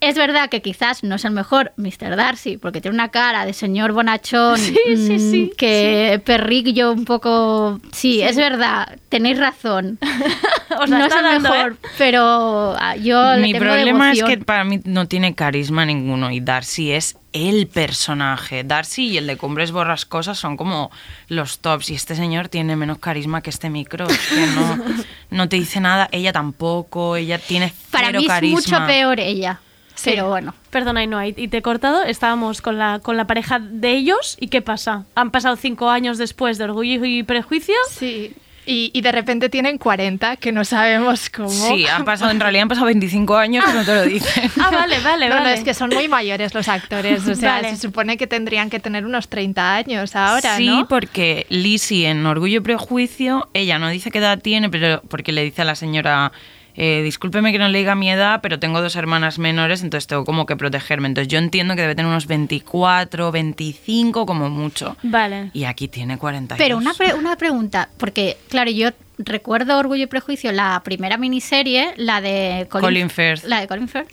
Es 0.00 0.16
verdad 0.16 0.48
que 0.48 0.62
quizás 0.62 1.04
no 1.04 1.16
es 1.16 1.26
el 1.26 1.32
mejor 1.32 1.72
Mr. 1.76 2.16
Darcy, 2.16 2.56
porque 2.56 2.80
tiene 2.80 2.94
una 2.94 3.10
cara 3.10 3.44
de 3.44 3.52
señor 3.52 3.92
bonachón, 3.92 4.58
Sí, 4.58 4.74
sí, 4.96 5.12
mm, 5.12 5.30
sí, 5.30 5.52
que 5.58 6.22
perrillo 6.24 6.92
un 6.92 7.04
poco... 7.04 7.78
Sí, 7.92 8.22
es 8.22 8.36
verdad, 8.36 8.96
tenéis 9.10 9.38
razón. 9.38 9.98
Os 10.80 10.88
no 10.88 11.04
es 11.04 11.14
el 11.14 11.22
dando, 11.22 11.50
mejor, 11.50 11.72
¿eh? 11.72 11.88
pero 11.98 12.74
ah, 12.78 12.96
yo 12.96 13.34
le 13.36 13.42
Mi 13.42 13.52
tengo 13.52 13.66
problema 13.66 14.12
es 14.12 14.22
que 14.22 14.38
para 14.38 14.64
mí 14.64 14.80
no 14.84 15.06
tiene 15.06 15.34
carisma 15.34 15.84
ninguno 15.84 16.30
y 16.30 16.40
Darcy 16.40 16.92
es 16.92 17.18
el 17.32 17.66
personaje. 17.66 18.64
Darcy 18.64 19.08
y 19.08 19.16
el 19.18 19.26
de 19.26 19.36
Cumbres 19.36 19.70
Borrascosas 19.70 20.38
son 20.38 20.56
como 20.56 20.90
los 21.28 21.58
tops 21.58 21.90
y 21.90 21.94
este 21.94 22.14
señor 22.14 22.48
tiene 22.48 22.74
menos 22.74 22.98
carisma 22.98 23.42
que 23.42 23.50
este 23.50 23.68
micro. 23.68 24.08
Es 24.08 24.28
que 24.28 24.46
no, 24.46 24.78
no 25.30 25.48
te 25.48 25.56
dice 25.56 25.80
nada, 25.80 26.08
ella 26.10 26.32
tampoco, 26.32 27.16
ella 27.16 27.38
tiene 27.38 27.72
Para 27.90 28.06
cero 28.06 28.20
mí 28.20 28.24
es 28.24 28.28
carisma. 28.30 28.60
mucho 28.78 28.86
peor 28.86 29.20
ella. 29.20 29.60
Pero 30.04 30.28
bueno. 30.28 30.54
Perdona, 30.70 31.00
Ainhoa, 31.00 31.26
y 31.26 31.34
y 31.36 31.48
te 31.48 31.58
he 31.58 31.62
cortado. 31.62 32.02
Estábamos 32.04 32.60
con 32.62 32.78
la, 32.78 33.00
con 33.02 33.16
la 33.16 33.26
pareja 33.26 33.58
de 33.58 33.92
ellos. 33.92 34.36
¿Y 34.40 34.48
qué 34.48 34.62
pasa? 34.62 35.04
Han 35.14 35.30
pasado 35.30 35.56
cinco 35.56 35.90
años 35.90 36.18
después 36.18 36.58
de 36.58 36.64
Orgullo 36.64 37.04
y 37.04 37.22
Prejuicio. 37.22 37.74
Sí. 37.90 38.34
Y, 38.66 38.90
y 38.92 39.00
de 39.00 39.10
repente 39.10 39.48
tienen 39.48 39.78
40, 39.78 40.36
que 40.36 40.52
no 40.52 40.64
sabemos 40.64 41.30
cómo. 41.30 41.48
Sí, 41.48 41.86
han 41.86 42.04
pasado, 42.04 42.30
en 42.30 42.38
realidad 42.38 42.64
han 42.64 42.68
pasado 42.68 42.86
25 42.86 43.36
años, 43.36 43.64
pero 43.66 43.78
no 43.78 43.84
te 43.84 43.94
lo 43.94 44.02
dicen. 44.04 44.50
Ah, 44.60 44.70
vale, 44.70 45.00
vale, 45.00 45.28
No, 45.28 45.36
no, 45.36 45.40
vale. 45.42 45.54
es 45.54 45.64
que 45.64 45.72
son 45.74 45.90
muy 45.90 46.06
mayores 46.08 46.54
los 46.54 46.68
actores. 46.68 47.26
O 47.26 47.34
sea, 47.34 47.52
Vale. 47.54 47.70
se 47.70 47.78
supone 47.78 48.16
que 48.18 48.26
tendrían 48.26 48.68
que 48.70 48.78
tener 48.78 49.06
unos 49.06 49.28
30 49.28 49.74
años 49.76 50.14
ahora, 50.14 50.56
sí, 50.58 50.66
¿no? 50.66 50.86
porque 50.86 51.46
Lizzie 51.48 52.10
en 52.10 52.24
Orgullo 52.26 52.58
y 52.58 52.60
Prejuicio, 52.60 53.48
ella 53.54 53.78
no 53.78 53.88
dice 53.88 54.10
qué 54.10 54.18
edad 54.18 54.38
tiene, 54.40 54.68
pero 54.68 55.02
porque 55.08 55.32
le 55.32 55.42
dice 55.42 55.62
a 55.62 55.64
la 55.64 55.74
señora, 55.74 56.30
eh, 56.76 57.02
discúlpeme 57.02 57.52
que 57.52 57.58
no 57.58 57.68
le 57.68 57.78
diga 57.78 57.94
mi 57.94 58.10
edad, 58.10 58.40
pero 58.42 58.58
tengo 58.58 58.80
dos 58.82 58.96
hermanas 58.96 59.38
menores, 59.38 59.82
entonces 59.82 60.06
tengo 60.06 60.24
como 60.24 60.46
que 60.46 60.56
protegerme. 60.56 61.08
Entonces 61.08 61.28
yo 61.28 61.38
entiendo 61.38 61.74
que 61.74 61.82
debe 61.82 61.94
tener 61.94 62.08
unos 62.10 62.26
24, 62.26 63.32
25 63.32 64.26
como 64.26 64.48
mucho. 64.50 64.96
Vale. 65.02 65.50
Y 65.52 65.64
aquí 65.64 65.88
tiene 65.88 66.18
42. 66.18 66.58
Pero 66.64 66.76
una, 66.76 66.94
pre- 66.94 67.14
una 67.14 67.36
pregunta, 67.36 67.88
porque 67.98 68.36
claro, 68.48 68.70
yo 68.70 68.90
recuerdo 69.18 69.76
Orgullo 69.78 70.04
y 70.04 70.06
Prejuicio, 70.06 70.52
la 70.52 70.80
primera 70.84 71.16
miniserie, 71.16 71.92
la 71.96 72.20
de 72.20 72.66
Colin 72.70 73.10
Firth. 73.10 73.44
La 73.44 73.60
de 73.60 73.66
Colin 73.68 73.88
Firth, 73.88 74.08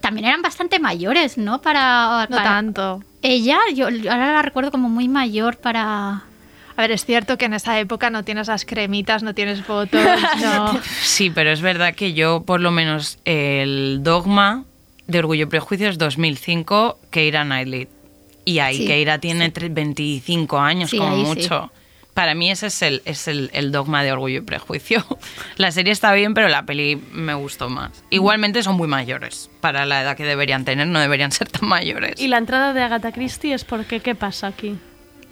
también 0.00 0.26
eran 0.26 0.42
bastante 0.42 0.78
mayores, 0.80 1.38
¿no? 1.38 1.60
Para, 1.62 2.26
No 2.28 2.36
para- 2.36 2.42
tanto. 2.42 3.02
Ella, 3.22 3.58
yo 3.72 3.86
ahora 3.86 4.32
la 4.32 4.42
recuerdo 4.42 4.72
como 4.72 4.88
muy 4.88 5.06
mayor 5.08 5.56
para... 5.58 6.24
A 6.76 6.82
ver, 6.82 6.92
es 6.92 7.04
cierto 7.04 7.36
que 7.38 7.44
en 7.46 7.54
esa 7.54 7.78
época 7.80 8.10
no 8.10 8.24
tienes 8.24 8.48
las 8.48 8.64
cremitas, 8.64 9.22
no 9.22 9.34
tienes 9.34 9.62
fotos, 9.62 10.00
no. 10.42 10.80
Sí, 11.02 11.30
pero 11.30 11.50
es 11.50 11.60
verdad 11.60 11.94
que 11.94 12.12
yo, 12.14 12.42
por 12.44 12.60
lo 12.60 12.70
menos, 12.70 13.18
el 13.24 14.00
dogma 14.02 14.64
de 15.06 15.18
Orgullo 15.18 15.44
y 15.44 15.46
Prejuicio 15.46 15.88
es 15.88 15.98
2005, 15.98 16.98
Keira 17.10 17.44
Knightley. 17.44 17.88
Y 18.44 18.58
ahí 18.58 18.78
Sí, 18.78 18.86
Keira 18.86 19.18
tiene 19.18 19.52
tre- 19.52 19.72
25 19.72 20.58
años, 20.58 20.90
Sí, 20.90 20.98
como 20.98 21.16
mucho. 21.16 21.70
Para 22.14 22.34
mí 22.34 22.50
ese 22.50 22.66
es, 22.66 22.82
el, 22.82 23.00
es 23.06 23.26
el, 23.28 23.48
el 23.54 23.72
dogma 23.72 24.02
de 24.02 24.12
Orgullo 24.12 24.38
y 24.38 24.40
Prejuicio. 24.42 25.02
La 25.56 25.70
serie 25.72 25.92
está 25.92 26.12
bien, 26.12 26.34
pero 26.34 26.48
la 26.48 26.64
peli 26.66 26.96
me 27.12 27.32
gustó 27.34 27.70
más. 27.70 28.04
Igualmente 28.10 28.62
son 28.62 28.76
muy 28.76 28.86
mayores. 28.86 29.48
Para 29.62 29.86
la 29.86 30.02
edad 30.02 30.14
que 30.16 30.24
deberían 30.24 30.64
tener, 30.66 30.86
no 30.88 30.98
deberían 31.00 31.32
ser 31.32 31.48
tan 31.48 31.68
mayores. 31.68 32.20
Y 32.20 32.28
la 32.28 32.36
entrada 32.38 32.74
de 32.74 32.82
Agatha 32.82 33.12
Christie 33.12 33.54
es 33.54 33.64
porque, 33.64 34.00
¿qué 34.00 34.14
pasa 34.14 34.48
aquí? 34.48 34.76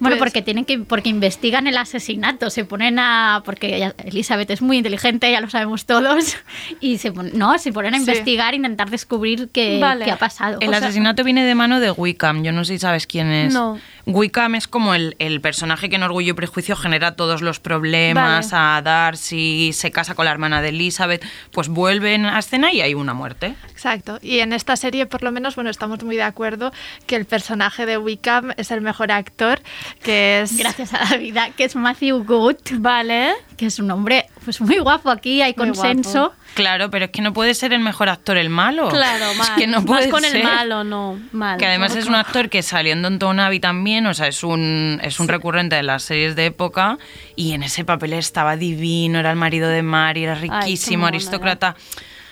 Bueno, 0.01 0.17
Pues- 0.17 0.31
porque 0.31 0.41
tienen 0.41 0.65
que 0.65 0.79
porque 0.79 1.09
investigan 1.09 1.67
el 1.67 1.77
asesinato, 1.77 2.49
se 2.49 2.65
ponen 2.65 2.97
a 2.97 3.43
porque 3.45 3.93
Elizabeth 4.03 4.49
es 4.49 4.61
muy 4.63 4.77
inteligente, 4.77 5.31
ya 5.31 5.39
lo 5.39 5.49
sabemos 5.49 5.85
todos, 5.85 6.35
y 6.81 6.97
se 6.97 7.11
pon- 7.11 7.29
no, 7.35 7.57
se 7.59 7.71
ponen 7.71 7.93
a 7.93 7.97
Sí. 7.97 8.01
investigar, 8.01 8.55
intentar 8.55 8.89
descubrir 8.89 9.49
qué, 9.53 9.77
Vale. 9.79 10.03
qué 10.05 10.11
ha 10.11 10.17
pasado. 10.17 10.57
El 10.59 10.69
O 10.69 10.71
sea, 10.71 10.79
asesinato 10.79 11.23
viene 11.23 11.45
de 11.45 11.53
mano 11.53 11.79
de 11.79 11.91
Wickham. 11.91 12.41
Yo 12.43 12.51
no 12.51 12.65
sé 12.65 12.73
si 12.73 12.79
sabes 12.79 13.05
quién 13.05 13.27
es. 13.31 13.53
No. 13.53 13.79
Wickham 14.05 14.55
es 14.55 14.67
como 14.67 14.93
el, 14.93 15.15
el 15.19 15.41
personaje 15.41 15.89
que 15.89 15.95
en 15.95 16.03
Orgullo 16.03 16.31
y 16.31 16.33
Prejuicio 16.33 16.75
genera 16.75 17.15
todos 17.15 17.41
los 17.41 17.59
problemas 17.59 18.51
Vale. 18.51 18.77
a 18.77 18.81
Darcy, 18.81 19.71
se 19.73 19.91
casa 19.91 20.15
con 20.15 20.25
la 20.25 20.31
hermana 20.31 20.61
de 20.61 20.69
Elizabeth, 20.69 21.23
pues 21.51 21.67
vuelven 21.67 22.25
a 22.25 22.39
escena 22.39 22.71
y 22.71 22.81
hay 22.81 22.93
una 22.93 23.13
muerte. 23.13 23.55
Exacto. 23.69 24.19
Y 24.21 24.39
en 24.39 24.53
esta 24.53 24.75
serie, 24.75 25.05
por 25.05 25.23
lo 25.23 25.31
menos, 25.31 25.55
bueno, 25.55 25.69
estamos 25.69 26.03
muy 26.03 26.15
de 26.15 26.23
acuerdo 26.23 26.71
que 27.07 27.15
el 27.15 27.25
personaje 27.25 27.85
de 27.85 27.97
Wickham 27.97 28.53
es 28.57 28.71
el 28.71 28.81
mejor 28.81 29.11
actor, 29.11 29.61
que 30.03 30.41
es... 30.41 30.57
gracias 30.57 30.93
a 30.93 31.09
la 31.09 31.17
vida, 31.17 31.49
que 31.51 31.63
es 31.63 31.75
Matthew 31.75 32.23
Good, 32.23 32.57
Vale. 32.79 33.33
que 33.57 33.67
es 33.67 33.79
un 33.79 33.91
hombre 33.91 34.25
pues 34.43 34.59
muy 34.61 34.79
guapo 34.79 35.09
aquí, 35.09 35.41
hay 35.41 35.53
Muy 35.57 35.67
consenso. 35.67 36.19
guapo. 36.19 36.35
Claro, 36.55 36.89
pero 36.89 37.05
es 37.05 37.11
que 37.11 37.21
no 37.21 37.31
puede 37.33 37.53
ser 37.53 37.73
el 37.73 37.79
mejor 37.79 38.09
actor 38.09 38.37
el 38.37 38.49
malo. 38.49 38.89
Claro, 38.89 39.33
mal. 39.37 39.47
Es 39.47 39.49
que 39.51 39.67
no 39.67 39.77
Más 39.77 39.85
puede 39.85 40.09
con 40.09 40.21
ser. 40.23 40.35
el 40.37 40.43
malo, 40.43 40.83
no. 40.83 41.19
Mal. 41.31 41.57
Que 41.57 41.65
además 41.65 41.95
es 41.95 42.07
un 42.07 42.15
actor 42.15 42.49
que 42.49 42.61
saliendo 42.63 43.07
en 43.07 43.19
Tonavi 43.19 43.59
también, 43.59 44.05
o 44.07 44.13
sea, 44.13 44.27
es 44.27 44.43
un, 44.43 44.99
es 45.03 45.19
un 45.19 45.27
recurrente 45.27 45.75
de 45.75 45.83
las 45.83 46.03
series 46.03 46.35
de 46.35 46.47
época 46.47 46.97
y 47.35 47.53
en 47.53 47.63
ese 47.63 47.85
papel 47.85 48.13
estaba 48.13 48.57
divino, 48.57 49.19
era 49.19 49.29
el 49.31 49.37
marido 49.37 49.69
de 49.69 49.81
Mari, 49.83 50.23
era 50.23 50.35
riquísimo, 50.35 51.01
mono 51.01 51.07
aristócrata. 51.09 51.75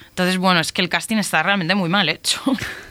Entonces, 0.09 0.37
bueno, 0.37 0.59
es 0.59 0.71
que 0.73 0.81
el 0.81 0.89
casting 0.89 1.17
está 1.17 1.43
realmente 1.43 1.75
muy 1.75 1.89
mal 1.89 2.09
hecho. 2.09 2.41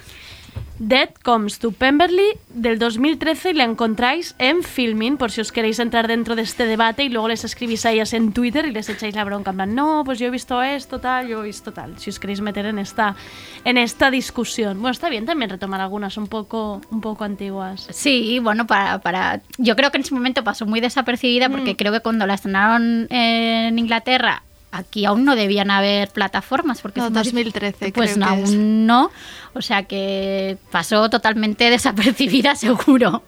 Dead 0.78 1.10
Comes 1.22 1.58
to 1.58 1.72
Pemberley 1.72 2.38
del 2.48 2.78
2013 2.78 3.50
y 3.50 3.54
la 3.54 3.64
encontráis 3.64 4.34
en 4.38 4.62
Filming 4.62 5.16
por 5.16 5.30
si 5.30 5.40
os 5.40 5.52
queréis 5.52 5.78
entrar 5.78 6.08
dentro 6.08 6.36
de 6.36 6.42
este 6.42 6.66
debate 6.66 7.04
y 7.04 7.08
luego 7.08 7.28
les 7.28 7.44
escribís 7.44 7.84
a 7.86 7.92
ellas 7.92 8.12
en 8.12 8.32
Twitter 8.32 8.66
y 8.66 8.72
les 8.72 8.88
echáis 8.88 9.14
la 9.14 9.24
bronca 9.24 9.50
en 9.50 9.56
plan, 9.56 9.74
no, 9.74 10.02
pues 10.04 10.18
yo 10.18 10.26
he 10.26 10.30
visto 10.30 10.62
esto, 10.62 11.00
tal, 11.00 11.28
yo 11.28 11.42
he 11.42 11.46
visto 11.46 11.72
tal, 11.72 11.98
si 11.98 12.10
os 12.10 12.18
queréis 12.18 12.40
meter 12.40 12.66
en 12.66 12.78
esta, 12.78 13.16
en 13.64 13.78
esta 13.78 14.10
discusión. 14.10 14.80
Bueno, 14.80 14.92
está 14.92 15.08
bien 15.08 15.26
también 15.26 15.50
retomar 15.50 15.80
algunas 15.80 16.16
un 16.16 16.28
poco, 16.28 16.80
un 16.90 17.00
poco 17.00 17.24
antiguas. 17.24 17.88
Sí, 17.90 18.38
bueno, 18.40 18.66
para, 18.66 19.00
para. 19.00 19.42
Yo 19.58 19.76
creo 19.76 19.90
que 19.90 19.98
en 19.98 20.02
ese 20.02 20.14
momento 20.14 20.44
pasó 20.44 20.66
muy 20.66 20.80
desapercibida 20.80 21.48
porque 21.48 21.76
creo 21.76 21.92
que 21.92 22.00
cuando 22.00 22.26
la 22.26 22.34
estrenaron 22.34 23.06
en 23.10 23.78
Inglaterra, 23.78 24.42
aquí 24.72 25.04
aún 25.04 25.24
no 25.24 25.34
debían 25.36 25.70
haber 25.70 26.08
plataformas. 26.10 26.80
Porque 26.80 27.00
No, 27.00 27.06
es 27.06 27.12
más- 27.12 27.24
2013 27.24 27.92
Pues 27.92 28.14
creo 28.14 28.26
no, 28.26 28.34
que 28.36 28.42
es. 28.42 28.50
aún 28.50 28.86
no. 28.86 29.10
O 29.54 29.62
sea 29.62 29.84
que 29.84 30.58
pasó 30.70 31.08
totalmente 31.10 31.70
desapercibida, 31.70 32.54
seguro. 32.54 33.22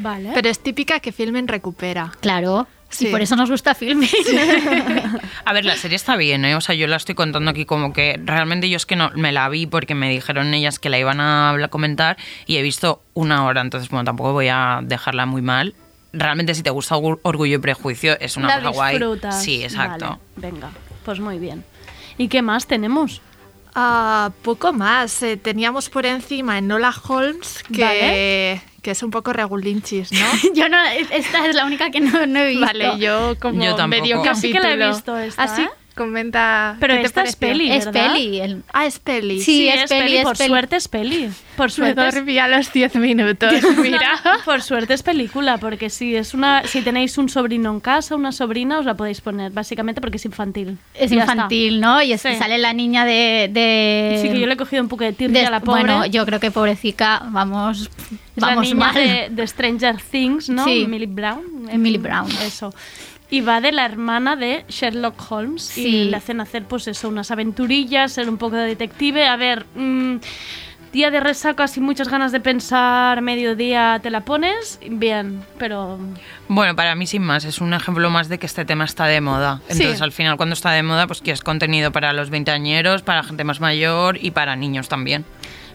Vale. 0.00 0.30
Pero 0.34 0.48
es 0.48 0.60
típica 0.60 1.00
que 1.00 1.12
Filmen 1.12 1.48
recupera. 1.48 2.12
Claro. 2.20 2.66
Sí. 2.90 3.08
Y 3.08 3.10
por 3.10 3.20
eso 3.20 3.36
nos 3.36 3.50
gusta 3.50 3.74
Filming. 3.74 4.08
A 5.44 5.52
ver, 5.52 5.64
la 5.66 5.76
serie 5.76 5.96
está 5.96 6.16
bien, 6.16 6.44
¿eh? 6.46 6.54
O 6.54 6.60
sea, 6.62 6.74
yo 6.74 6.86
la 6.86 6.96
estoy 6.96 7.14
contando 7.14 7.50
aquí 7.50 7.66
como 7.66 7.92
que 7.92 8.18
realmente 8.24 8.70
yo 8.70 8.76
es 8.78 8.86
que 8.86 8.96
no 8.96 9.10
me 9.14 9.30
la 9.32 9.46
vi 9.50 9.66
porque 9.66 9.94
me 9.94 10.08
dijeron 10.08 10.54
ellas 10.54 10.78
que 10.78 10.88
la 10.88 10.98
iban 10.98 11.20
a 11.20 11.50
hablar- 11.50 11.68
comentar 11.68 12.16
y 12.46 12.56
he 12.56 12.62
visto 12.62 13.02
una 13.12 13.44
hora, 13.44 13.60
entonces, 13.60 13.90
bueno, 13.90 14.04
tampoco 14.04 14.32
voy 14.32 14.48
a 14.48 14.80
dejarla 14.82 15.26
muy 15.26 15.42
mal. 15.42 15.74
Realmente, 16.12 16.54
si 16.54 16.62
te 16.62 16.70
gusta 16.70 16.96
Orgu- 16.96 17.20
Orgullo 17.22 17.56
y 17.56 17.58
Prejuicio, 17.58 18.18
es 18.18 18.36
una 18.36 18.48
la 18.48 18.62
cosa 18.62 18.70
guay. 18.70 19.00
Sí, 19.32 19.62
exacto. 19.62 20.06
Vale, 20.06 20.20
venga, 20.36 20.70
pues 21.04 21.20
muy 21.20 21.38
bien. 21.38 21.64
¿Y 22.16 22.28
qué 22.28 22.40
más 22.42 22.66
tenemos? 22.66 23.20
Ah, 23.74 24.30
poco 24.42 24.72
más. 24.72 25.22
Eh, 25.22 25.36
teníamos 25.36 25.88
por 25.90 26.06
encima 26.06 26.58
Enola 26.58 26.92
Holmes, 27.06 27.62
que, 27.72 27.82
Vale. 27.84 28.62
que 28.82 28.90
es 28.90 29.02
un 29.02 29.10
poco 29.10 29.32
regulinchis, 29.32 30.10
¿no? 30.12 30.26
yo 30.54 30.68
no, 30.68 30.78
esta 31.10 31.46
es 31.46 31.54
la 31.54 31.64
única 31.66 31.90
que 31.90 32.00
no, 32.00 32.26
no 32.26 32.40
he 32.40 32.48
visto. 32.48 32.66
Vale, 32.66 32.98
yo 32.98 33.36
como 33.38 33.62
Yo 33.62 33.86
medio 33.86 34.16
Yo 34.16 34.22
capítulo. 34.22 34.34
sí 34.40 34.52
que 34.52 34.60
la 34.60 34.72
he 34.72 34.88
visto 34.88 35.16
esta, 35.18 35.42
¿Ah, 35.42 35.48
sí? 35.48 35.62
¿eh? 35.62 35.68
Comenta. 35.98 36.76
Pero 36.80 36.94
¿qué 36.94 37.00
te 37.00 37.06
esta 37.06 37.22
es 37.24 37.36
pareció? 37.36 37.58
peli, 37.58 37.72
es 37.72 37.84
¿verdad? 37.86 38.12
peli. 38.14 38.40
el- 38.40 38.62
Ah, 38.72 38.86
es 38.86 38.98
peli. 38.98 39.40
Sí, 39.42 39.68
es 39.68 39.88
peli, 39.90 40.16
es 40.16 40.24
por 40.24 40.36
peli. 40.38 40.48
suerte 40.48 40.76
es 40.76 40.88
peli. 40.88 41.28
Por 41.56 41.66
Me 41.66 41.70
suerte 41.70 42.08
es- 42.08 42.14
dormí 42.14 42.38
a 42.38 42.48
los 42.48 42.72
10 42.72 42.94
minutos, 42.94 43.52
mira. 43.82 44.00
Por 44.44 44.62
suerte 44.62 44.94
es 44.94 45.02
película, 45.02 45.58
porque 45.58 45.90
si 45.90 46.14
es 46.14 46.32
una, 46.32 46.62
si 46.64 46.82
tenéis 46.82 47.18
un 47.18 47.28
sobrino 47.28 47.70
en 47.70 47.80
casa, 47.80 48.14
una 48.14 48.30
sobrina, 48.32 48.78
os 48.78 48.86
la 48.86 48.96
podéis 48.96 49.20
poner, 49.20 49.50
básicamente 49.52 50.00
porque 50.00 50.16
es 50.18 50.24
infantil. 50.24 50.78
Es 50.94 51.10
está. 51.12 51.32
infantil, 51.32 51.80
¿no? 51.80 52.00
Y 52.02 52.12
es 52.12 52.22
que 52.22 52.32
Sí. 52.32 52.38
sale 52.38 52.58
la 52.58 52.72
niña 52.72 53.04
de... 53.04 53.50
de 53.52 54.20
Sí, 54.22 54.30
que 54.30 54.38
yo 54.40 54.46
le 54.46 54.54
he 54.54 54.56
cogido 54.56 54.82
un 54.82 54.88
poco 54.88 55.02
de 55.04 55.12
tirria 55.12 55.40
de- 55.40 55.46
a 55.46 55.50
la 55.50 55.60
pobre. 55.60 55.82
Bueno, 55.82 56.06
yo 56.06 56.24
creo 56.24 56.38
que 56.40 56.50
pobrecita, 56.52 57.22
vamos, 57.30 57.80
es 57.82 57.90
vamos 58.36 58.56
la 58.68 58.74
niña 58.74 58.74
mal. 58.76 58.94
de, 58.94 59.28
de 59.30 59.46
Stranger 59.46 59.96
Things, 60.10 60.48
¿no? 60.48 60.64
Sí. 60.64 60.82
Emily 60.84 61.06
Brown. 61.06 61.68
Emily 61.70 61.98
Brown. 61.98 62.30
Eso. 62.46 62.72
Y 63.30 63.42
va 63.42 63.60
de 63.60 63.72
la 63.72 63.84
hermana 63.84 64.36
de 64.36 64.64
Sherlock 64.68 65.30
Holmes. 65.30 65.62
Sí. 65.62 65.86
Y 65.86 66.04
le 66.04 66.16
hacen 66.16 66.40
hacer, 66.40 66.64
pues 66.64 66.88
eso, 66.88 67.08
unas 67.08 67.30
aventurillas, 67.30 68.12
ser 68.12 68.28
un 68.28 68.38
poco 68.38 68.56
de 68.56 68.66
detective. 68.66 69.26
A 69.26 69.36
ver, 69.36 69.66
mm, 69.74 70.16
día 70.92 71.10
de 71.10 71.20
resaca, 71.20 71.68
sin 71.68 71.82
muchas 71.82 72.08
ganas 72.08 72.32
de 72.32 72.40
pensar, 72.40 73.20
mediodía 73.20 74.00
te 74.02 74.10
la 74.10 74.24
pones, 74.24 74.78
bien, 74.88 75.42
pero 75.58 75.98
Bueno, 76.48 76.74
para 76.74 76.94
mí 76.94 77.06
sin 77.06 77.22
más, 77.22 77.44
es 77.44 77.60
un 77.60 77.74
ejemplo 77.74 78.08
más 78.10 78.28
de 78.28 78.38
que 78.38 78.46
este 78.46 78.64
tema 78.64 78.84
está 78.84 79.06
de 79.06 79.20
moda. 79.20 79.60
Sí. 79.68 79.74
Entonces, 79.74 80.00
al 80.00 80.12
final, 80.12 80.36
cuando 80.36 80.54
está 80.54 80.70
de 80.72 80.82
moda, 80.82 81.06
pues 81.06 81.20
quieres 81.20 81.42
contenido 81.42 81.92
para 81.92 82.12
los 82.12 82.30
veinteañeros, 82.30 83.02
para 83.02 83.22
gente 83.22 83.44
más 83.44 83.60
mayor 83.60 84.18
y 84.20 84.30
para 84.30 84.56
niños 84.56 84.88
también. 84.88 85.24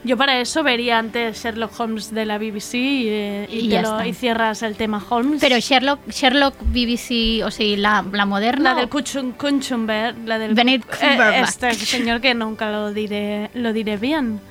Yo 0.04 0.18
para 0.18 0.40
eso 0.40 0.64
vería 0.64 1.00
antes 1.00 1.42
Sherlock 1.44 1.80
Holmes 1.80 2.14
de 2.14 2.26
la 2.26 2.38
BBC 2.38 2.74
y, 2.76 3.08
eh, 3.08 3.48
y 3.50 3.60
Y 3.60 3.70
te 3.70 3.82
lo- 3.82 4.04
y 4.04 4.14
cierras 4.14 4.62
el 4.62 4.76
tema 4.76 5.02
Holmes. 5.10 5.40
Pero 5.42 5.58
Sherlock, 5.60 6.00
Sherlock 6.10 6.56
BBC, 6.62 7.44
o 7.46 7.52
sea, 7.52 7.78
la, 7.78 8.06
la 8.12 8.26
moderna... 8.26 8.74
la 8.74 8.82
del 8.82 8.90
Kunchumber, 8.90 10.16
la 10.26 10.40
del 10.40 10.54
Benedict 10.56 10.94
eh, 11.02 11.42
este 11.42 11.74
señor 11.74 12.20
que 12.22 12.34
nunca 12.34 12.70
lo 12.72 12.92
diré, 12.94 13.50
lo 13.54 13.72
diré 13.74 13.98
bien. 13.98 14.42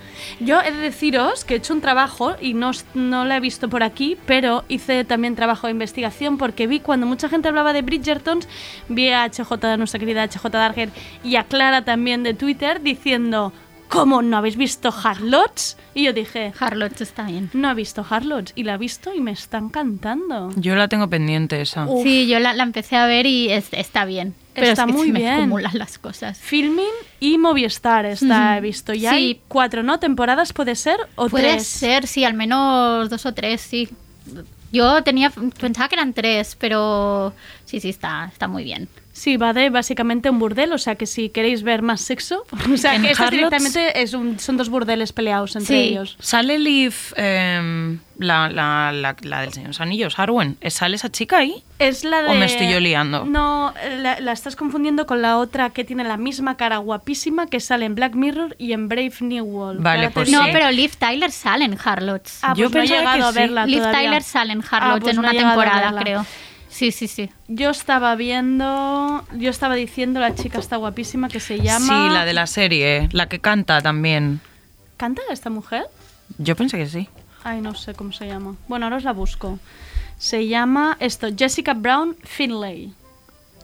Yo 0.41 0.61
he 0.61 0.71
de 0.73 0.79
deciros 0.79 1.45
que 1.45 1.55
he 1.55 1.57
hecho 1.59 1.75
un 1.75 1.81
trabajo 1.81 2.37
y 2.41 2.55
no, 2.55 2.71
no 2.95 3.25
lo 3.25 3.35
he 3.35 3.41
visto 3.41 3.69
por 3.69 3.83
aquí, 3.83 4.17
pero 4.27 4.65
hice 4.69 5.05
también 5.05 5.35
trabajo 5.35 5.67
de 5.67 5.73
investigación 5.73 6.39
porque 6.39 6.67
vi 6.67 6.81
cuando 6.81 7.07
mucha 7.07 7.29
gente 7.29 7.49
hablaba 7.49 7.73
de 7.73 7.83
Bridgertons, 7.83 8.49
vi 8.89 9.09
a 9.11 9.25
HJ, 9.29 9.77
nuestra 9.77 9.99
querida 9.99 10.25
HJ 10.27 10.49
Darger, 10.51 10.91
y 11.25 11.37
a 11.37 11.45
Clara 11.45 11.85
también 11.85 12.23
de 12.23 12.35
Twitter 12.35 12.81
diciendo, 12.83 13.53
¿cómo 13.93 14.23
no 14.23 14.37
habéis 14.39 14.57
visto 14.57 14.93
Harlots? 14.93 15.77
Y 15.95 16.05
yo 16.05 16.13
dije, 16.13 16.53
Harlots 16.59 17.01
está 17.03 17.25
bien. 17.25 17.51
no 17.53 17.71
he 17.71 17.75
visto 17.75 18.05
Harlots 18.09 18.53
y 18.57 18.65
la 18.65 18.75
he 18.75 18.79
visto 18.79 19.15
y 19.15 19.21
me 19.21 19.33
está 19.33 19.59
encantando. 19.59 20.51
Yo 20.57 20.75
la 20.75 20.89
tengo 20.89 21.09
pendiente 21.11 21.61
esa. 21.61 21.85
Uf. 21.87 22.03
Sí, 22.03 22.27
yo 22.27 22.39
la, 22.41 22.55
la 22.55 22.63
empecé 22.63 22.97
a 22.97 23.07
ver 23.07 23.27
y 23.27 23.51
es- 23.51 23.69
está 23.73 24.05
bien. 24.05 24.35
Pero 24.55 24.67
Está 24.67 24.83
es 24.83 24.87
que 24.87 24.93
muy 24.93 25.07
se 25.07 25.13
me 25.13 25.19
bien. 25.21 25.33
acumulan 25.35 25.79
las 25.79 25.99
cosas. 25.99 26.39
Filming 26.39 26.85
y 27.21 27.39
Movistar 27.39 28.05
está, 28.07 28.59
he 28.59 28.61
visto. 28.61 28.93
Ya 28.93 29.11
Sí. 29.11 29.17
hay 29.17 29.41
cuatro, 29.49 29.83
¿no? 29.83 29.99
¿Temporadas 29.99 30.53
puede 30.53 30.75
ser? 30.75 30.97
¿O 31.15 31.29
Puede 31.29 31.53
tres? 31.53 31.67
ser, 31.67 32.07
sí, 32.07 32.25
al 32.25 32.35
menos 32.35 33.09
dos 33.09 33.25
o 33.25 33.33
tres, 33.33 33.61
sí. 33.63 33.89
Yo 34.71 35.03
tenía 35.03 35.31
pensaba 35.59 35.89
que 35.89 35.95
eran 35.97 36.13
tres, 36.15 36.57
pero 36.59 37.33
sí, 37.67 37.81
sí, 37.81 37.89
está, 37.91 38.29
está 38.33 38.47
muy 38.49 38.65
bien. 38.65 38.89
Sí, 39.23 39.37
va 39.37 39.53
de 39.53 39.71
básicamente 39.71 40.31
un 40.31 40.41
burdel, 40.41 40.73
o 40.73 40.79
sea 40.79 40.97
que 40.97 41.07
si 41.07 41.29
queréis 41.29 41.63
ver 41.63 41.81
más 41.81 42.01
sexo, 42.01 42.45
o 42.73 42.77
sea 42.77 42.97
En 42.97 43.03
que 43.03 43.13
esto 43.13 43.23
Harlots- 43.23 43.31
directamente 43.31 44.03
es 44.03 44.15
un- 44.15 44.41
son 44.41 44.57
dos 44.57 44.69
burdeles 44.69 45.13
peleados 45.13 45.55
entre 45.55 45.77
Sí. 45.77 45.83
ellos. 45.91 46.17
¿Sale 46.19 46.59
Liv, 46.59 46.93
eh, 47.17 47.99
la, 48.19 48.49
la, 48.49 48.91
la, 48.91 49.15
la 49.23 49.41
del 49.43 49.53
Señor 49.53 49.67
de 49.67 49.69
los 49.69 49.81
Anillos, 49.81 50.19
Arwen? 50.19 50.57
¿Sale 50.69 50.97
esa 50.97 51.09
chica 51.09 51.39
ahí? 51.39 51.63
Es 51.79 52.03
la 52.03 52.23
de... 52.23 52.31
¿O 52.31 52.35
me 52.35 52.47
estoy 52.47 52.69
yo 52.69 52.81
liando? 52.81 53.25
No, 53.25 53.73
la, 54.01 54.19
la 54.19 54.33
estás 54.33 54.57
confundiendo 54.57 55.07
con 55.07 55.23
la 55.23 55.39
otra 55.39 55.71
que 55.71 55.85
tiene 55.85 56.03
la 56.03 56.17
misma 56.17 56.57
cara 56.57 56.79
guapísima 56.79 57.47
que 57.47 57.61
sale 57.61 57.85
en 57.87 57.95
Black 57.95 58.15
Mirror 58.15 58.57
y 58.59 58.73
en 58.73 58.89
Brave 58.89 59.13
New 59.21 59.45
World. 59.45 59.83
Vale, 59.85 60.11
pues 60.11 60.31
no, 60.33 60.43
sí. 60.45 60.51
pero 60.53 60.69
Liv 60.73 60.97
Tyler 60.97 61.31
sale 61.31 61.65
en 61.65 61.77
Harlots. 61.83 62.41
Ah, 62.43 62.55
Yo 62.57 62.71
pues 62.71 62.75
no 62.75 62.97
he 62.97 62.99
pensaba 62.99 63.01
llegado 63.17 63.19
que 63.19 63.23
a 63.23 63.33
sí. 63.33 63.39
verla 63.39 63.67
Liv 63.67 63.79
todavía. 63.79 64.01
Tyler 64.01 64.23
sale 64.25 64.53
en 64.53 64.63
Ah, 64.63 64.77
Harlots 64.77 65.01
pues 65.05 65.17
en 65.17 65.23
no 65.23 65.29
una 65.29 65.31
a 65.31 65.43
temporada, 65.49 66.01
creo. 66.03 66.27
Sí, 66.73 66.91
sí, 66.91 67.07
sí. 67.07 67.29
Yo 67.49 67.69
estaba 67.69 68.15
viendo, 68.17 69.25
yo 69.35 69.51
estaba 69.51 69.75
diciendo 69.75 70.21
la 70.21 70.35
chica 70.35 70.59
está 70.59 70.77
guapísima 70.77 71.29
que 71.29 71.39
se 71.39 71.61
llama... 71.61 72.09
Sí, 72.09 72.15
la 72.15 72.25
de 72.25 72.33
la 72.33 72.47
serie, 72.47 73.09
la 73.13 73.29
que 73.29 73.41
canta 73.41 73.83
también. 73.83 74.41
¿Canta 74.97 75.21
esta 75.31 75.51
mujer? 75.51 75.85
Yo 76.39 76.57
pensé 76.57 76.79
que 76.79 76.87
sí. 76.89 77.09
Ay, 77.45 77.61
no 77.61 77.75
sé 77.75 77.93
cómo 77.95 78.13
se 78.13 78.27
llama. 78.27 78.57
Bueno, 78.69 78.87
ahora 78.87 78.97
os 78.97 79.05
la 79.05 79.13
busco. 79.13 79.59
Se 80.17 80.47
llama 80.47 80.97
esto, 80.99 81.29
Jessica 81.37 81.75
Brown 81.75 82.17
Finlay. 82.25 82.95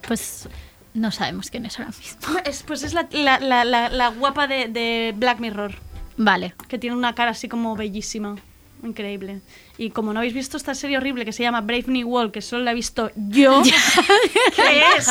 Pues 0.07 0.47
no 0.93 1.11
sabemos 1.11 1.49
quién 1.51 1.65
es 1.65 1.79
ahora 1.79 1.93
mismo. 1.97 2.39
Es, 2.45 2.63
pues 2.63 2.83
es 2.83 2.93
la, 2.93 3.09
la- 3.13 3.41
la- 3.41 3.65
la- 3.65 3.89
la 3.89 4.09
guapa 4.09 4.47
de, 4.47 4.69
de 4.69 5.15
Black 5.17 5.39
Mirror, 5.41 5.75
Vale. 6.19 6.55
que 6.69 6.79
tiene 6.79 6.95
una 6.95 7.15
cara 7.15 7.31
así 7.31 7.49
como 7.49 7.75
bellísima. 7.75 8.37
Increíble. 8.83 9.41
Y 9.81 9.91
como 9.91 10.13
no 10.13 10.19
habéis 10.19 10.35
visto 10.35 10.57
esta 10.57 10.75
serie 10.75 10.97
horrible 10.97 11.25
que 11.25 11.33
se 11.33 11.45
llama 11.45 11.61
Brave 11.61 11.85
New 11.87 12.09
World, 12.09 12.33
que 12.33 12.43
solo 12.43 12.65
la 12.65 12.73
he 12.73 12.75
visto 12.75 13.13
yo, 13.15 13.63
que 14.57 14.83
es 14.99 15.09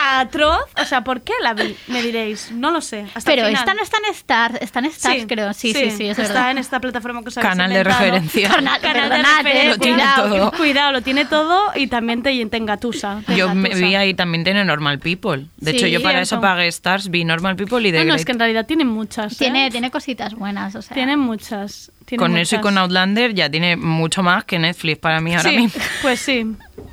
atroz, 0.00 0.60
o 0.80 0.84
sea, 0.86 1.02
¿por 1.04 1.20
qué 1.20 1.32
la 1.42 1.54
vi? 1.54 1.76
Me 1.88 2.02
diréis, 2.02 2.50
no 2.52 2.70
lo 2.70 2.80
sé. 2.80 3.06
Hasta 3.14 3.30
el 3.32 3.36
Pero 3.36 3.48
final. 3.48 3.62
esta 3.62 3.74
no 3.74 3.82
está 3.82 3.98
en 3.98 4.14
Star, 4.14 4.58
está 4.62 4.78
en 4.78 4.84
Stars, 4.86 5.24
creo. 5.28 5.52
Sí, 5.52 5.72
sí, 5.74 5.90
sí, 5.90 6.06
es 6.08 6.18
está 6.18 6.32
verdad. 6.32 6.50
en 6.52 6.58
esta 6.58 6.80
plataforma 6.80 7.22
que 7.22 7.28
os 7.28 7.36
habéis 7.38 7.50
Canal 7.50 7.70
de 7.72 7.84
referencia. 7.84 8.48
Canal- 8.48 8.80
Canal 8.80 9.02
de 9.04 9.08
perdonad, 9.16 9.40
eh, 9.40 9.42
referencia. 9.42 9.70
Lo 9.70 9.78
tiene 9.78 9.96
Cuidado, 9.98 10.28
todo. 10.36 10.52
Cuidado, 10.52 10.92
lo 10.92 11.02
tiene 11.02 11.24
todo 11.26 11.60
y 11.74 11.86
también 11.88 12.22
te, 12.22 12.46
te 12.46 12.56
engatusa. 12.56 13.22
te 13.26 13.36
Yo 13.36 13.54
me 13.54 13.68
vi 13.74 13.94
ahí 13.94 14.14
también 14.14 14.44
tiene 14.44 14.64
Normal 14.64 14.98
People. 14.98 15.46
De 15.58 15.72
Sí, 15.72 15.76
hecho, 15.76 15.86
yo 15.88 16.02
para 16.02 16.20
eso 16.22 16.40
pagué 16.40 16.66
Stars, 16.68 17.10
vi 17.10 17.24
Normal 17.24 17.56
People 17.56 17.86
y 17.86 17.92
The 17.92 17.98
No, 17.98 18.04
no, 18.04 18.06
Great. 18.06 18.20
es 18.20 18.24
que 18.24 18.32
en 18.32 18.38
realidad 18.38 18.66
tiene 18.66 18.84
muchas. 18.84 19.34
¿eh? 19.34 19.36
Tiene, 19.38 19.70
tiene 19.70 19.90
cositas 19.90 20.34
buenas, 20.34 20.74
o 20.74 20.82
sea. 20.82 20.94
Tiene 20.94 21.16
muchas. 21.16 21.92
tiene 22.06 22.18
Con 22.20 22.36
eso 22.38 22.56
y 22.56 22.60
con 22.60 22.78
Outlander 22.78 23.34
ya 23.34 23.50
tiene 23.50 23.76
mucho 23.90 24.22
más 24.22 24.44
que 24.44 24.58
Netflix 24.58 24.98
para 24.98 25.20
mí 25.20 25.34
ahora 25.34 25.50
Sí, 25.50 25.56
mismo. 25.58 25.82
pues 26.02 26.20
sí, 26.20 26.46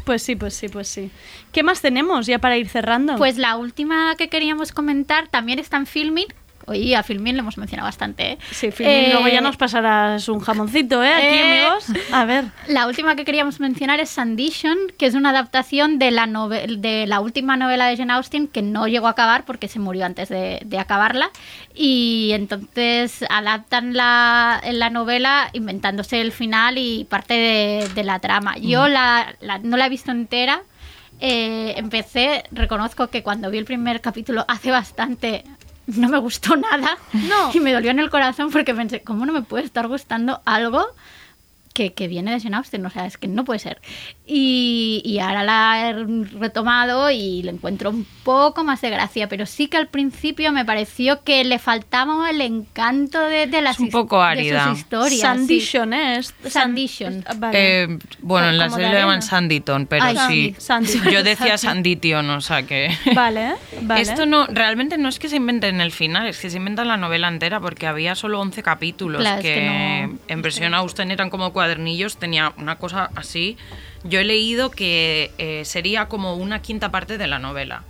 pues 0.05 0.21
sí, 0.23 0.35
pues 0.35 0.53
sí, 0.53 0.67
pues 0.69 0.87
sí. 0.87 1.11
¿Qué 1.51 1.63
más 1.63 1.81
tenemos 1.81 2.25
ya 2.27 2.39
para 2.39 2.57
ir 2.57 2.67
cerrando? 2.69 3.15
Pues 3.15 3.37
la 3.37 3.55
última 3.55 4.15
que 4.17 4.27
queríamos 4.29 4.71
comentar 4.71 5.27
también 5.27 5.59
está 5.59 5.77
en 5.77 5.85
Filmin. 5.85 6.25
Oye, 6.67 6.95
a 6.95 7.01
Filmin 7.03 7.35
lo 7.35 7.41
hemos 7.43 7.57
mencionado 7.57 7.87
bastante, 7.87 8.33
¿eh? 8.33 8.37
sí, 8.51 8.71
Filmin, 8.71 8.93
Eh, 8.95 9.09
luego 9.13 9.27
ya 9.29 9.39
nos 9.41 9.55
pasarás 9.57 10.27
un 10.27 10.39
jamoncito, 10.41 11.01
¿eh? 11.03 11.13
Aquí, 11.13 11.25
eh. 11.25 11.65
amigos. 11.65 11.85
A 12.11 12.25
ver. 12.25 12.45
La 12.67 12.87
última 12.87 13.15
que 13.15 13.23
queríamos 13.23 13.59
mencionar 13.61 13.99
es 14.01 14.09
Sandition, 14.09 14.77
que 14.99 15.05
es 15.05 15.13
una 15.15 15.29
adaptación 15.29 15.97
de 15.97 16.11
la, 16.11 16.27
de 16.27 17.07
la 17.07 17.19
última 17.21 17.55
novela 17.55 17.87
de 17.87 17.95
Jane 17.95 18.11
Austen 18.13 18.47
que 18.47 18.61
no 18.61 18.87
llegó 18.87 19.07
a 19.07 19.11
acabar 19.11 19.45
porque 19.45 19.67
se 19.69 19.79
murió 19.79 20.05
antes 20.05 20.27
de, 20.29 20.59
de 20.65 20.77
acabarla. 20.77 21.29
Y 21.73 22.31
entonces 22.33 23.23
adaptan 23.29 23.93
la, 23.93 24.61
la 24.69 24.89
novela 24.89 25.49
inventándose 25.53 26.19
el 26.19 26.31
final 26.33 26.77
y 26.77 27.05
parte 27.05 27.33
de, 27.33 27.89
de 27.95 28.03
la 28.03 28.19
trama. 28.19 28.57
Yo 28.57 28.87
la, 28.89 29.35
la- 29.39 29.59
no 29.59 29.77
la 29.77 29.85
he 29.85 29.89
visto 29.89 30.11
entera. 30.11 30.63
Eh, 31.19 31.73
empecé, 31.77 32.43
reconozco 32.51 33.07
que 33.07 33.23
cuando 33.23 33.49
vi 33.49 33.57
el 33.57 33.65
primer 33.65 34.01
capítulo 34.01 34.45
hace 34.47 34.69
bastante 34.69 35.43
no 35.95 36.09
me 36.09 36.17
gustó 36.19 36.55
nada. 36.55 36.97
No. 37.13 37.51
Y 37.53 37.59
me 37.59 37.73
dolió 37.73 37.91
en 37.91 37.99
el 37.99 38.09
corazón 38.09 38.51
porque 38.51 38.75
pensé, 38.75 39.01
¿cómo 39.03 39.25
no 39.25 39.33
me 39.33 39.41
puede 39.41 39.63
estar 39.63 39.87
gustando 39.87 40.41
algo 40.45 40.85
que, 41.77 41.93
que 41.93 42.07
viene 42.07 42.31
de 42.31 42.39
Jane 42.39 42.57
Austen? 42.57 42.83
O 42.85 42.89
sea, 42.89 43.05
es 43.05 43.17
que 43.17 43.27
no 43.27 43.45
puede 43.45 43.59
ser. 43.59 43.79
Y, 44.25 45.01
y 45.05 45.19
ahora 45.19 45.43
la 45.43 45.89
he 45.89 45.93
retomado 46.39 47.11
y 47.11 47.43
le 47.43 47.51
encuentro 47.51 47.91
un 47.91 48.05
poco 48.23 48.63
más 48.63 48.81
de 48.81 48.89
gracia, 48.89 49.29
pero 49.29 49.45
sí 49.45 49.67
que 49.67 49.77
al 49.77 49.87
principio 49.87 50.51
me 50.51 50.65
pareció 50.65 51.23
que 51.23 51.43
le 51.43 51.59
faltaba 51.59 52.29
el 52.29 52.41
encanto 52.41 53.19
de, 53.21 53.47
de 53.47 53.61
las 53.61 53.79
un 53.79 53.87
his- 53.87 53.91
poco 53.91 54.17
de 54.21 54.25
árida. 54.27 54.69
sus 54.69 54.79
historias. 54.79 55.21
Sandition, 55.21 55.93
¿eh? 55.93 56.17
Es- 56.17 56.33
Sandition. 56.47 57.23
es- 57.29 57.39
Vale. 57.39 57.83
Eh, 57.83 57.99
bueno, 58.21 58.49
en 58.49 58.57
la 58.57 58.69
serie 58.69 58.87
de 58.87 58.93
le 58.93 58.99
llaman. 58.99 59.21
Sanditon, 59.21 59.85
pero 59.85 60.03
Ay, 60.05 60.17
sí. 60.27 60.55
Sandy. 60.57 60.91
Yo 61.11 61.23
decía 61.23 61.57
Sandition, 61.57 62.29
o 62.31 62.41
sea 62.41 62.63
que... 62.63 62.89
Vale, 63.13 63.53
vale. 63.81 64.01
Esto 64.01 64.25
no, 64.25 64.47
realmente 64.47 64.97
no 64.97 65.09
es 65.09 65.19
que 65.19 65.29
se 65.29 65.35
inventen 65.37 65.79
el 65.81 65.91
final, 65.91 66.27
es 66.27 66.39
que 66.39 66.49
se 66.49 66.57
inventan 66.57 66.87
la 66.87 66.97
novela 66.97 67.27
entera 67.27 67.59
porque 67.59 67.87
había 67.87 68.15
solo 68.15 68.39
11 68.41 68.61
capítulos 68.63 69.21
Claro, 69.21 69.37
es 69.39 69.43
que, 69.45 69.53
que 69.53 70.07
no- 70.09 70.19
en 70.27 70.41
versión 70.41 70.73
Austen 70.73 71.11
eran 71.11 71.29
como 71.29 71.53
cuadernillos, 71.67 72.17
tenía 72.17 72.53
una 72.57 72.77
cosa 72.77 73.09
así. 73.15 73.57
Yo 74.03 74.19
he 74.19 74.23
leído 74.23 74.71
que 74.71 75.31
eh, 75.37 75.63
sería 75.65 76.07
como 76.07 76.35
una 76.35 76.61
quinta 76.61 76.91
parte 76.91 77.17
de 77.17 77.27
la 77.27 77.39
novela. 77.39 77.83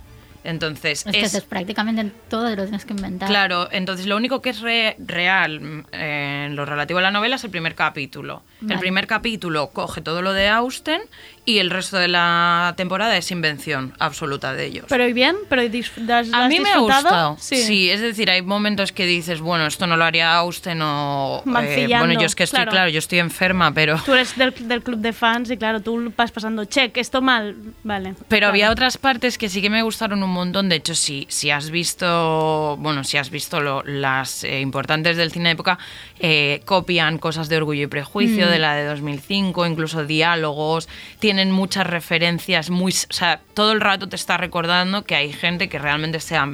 Entonces, 0.44 1.04
Es 1.06 1.12
que 1.12 1.20
es, 1.20 1.34
es 1.34 1.42
prácticamente 1.44 2.10
todo 2.30 2.48
lo 2.54 2.62
tienes 2.62 2.84
que 2.84 2.94
inventar. 2.94 3.28
Claro, 3.28 3.68
entonces 3.70 4.06
lo 4.06 4.16
único 4.16 4.40
que 4.40 4.50
es 4.50 4.60
re- 4.60 4.96
real 4.98 5.84
eh, 5.92 6.46
en 6.46 6.56
lo 6.56 6.64
relativo 6.64 7.00
a 7.00 7.02
la 7.02 7.10
novela 7.10 7.36
es 7.36 7.44
el 7.44 7.50
primer 7.50 7.74
capítulo. 7.74 8.42
El 8.68 8.78
primer 8.78 9.06
capítulo 9.06 9.70
coge 9.70 10.00
todo 10.00 10.22
lo 10.22 10.32
de 10.32 10.48
Austen 10.48 11.00
y 11.48 11.58
el 11.60 11.70
resto 11.70 11.96
de 11.96 12.08
la 12.08 12.74
temporada 12.76 13.16
es 13.16 13.30
invención 13.30 13.94
absoluta 13.98 14.52
de 14.52 14.66
ellos. 14.66 14.84
Pero 14.88 15.08
¿y 15.08 15.12
bien? 15.12 15.36
¿Pero 15.48 15.62
das- 15.96 16.28
a 16.32 16.48
mí 16.48 16.60
me 16.60 16.70
ha 16.70 16.78
gustado. 16.78 17.36
Sí. 17.40 17.90
es 17.90 18.00
decir, 18.00 18.30
hay 18.30 18.42
momentos 18.42 18.92
que 18.92 19.06
dices, 19.06 19.40
bueno, 19.40 19.66
esto 19.66 19.86
no 19.86 19.96
lo 19.96 20.04
haría 20.04 20.34
Austen 20.36 20.80
o... 20.82 21.42
eh, 21.62 21.86
bueno, 21.98 22.20
yo 22.20 22.26
es 22.26 22.34
que 22.34 22.44
estoy, 22.44 22.58
claro. 22.58 22.70
claro. 22.70 22.90
yo 22.90 22.98
estoy 22.98 23.18
enferma, 23.18 23.72
pero... 23.72 23.96
Tú 24.04 24.14
eres 24.14 24.36
del, 24.36 24.52
del 24.68 24.82
club 24.82 24.98
de 24.98 25.12
fans 25.12 25.50
y 25.50 25.56
claro, 25.56 25.80
tú 25.80 26.12
vas 26.16 26.30
pasando, 26.32 26.64
check, 26.66 26.96
esto 26.98 27.22
mal, 27.22 27.56
vale. 27.82 28.14
Pero 28.28 28.48
había 28.48 28.70
otras 28.70 28.98
partes 28.98 29.38
que 29.38 29.48
sí 29.48 29.62
que 29.62 29.70
me 29.70 29.82
gustaron 29.82 30.22
un 30.22 30.30
montón. 30.30 30.68
De 30.68 30.76
hecho, 30.76 30.94
si, 30.94 31.26
si 31.30 31.50
has 31.50 31.70
visto, 31.70 32.76
bueno, 32.78 33.04
si 33.04 33.16
has 33.16 33.30
visto 33.30 33.60
lo- 33.60 33.82
las 33.84 34.44
eh, 34.44 34.60
importantes 34.60 35.16
del 35.16 35.30
cine 35.32 35.50
de 35.50 35.52
época, 35.54 35.78
eh, 36.20 36.60
copian 36.64 37.18
cosas 37.18 37.48
de 37.48 37.56
Orgullo 37.56 37.84
y 37.84 37.86
Prejuicio, 37.86 38.46
Mm. 38.46 38.50
de 38.50 38.58
la 38.58 38.74
de 38.74 38.84
2005, 38.86 39.64
incluso 39.66 40.04
diálogos, 40.04 40.88
tienen 41.20 41.37
muchas 41.46 41.86
referencias, 41.86 42.70
muy, 42.70 42.92
o 42.92 43.12
sea, 43.12 43.40
todo 43.54 43.72
el 43.72 43.80
rato 43.80 44.08
te 44.08 44.16
está 44.16 44.36
recordando 44.36 45.04
que 45.04 45.14
hay 45.14 45.32
gente 45.32 45.68
que 45.68 45.78
realmente 45.78 46.20
se 46.20 46.36
ha 46.36 46.48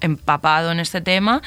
empapado 0.00 0.72
en 0.72 0.80
este 0.80 1.00
tema. 1.00 1.42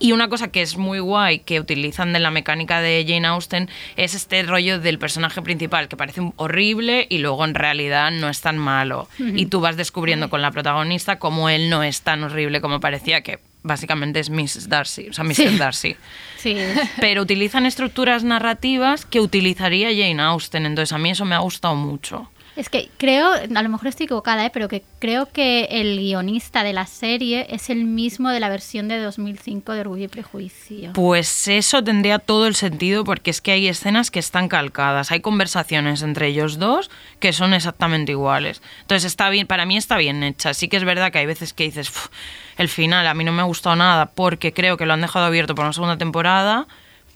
Y 0.00 0.12
una 0.12 0.28
cosa 0.28 0.48
que 0.48 0.62
es 0.62 0.76
muy 0.76 1.00
guay 1.00 1.40
que 1.40 1.58
utilizan 1.58 2.12
de 2.12 2.20
la 2.20 2.30
mecánica 2.30 2.80
de 2.80 3.04
Jane 3.06 3.26
Austen 3.26 3.68
es 3.96 4.14
este 4.14 4.42
rollo 4.44 4.78
del 4.78 4.98
personaje 4.98 5.42
principal 5.42 5.88
que 5.88 5.96
parece 5.96 6.20
horrible 6.36 7.06
y 7.10 7.18
luego 7.18 7.44
en 7.44 7.54
realidad 7.54 8.12
no 8.12 8.28
es 8.28 8.40
tan 8.40 8.58
malo. 8.58 9.08
Y 9.18 9.46
tú 9.46 9.60
vas 9.60 9.76
descubriendo 9.76 10.30
con 10.30 10.40
la 10.40 10.52
protagonista 10.52 11.18
cómo 11.18 11.48
él 11.48 11.68
no 11.68 11.82
es 11.82 12.02
tan 12.02 12.22
horrible 12.22 12.60
como 12.60 12.78
parecía, 12.78 13.22
que 13.22 13.40
básicamente 13.62 14.20
es 14.20 14.30
Miss 14.30 14.68
Darcy, 14.68 15.08
o 15.08 15.12
sea, 15.12 15.24
Mr. 15.24 15.34
Sí. 15.34 15.58
Darcy. 15.58 15.96
Sí. 16.38 16.56
Pero 17.00 17.22
utilizan 17.22 17.66
estructuras 17.66 18.22
narrativas 18.22 19.04
que 19.04 19.20
utilizaría 19.20 19.88
Jane 19.88 20.22
Austen, 20.22 20.66
entonces 20.66 20.92
a 20.92 20.98
mí 20.98 21.10
eso 21.10 21.24
me 21.24 21.34
ha 21.34 21.40
gustado 21.40 21.74
mucho. 21.74 22.30
Es 22.58 22.68
que 22.68 22.90
creo, 22.96 23.30
a 23.34 23.62
lo 23.62 23.68
mejor 23.68 23.86
estoy 23.86 24.06
equivocada, 24.06 24.44
¿eh? 24.44 24.50
pero 24.52 24.66
que 24.66 24.82
creo 24.98 25.26
que 25.26 25.68
el 25.70 25.96
guionista 25.96 26.64
de 26.64 26.72
la 26.72 26.86
serie 26.86 27.46
es 27.50 27.70
el 27.70 27.84
mismo 27.84 28.30
de 28.30 28.40
la 28.40 28.48
versión 28.48 28.88
de 28.88 28.98
2005 28.98 29.74
de 29.74 29.80
Orgullo 29.80 30.06
y 30.06 30.08
Prejuicio. 30.08 30.92
Pues 30.92 31.46
eso 31.46 31.84
tendría 31.84 32.18
todo 32.18 32.48
el 32.48 32.56
sentido 32.56 33.04
porque 33.04 33.30
es 33.30 33.40
que 33.40 33.52
hay 33.52 33.68
escenas 33.68 34.10
que 34.10 34.18
están 34.18 34.48
calcadas, 34.48 35.12
hay 35.12 35.20
conversaciones 35.20 36.02
entre 36.02 36.26
ellos 36.26 36.58
dos 36.58 36.90
que 37.20 37.32
son 37.32 37.54
exactamente 37.54 38.10
iguales. 38.10 38.60
Entonces 38.80 39.04
está 39.04 39.30
bien, 39.30 39.46
para 39.46 39.64
mí 39.64 39.76
está 39.76 39.96
bien 39.96 40.24
hecha. 40.24 40.52
Sí 40.52 40.66
que 40.66 40.78
es 40.78 40.84
verdad 40.84 41.12
que 41.12 41.18
hay 41.18 41.26
veces 41.26 41.52
que 41.52 41.62
dices, 41.62 41.88
"Uf, 41.90 42.08
el 42.56 42.68
final 42.68 43.06
a 43.06 43.14
mí 43.14 43.22
no 43.22 43.30
me 43.30 43.42
ha 43.42 43.44
gustado 43.44 43.76
nada 43.76 44.06
porque 44.06 44.52
creo 44.52 44.76
que 44.76 44.84
lo 44.84 44.94
han 44.94 45.00
dejado 45.00 45.26
abierto 45.26 45.54
para 45.54 45.68
una 45.68 45.74
segunda 45.74 45.96
temporada, 45.96 46.66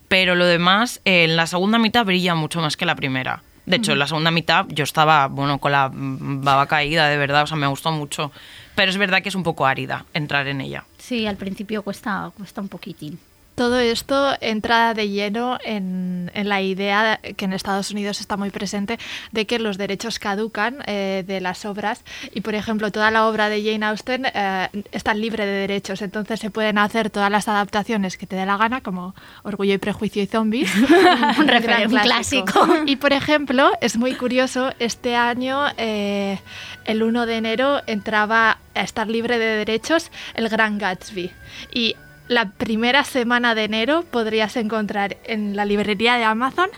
pero 0.06 0.36
lo 0.36 0.46
demás 0.46 1.00
eh, 1.04 1.24
en 1.24 1.34
la 1.34 1.48
segunda 1.48 1.80
mitad 1.80 2.04
brilla 2.04 2.36
mucho 2.36 2.60
más 2.60 2.76
que 2.76 2.86
la 2.86 2.94
primera. 2.94 3.42
De 3.64 3.76
hecho, 3.76 3.94
la 3.94 4.06
segunda 4.06 4.30
mitad 4.30 4.66
yo 4.68 4.82
estaba, 4.82 5.28
bueno, 5.28 5.58
con 5.58 5.72
la 5.72 5.90
baba 5.92 6.66
caída, 6.66 7.08
de 7.08 7.16
verdad, 7.16 7.44
o 7.44 7.46
sea, 7.46 7.56
me 7.56 7.66
gustó 7.66 7.92
mucho. 7.92 8.32
Pero 8.74 8.90
es 8.90 8.98
verdad 8.98 9.22
que 9.22 9.28
es 9.28 9.34
un 9.34 9.42
poco 9.42 9.66
árida 9.66 10.04
entrar 10.14 10.48
en 10.48 10.60
ella. 10.60 10.84
Sí, 10.98 11.26
al 11.26 11.36
principio 11.36 11.82
cuesta, 11.82 12.32
cuesta 12.36 12.60
un 12.60 12.68
poquitín. 12.68 13.18
Todo 13.54 13.78
esto 13.78 14.32
entra 14.40 14.94
de 14.94 15.08
lleno 15.10 15.58
en, 15.62 16.30
en 16.34 16.48
la 16.48 16.62
idea 16.62 17.20
que 17.36 17.44
en 17.44 17.52
Estados 17.52 17.90
Unidos 17.90 18.20
está 18.20 18.36
muy 18.38 18.50
presente 18.50 18.98
de 19.30 19.46
que 19.46 19.58
los 19.58 19.76
derechos 19.76 20.18
caducan 20.18 20.78
eh, 20.86 21.22
de 21.26 21.40
las 21.40 21.64
obras 21.66 22.02
y, 22.32 22.40
por 22.40 22.54
ejemplo, 22.54 22.90
toda 22.90 23.10
la 23.10 23.26
obra 23.28 23.48
de 23.50 23.62
Jane 23.62 23.84
Austen 23.84 24.26
eh, 24.32 24.68
está 24.90 25.12
libre 25.14 25.44
de 25.44 25.52
derechos, 25.52 26.00
entonces 26.00 26.40
se 26.40 26.50
pueden 26.50 26.78
hacer 26.78 27.10
todas 27.10 27.30
las 27.30 27.46
adaptaciones 27.46 28.16
que 28.16 28.26
te 28.26 28.36
dé 28.36 28.46
la 28.46 28.56
gana, 28.56 28.80
como 28.80 29.14
Orgullo 29.42 29.74
y 29.74 29.78
Prejuicio 29.78 30.22
y 30.22 30.26
Zombies. 30.26 30.74
Un, 31.38 31.46
gran 31.46 31.62
refer- 31.62 31.86
un 31.88 31.98
clásico. 31.98 32.66
Y, 32.86 32.96
por 32.96 33.12
ejemplo, 33.12 33.70
es 33.80 33.96
muy 33.96 34.14
curioso, 34.14 34.72
este 34.78 35.14
año, 35.14 35.66
eh, 35.76 36.38
el 36.84 37.02
1 37.02 37.26
de 37.26 37.36
enero, 37.36 37.82
entraba 37.86 38.58
a 38.74 38.80
estar 38.82 39.06
libre 39.08 39.38
de 39.38 39.56
derechos 39.58 40.10
el 40.34 40.48
Gran 40.48 40.78
Gatsby. 40.78 41.30
Y 41.74 41.96
la 42.28 42.50
primera 42.50 43.04
semana 43.04 43.54
de 43.54 43.64
enero 43.64 44.04
podrías 44.10 44.56
encontrar 44.56 45.16
en 45.24 45.56
la 45.56 45.64
librería 45.64 46.14
de 46.16 46.24
Amazon 46.24 46.68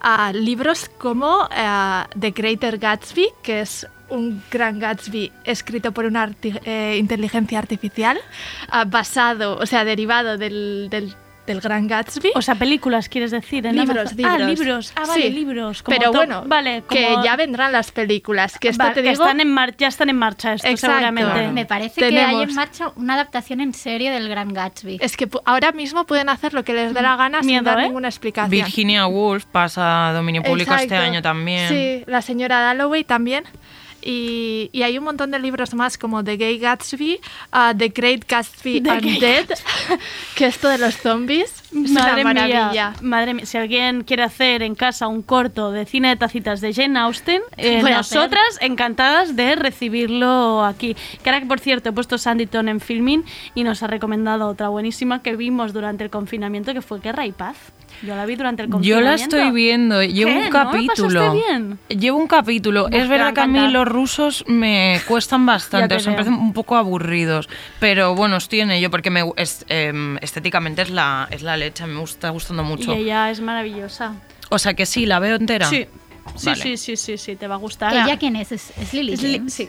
ah, 0.00 0.32
libros 0.34 0.88
como 0.98 1.48
ah, 1.50 2.08
The 2.18 2.30
Greater 2.32 2.78
Gatsby, 2.78 3.28
que 3.42 3.60
es 3.60 3.86
un 4.08 4.42
gran 4.50 4.78
Gatsby 4.78 5.32
escrito 5.44 5.92
por 5.92 6.04
una 6.04 6.26
arti- 6.28 6.60
eh, 6.64 6.96
inteligencia 6.98 7.58
artificial, 7.58 8.18
ah, 8.68 8.84
basado, 8.84 9.56
o 9.58 9.66
sea, 9.66 9.84
derivado 9.84 10.38
del, 10.38 10.88
del- 10.90 11.14
del 11.46 11.60
gran 11.60 11.86
Gatsby. 11.86 12.32
O 12.34 12.42
sea, 12.42 12.54
películas, 12.56 13.08
quieres 13.08 13.30
decir. 13.30 13.64
En 13.66 13.76
libros, 13.76 14.12
Amazon. 14.12 14.16
libros. 14.16 14.32
Ah, 14.34 14.46
libros. 14.48 14.92
Ah, 14.96 15.02
vale, 15.06 15.22
Sí. 15.22 15.30
libros. 15.30 15.82
como 15.82 15.96
Pero 15.98 16.12
bueno, 16.12 16.42
vale, 16.46 16.82
que 16.88 17.04
como- 17.06 17.24
ya 17.24 17.36
vendrán 17.36 17.72
las 17.72 17.90
películas. 17.92 18.58
Que 18.58 18.68
esto 18.68 18.82
Vale, 18.82 18.94
te 18.94 19.02
que 19.02 19.10
digo, 19.10 19.22
están 19.24 19.40
en 19.40 19.52
mar- 19.52 19.76
ya 19.76 19.88
están 19.88 20.10
en 20.10 20.16
marcha 20.16 20.54
esto, 20.54 20.66
Exacto. 20.68 20.94
seguramente. 20.96 21.48
Me 21.52 21.64
parece 21.66 22.00
que 22.00 22.06
hay 22.06 22.12
Tenemos- 22.14 22.48
en 22.48 22.54
marcha 22.54 22.92
una 22.96 23.14
adaptación 23.14 23.60
en 23.60 23.72
serie 23.74 24.10
del 24.10 24.28
Gran 24.28 24.52
Gatsby. 24.52 24.98
es 25.00 25.16
que 25.16 25.28
ahora 25.44 25.72
mismo 25.72 26.04
pueden 26.04 26.28
hacer 26.28 26.52
lo 26.54 26.64
que 26.64 26.72
les 26.72 26.92
dé 26.94 27.02
la 27.02 27.16
gana 27.16 27.40
sin 27.40 27.46
Miedo, 27.48 27.64
dar 27.64 27.80
¿eh? 27.80 27.84
ninguna 27.84 28.08
explicación. 28.08 28.50
Virginia 28.50 29.06
Woolf 29.06 29.44
pasa 29.46 30.08
a 30.08 30.12
dominio 30.12 30.42
público 30.42 30.72
este 30.74 30.84
Exacto. 30.84 31.04
año 31.04 31.22
también. 31.22 31.68
Sí, 31.68 32.04
la 32.06 32.22
señora 32.22 32.60
Dalloway 32.60 33.04
también. 33.04 33.44
Y, 34.08 34.70
y 34.72 34.84
hay 34.84 34.98
un 34.98 35.04
montón 35.04 35.32
de 35.32 35.40
libros 35.40 35.74
más 35.74 35.98
como 35.98 36.22
The 36.22 36.36
Gay 36.36 36.58
Gatsby, 36.58 37.18
uh, 37.52 37.76
The 37.76 37.88
Great 37.88 38.24
Gatsby 38.28 38.80
The 38.80 39.00
Gay 39.00 39.14
Undead, 39.14 39.46
que 40.36 40.46
esto 40.46 40.68
de 40.68 40.78
los 40.78 40.96
zombies 40.96 41.64
es 41.72 41.90
Madre 41.90 42.22
una 42.22 42.34
maravilla. 42.34 42.70
mía, 42.70 42.92
madre 43.02 43.34
mía, 43.34 43.46
si 43.46 43.58
alguien 43.58 44.04
quiere 44.04 44.22
hacer 44.22 44.62
en 44.62 44.76
casa 44.76 45.08
un 45.08 45.22
corto 45.22 45.72
de 45.72 45.86
cine 45.86 46.10
de 46.10 46.16
tacitas 46.16 46.60
de 46.60 46.72
Jane 46.72 46.98
Austen, 47.00 47.42
eh, 47.56 47.78
hacer. 47.78 47.96
nosotras 47.96 48.58
encantadas 48.60 49.34
de 49.34 49.56
recibirlo 49.56 50.64
aquí. 50.64 50.96
Que 51.24 51.30
ahora 51.30 51.40
que 51.40 51.46
por 51.46 51.58
cierto 51.58 51.88
he 51.88 51.92
puesto 51.92 52.16
Sanditon 52.16 52.68
en 52.68 52.78
filming 52.78 53.24
y 53.56 53.64
nos 53.64 53.82
ha 53.82 53.88
recomendado 53.88 54.46
otra 54.46 54.68
buenísima 54.68 55.20
que 55.20 55.34
vimos 55.34 55.72
durante 55.72 56.04
el 56.04 56.10
confinamiento 56.10 56.72
que 56.72 56.80
fue 56.80 57.00
Guerra 57.00 57.26
y 57.26 57.32
Paz. 57.32 57.56
Yo 58.02 58.14
la 58.14 58.26
vi 58.26 58.36
durante 58.36 58.62
el 58.62 58.68
Yo 58.68 58.72
confinamiento. 58.72 59.08
la 59.08 59.14
estoy 59.14 59.50
viendo, 59.52 60.02
llevo 60.02 60.30
¿Qué? 60.30 60.36
un 60.38 60.44
¿No? 60.44 60.50
capítulo. 60.50 61.20
¿Pasaste 61.20 61.42
bien? 61.52 61.78
Llevo 61.88 62.18
un 62.18 62.26
capítulo. 62.26 62.84
Uf, 62.86 62.92
es 62.94 63.08
verdad 63.08 63.32
que 63.34 63.40
a 63.40 63.46
mí 63.46 63.68
los 63.70 63.88
rusos 63.88 64.44
me 64.46 65.00
cuestan 65.08 65.46
bastante, 65.46 65.88
te 65.88 65.94
o 65.96 66.00
sea, 66.00 66.10
me 66.12 66.16
parecen 66.18 66.34
un 66.38 66.52
poco 66.52 66.76
aburridos. 66.76 67.48
Pero 67.80 68.14
bueno, 68.14 68.36
estoy 68.36 68.60
en 68.60 68.70
ello 68.70 68.90
porque 68.90 69.10
me, 69.10 69.22
es- 69.36 69.64
em, 69.68 70.16
estéticamente 70.18 70.82
es 70.82 70.90
la, 70.90 71.26
es 71.30 71.42
la 71.42 71.56
leche, 71.56 71.86
me 71.86 72.02
está 72.02 72.30
gustando 72.30 72.62
Y 72.62 72.66
mucho. 72.66 72.92
ella 72.92 73.30
es 73.30 73.40
maravillosa. 73.40 74.14
O 74.50 74.58
sea 74.58 74.74
que 74.74 74.86
sí, 74.86 75.06
la 75.06 75.18
veo 75.18 75.36
entera. 75.36 75.66
Sí. 75.68 75.86
Sí, 76.34 76.46
Vale. 76.46 76.60
sí, 76.62 76.76
sí, 76.76 76.96
sí, 76.96 77.16
sí, 77.18 77.36
te 77.36 77.46
va 77.46 77.54
a 77.54 77.58
gustar. 77.58 77.92
¿Ella 77.94 78.16
quién 78.18 78.34
es? 78.36 78.50
¿Es, 78.52 78.72
es 78.76 78.92
Lily 78.92 79.12
Es 79.14 79.22
li- 79.22 79.36
James? 79.38 79.54
sí. 79.54 79.68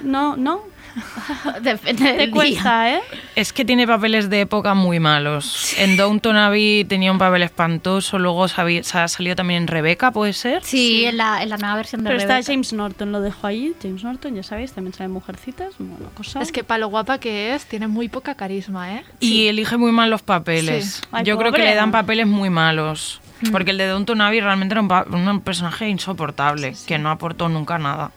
No, 0.00 0.36
no, 0.36 0.60
Depende 1.60 2.04
te 2.04 2.12
del 2.16 2.26
día. 2.26 2.30
cuesta, 2.32 2.94
¿eh? 2.94 3.00
Es 3.34 3.52
que 3.52 3.64
tiene 3.64 3.86
papeles 3.86 4.30
de 4.30 4.40
época 4.42 4.74
muy 4.74 4.98
malos. 5.00 5.74
En 5.78 5.96
Downton 5.96 6.36
Abbey 6.36 6.84
tenía 6.84 7.12
un 7.12 7.18
papel 7.18 7.42
espantoso, 7.42 8.18
luego 8.18 8.48
se 8.48 8.82
ha 8.98 9.08
salido 9.08 9.36
también 9.36 9.62
en 9.62 9.68
Rebeca, 9.68 10.10
¿puede 10.10 10.32
ser? 10.32 10.64
Sí, 10.64 11.04
En, 11.04 11.16
la, 11.18 11.42
en 11.42 11.48
la 11.50 11.56
nueva 11.58 11.76
versión 11.76 12.02
de 12.04 12.10
Pero 12.10 12.20
está. 12.20 12.42
James 12.42 12.72
Norton, 12.72 13.12
lo 13.12 13.20
dejo 13.20 13.46
ahí. 13.46 13.74
James 13.82 14.02
Norton, 14.04 14.34
ya 14.34 14.42
sabéis, 14.42 14.72
también 14.72 14.92
trae 14.92 15.08
mujercitas. 15.08 15.74
Bueno, 15.78 16.10
cosa. 16.14 16.40
Es 16.40 16.52
que 16.52 16.64
para 16.64 16.78
lo 16.78 16.88
guapa 16.88 17.18
que 17.18 17.54
es, 17.54 17.66
tiene 17.66 17.86
muy 17.88 18.08
poca 18.08 18.34
carisma, 18.34 18.94
¿eh? 18.94 19.04
Y 19.20 19.46
elige 19.48 19.76
muy 19.76 19.92
mal 19.92 20.10
los 20.10 20.22
papeles. 20.22 20.86
Sí. 20.96 21.02
Ay, 21.12 21.24
Yo 21.24 21.36
creo 21.38 21.52
que 21.52 21.62
le 21.62 21.74
dan 21.74 21.90
papeles 21.92 22.26
muy 22.26 22.50
malos. 22.50 23.20
Porque 23.52 23.72
el 23.72 23.78
de 23.78 23.86
Downton 23.86 24.20
Abbey 24.22 24.40
realmente 24.40 24.72
era 24.72 24.80
un, 24.80 24.88
pa- 24.88 25.04
un 25.10 25.40
personaje 25.42 25.88
insoportable, 25.90 26.74
que 26.86 26.96
no 26.98 27.10
aportó 27.10 27.50
nunca 27.50 27.76
nada. 27.78 28.10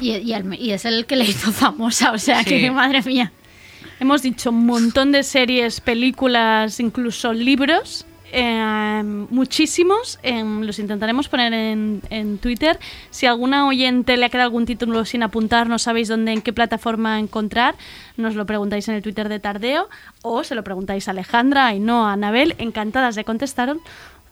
Y, 0.00 0.12
y 0.16 0.32
el- 0.34 0.54
y 0.54 0.70
es 0.72 0.84
el 0.84 1.06
que 1.06 1.16
le 1.16 1.24
hizo 1.24 1.52
famosa, 1.52 2.12
o 2.12 2.18
sea 2.18 2.42
Sí. 2.42 2.50
que 2.50 2.70
madre 2.70 3.02
mía. 3.02 3.32
Hemos 3.98 4.22
dicho 4.22 4.50
un 4.50 4.64
montón 4.66 5.12
de 5.12 5.22
series, 5.22 5.80
películas, 5.80 6.80
incluso 6.80 7.32
libros. 7.32 8.06
eh, 8.32 9.02
muchísimos. 9.30 10.20
eh, 10.22 10.44
los 10.44 10.78
intentaremos 10.78 11.28
poner 11.28 11.52
en, 11.52 12.00
en 12.10 12.38
Twitter. 12.38 12.78
Si 13.10 13.26
alguna 13.26 13.66
oyente 13.66 14.16
le 14.16 14.24
ha 14.24 14.28
quedado 14.28 14.44
algún 14.46 14.66
título 14.66 15.04
sin 15.04 15.24
apuntar, 15.24 15.68
no 15.68 15.80
sabéis 15.80 16.06
dónde, 16.06 16.32
en 16.32 16.40
qué 16.40 16.52
plataforma 16.52 17.18
encontrar, 17.18 17.74
nos 18.16 18.36
lo 18.36 18.46
preguntáis 18.46 18.86
en 18.88 18.94
el 18.94 19.02
Twitter 19.02 19.28
de 19.28 19.40
Tardeo 19.40 19.88
o 20.22 20.44
se 20.44 20.54
lo 20.54 20.62
preguntáis 20.62 21.08
a 21.08 21.10
Alejandra, 21.10 21.66
a 21.66 21.74
no 21.74 22.06
a 22.06 22.12
Anabel. 22.12 22.54
Encantadas 22.58 23.16
de 23.16 23.24
contestaros. 23.24 23.78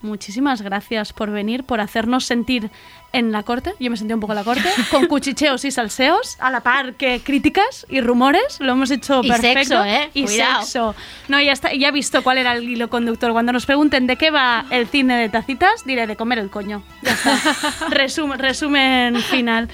Muchísimas 0.01 0.63
gracias 0.63 1.13
por 1.13 1.31
venir, 1.31 1.65
por 1.65 1.81
hacernos 1.81 2.25
sentir 2.25 2.71
en 3.13 3.33
la 3.33 3.43
corte. 3.43 3.75
Yo 3.81 3.91
me 3.91 3.97
sentí 3.97 4.15
un 4.15 4.21
poco 4.21 4.33
en 4.33 4.37
la 4.37 4.45
corte, 4.45 4.69
con 4.93 5.07
cuchicheos 5.07 5.65
y 5.65 5.73
salseos, 5.73 6.37
a 6.41 6.51
la 6.51 6.61
par 6.61 6.95
que 6.95 7.21
críticas 7.21 7.85
y 7.89 8.01
rumores. 8.01 8.61
Lo 8.61 8.73
hemos 8.73 8.93
hecho 8.93 9.23
Y 9.25 9.29
perfecto. 9.29 9.59
sexo, 9.61 9.85
¿eh? 9.85 10.11
Y 10.15 10.25
Cuidado. 10.25 10.63
sexo. 10.63 10.95
No, 11.27 11.41
ya 11.41 11.51
está, 11.51 11.75
ya 11.75 11.89
he 11.89 11.93
visto 11.93 12.23
cuál 12.23 12.39
era 12.39 12.53
el 12.53 12.69
hilo 12.69 12.89
conductor. 12.89 13.33
Cuando 13.33 13.53
nos 13.53 13.67
pregunten 13.67 14.07
de 14.07 14.15
qué 14.15 14.31
va 14.31 14.67
el 14.71 14.87
cine 14.87 15.17
de 15.17 15.29
tacitas, 15.31 15.85
diré 15.85 16.07
de 16.07 16.15
comer 16.15 16.39
el 16.39 16.51
coño. 16.51 16.85
Ya 17.03 17.13
está. 17.13 17.37
resumen, 17.91 18.39
resumen 18.39 19.17
final. 19.17 19.69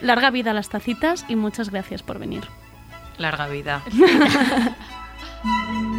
Larga 0.00 0.30
vida 0.30 0.52
a 0.52 0.54
las 0.54 0.68
tacitas 0.68 1.24
y 1.28 1.34
muchas 1.34 1.70
gracias 1.70 2.04
por 2.04 2.20
venir. 2.20 2.44
Larga 3.18 3.48
vida. 3.48 3.82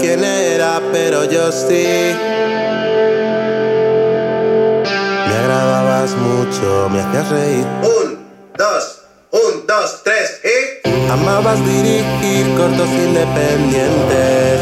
quién 0.00 0.24
era, 0.24 0.80
pero 0.92 1.24
yo 1.30 1.52
sí. 1.52 2.14
Me 5.28 5.34
agradabas 5.34 6.16
mucho, 6.16 6.88
me 6.90 7.00
hacías 7.00 7.28
reír. 7.30 7.66
Un, 7.82 8.18
dos, 8.56 9.02
un, 9.30 9.66
dos, 9.66 10.02
tres 10.02 10.40
y. 10.44 10.88
Amabas 11.10 11.58
dirigir 11.66 12.46
cortos 12.56 12.88
independientes. 12.88 14.60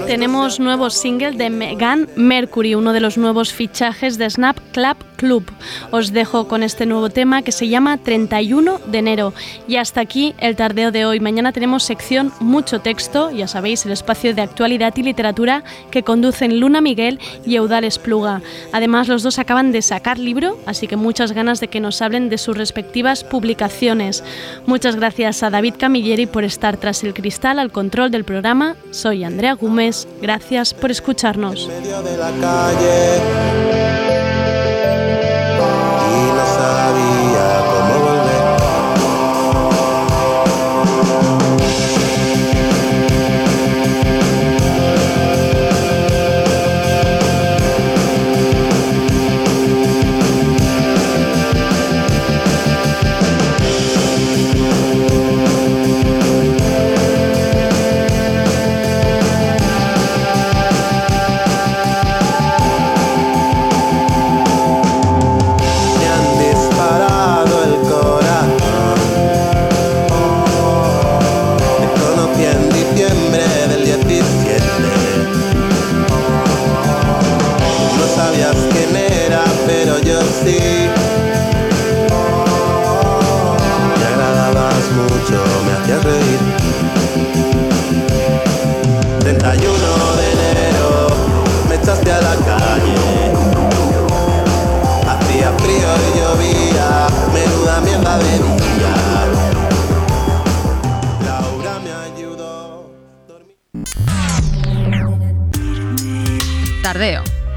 Te 0.00 0.06
tenemos 0.06 0.60
nuevo 0.60 0.90
single 0.90 1.32
de 1.32 1.50
Megan 1.50 2.08
Mercury, 2.16 2.74
uno 2.74 2.92
de 2.92 3.00
los 3.00 3.16
nuevos 3.18 3.52
fichajes 3.52 4.18
de 4.18 4.30
Snap 4.30 4.58
Clap 4.72 4.98
Club. 5.24 5.44
Os 5.90 6.12
dejo 6.12 6.48
con 6.48 6.62
este 6.62 6.84
nuevo 6.84 7.08
tema 7.08 7.40
que 7.40 7.50
se 7.50 7.68
llama 7.68 7.96
31 7.96 8.78
de 8.86 8.98
enero. 8.98 9.32
Y 9.66 9.76
hasta 9.76 10.02
aquí 10.02 10.34
el 10.36 10.54
tardeo 10.54 10.92
de 10.92 11.06
hoy. 11.06 11.18
Mañana 11.18 11.50
tenemos 11.50 11.82
sección 11.82 12.30
Mucho 12.40 12.80
Texto, 12.80 13.30
ya 13.30 13.48
sabéis, 13.48 13.86
el 13.86 13.92
espacio 13.92 14.34
de 14.34 14.42
actualidad 14.42 14.92
y 14.98 15.02
literatura 15.02 15.64
que 15.90 16.02
conducen 16.02 16.60
Luna 16.60 16.82
Miguel 16.82 17.20
y 17.46 17.56
Eudal 17.56 17.88
Pluga. 18.02 18.42
Además, 18.72 19.08
los 19.08 19.22
dos 19.22 19.38
acaban 19.38 19.72
de 19.72 19.80
sacar 19.80 20.18
libro, 20.18 20.58
así 20.66 20.86
que 20.86 20.96
muchas 20.96 21.32
ganas 21.32 21.58
de 21.60 21.68
que 21.68 21.80
nos 21.80 22.02
hablen 22.02 22.28
de 22.28 22.36
sus 22.36 22.56
respectivas 22.56 23.24
publicaciones. 23.24 24.22
Muchas 24.66 24.96
gracias 24.96 25.42
a 25.42 25.48
David 25.48 25.74
Camilleri 25.78 26.26
por 26.26 26.44
estar 26.44 26.76
tras 26.76 27.02
el 27.02 27.14
cristal 27.14 27.58
al 27.58 27.72
control 27.72 28.10
del 28.10 28.24
programa. 28.24 28.76
Soy 28.90 29.24
Andrea 29.24 29.54
Gómez. 29.54 30.06
Gracias 30.20 30.74
por 30.74 30.90
escucharnos. 30.90 31.68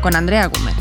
Con 0.07 0.15
Andrea 0.15 0.47
Gómez. 0.47 0.76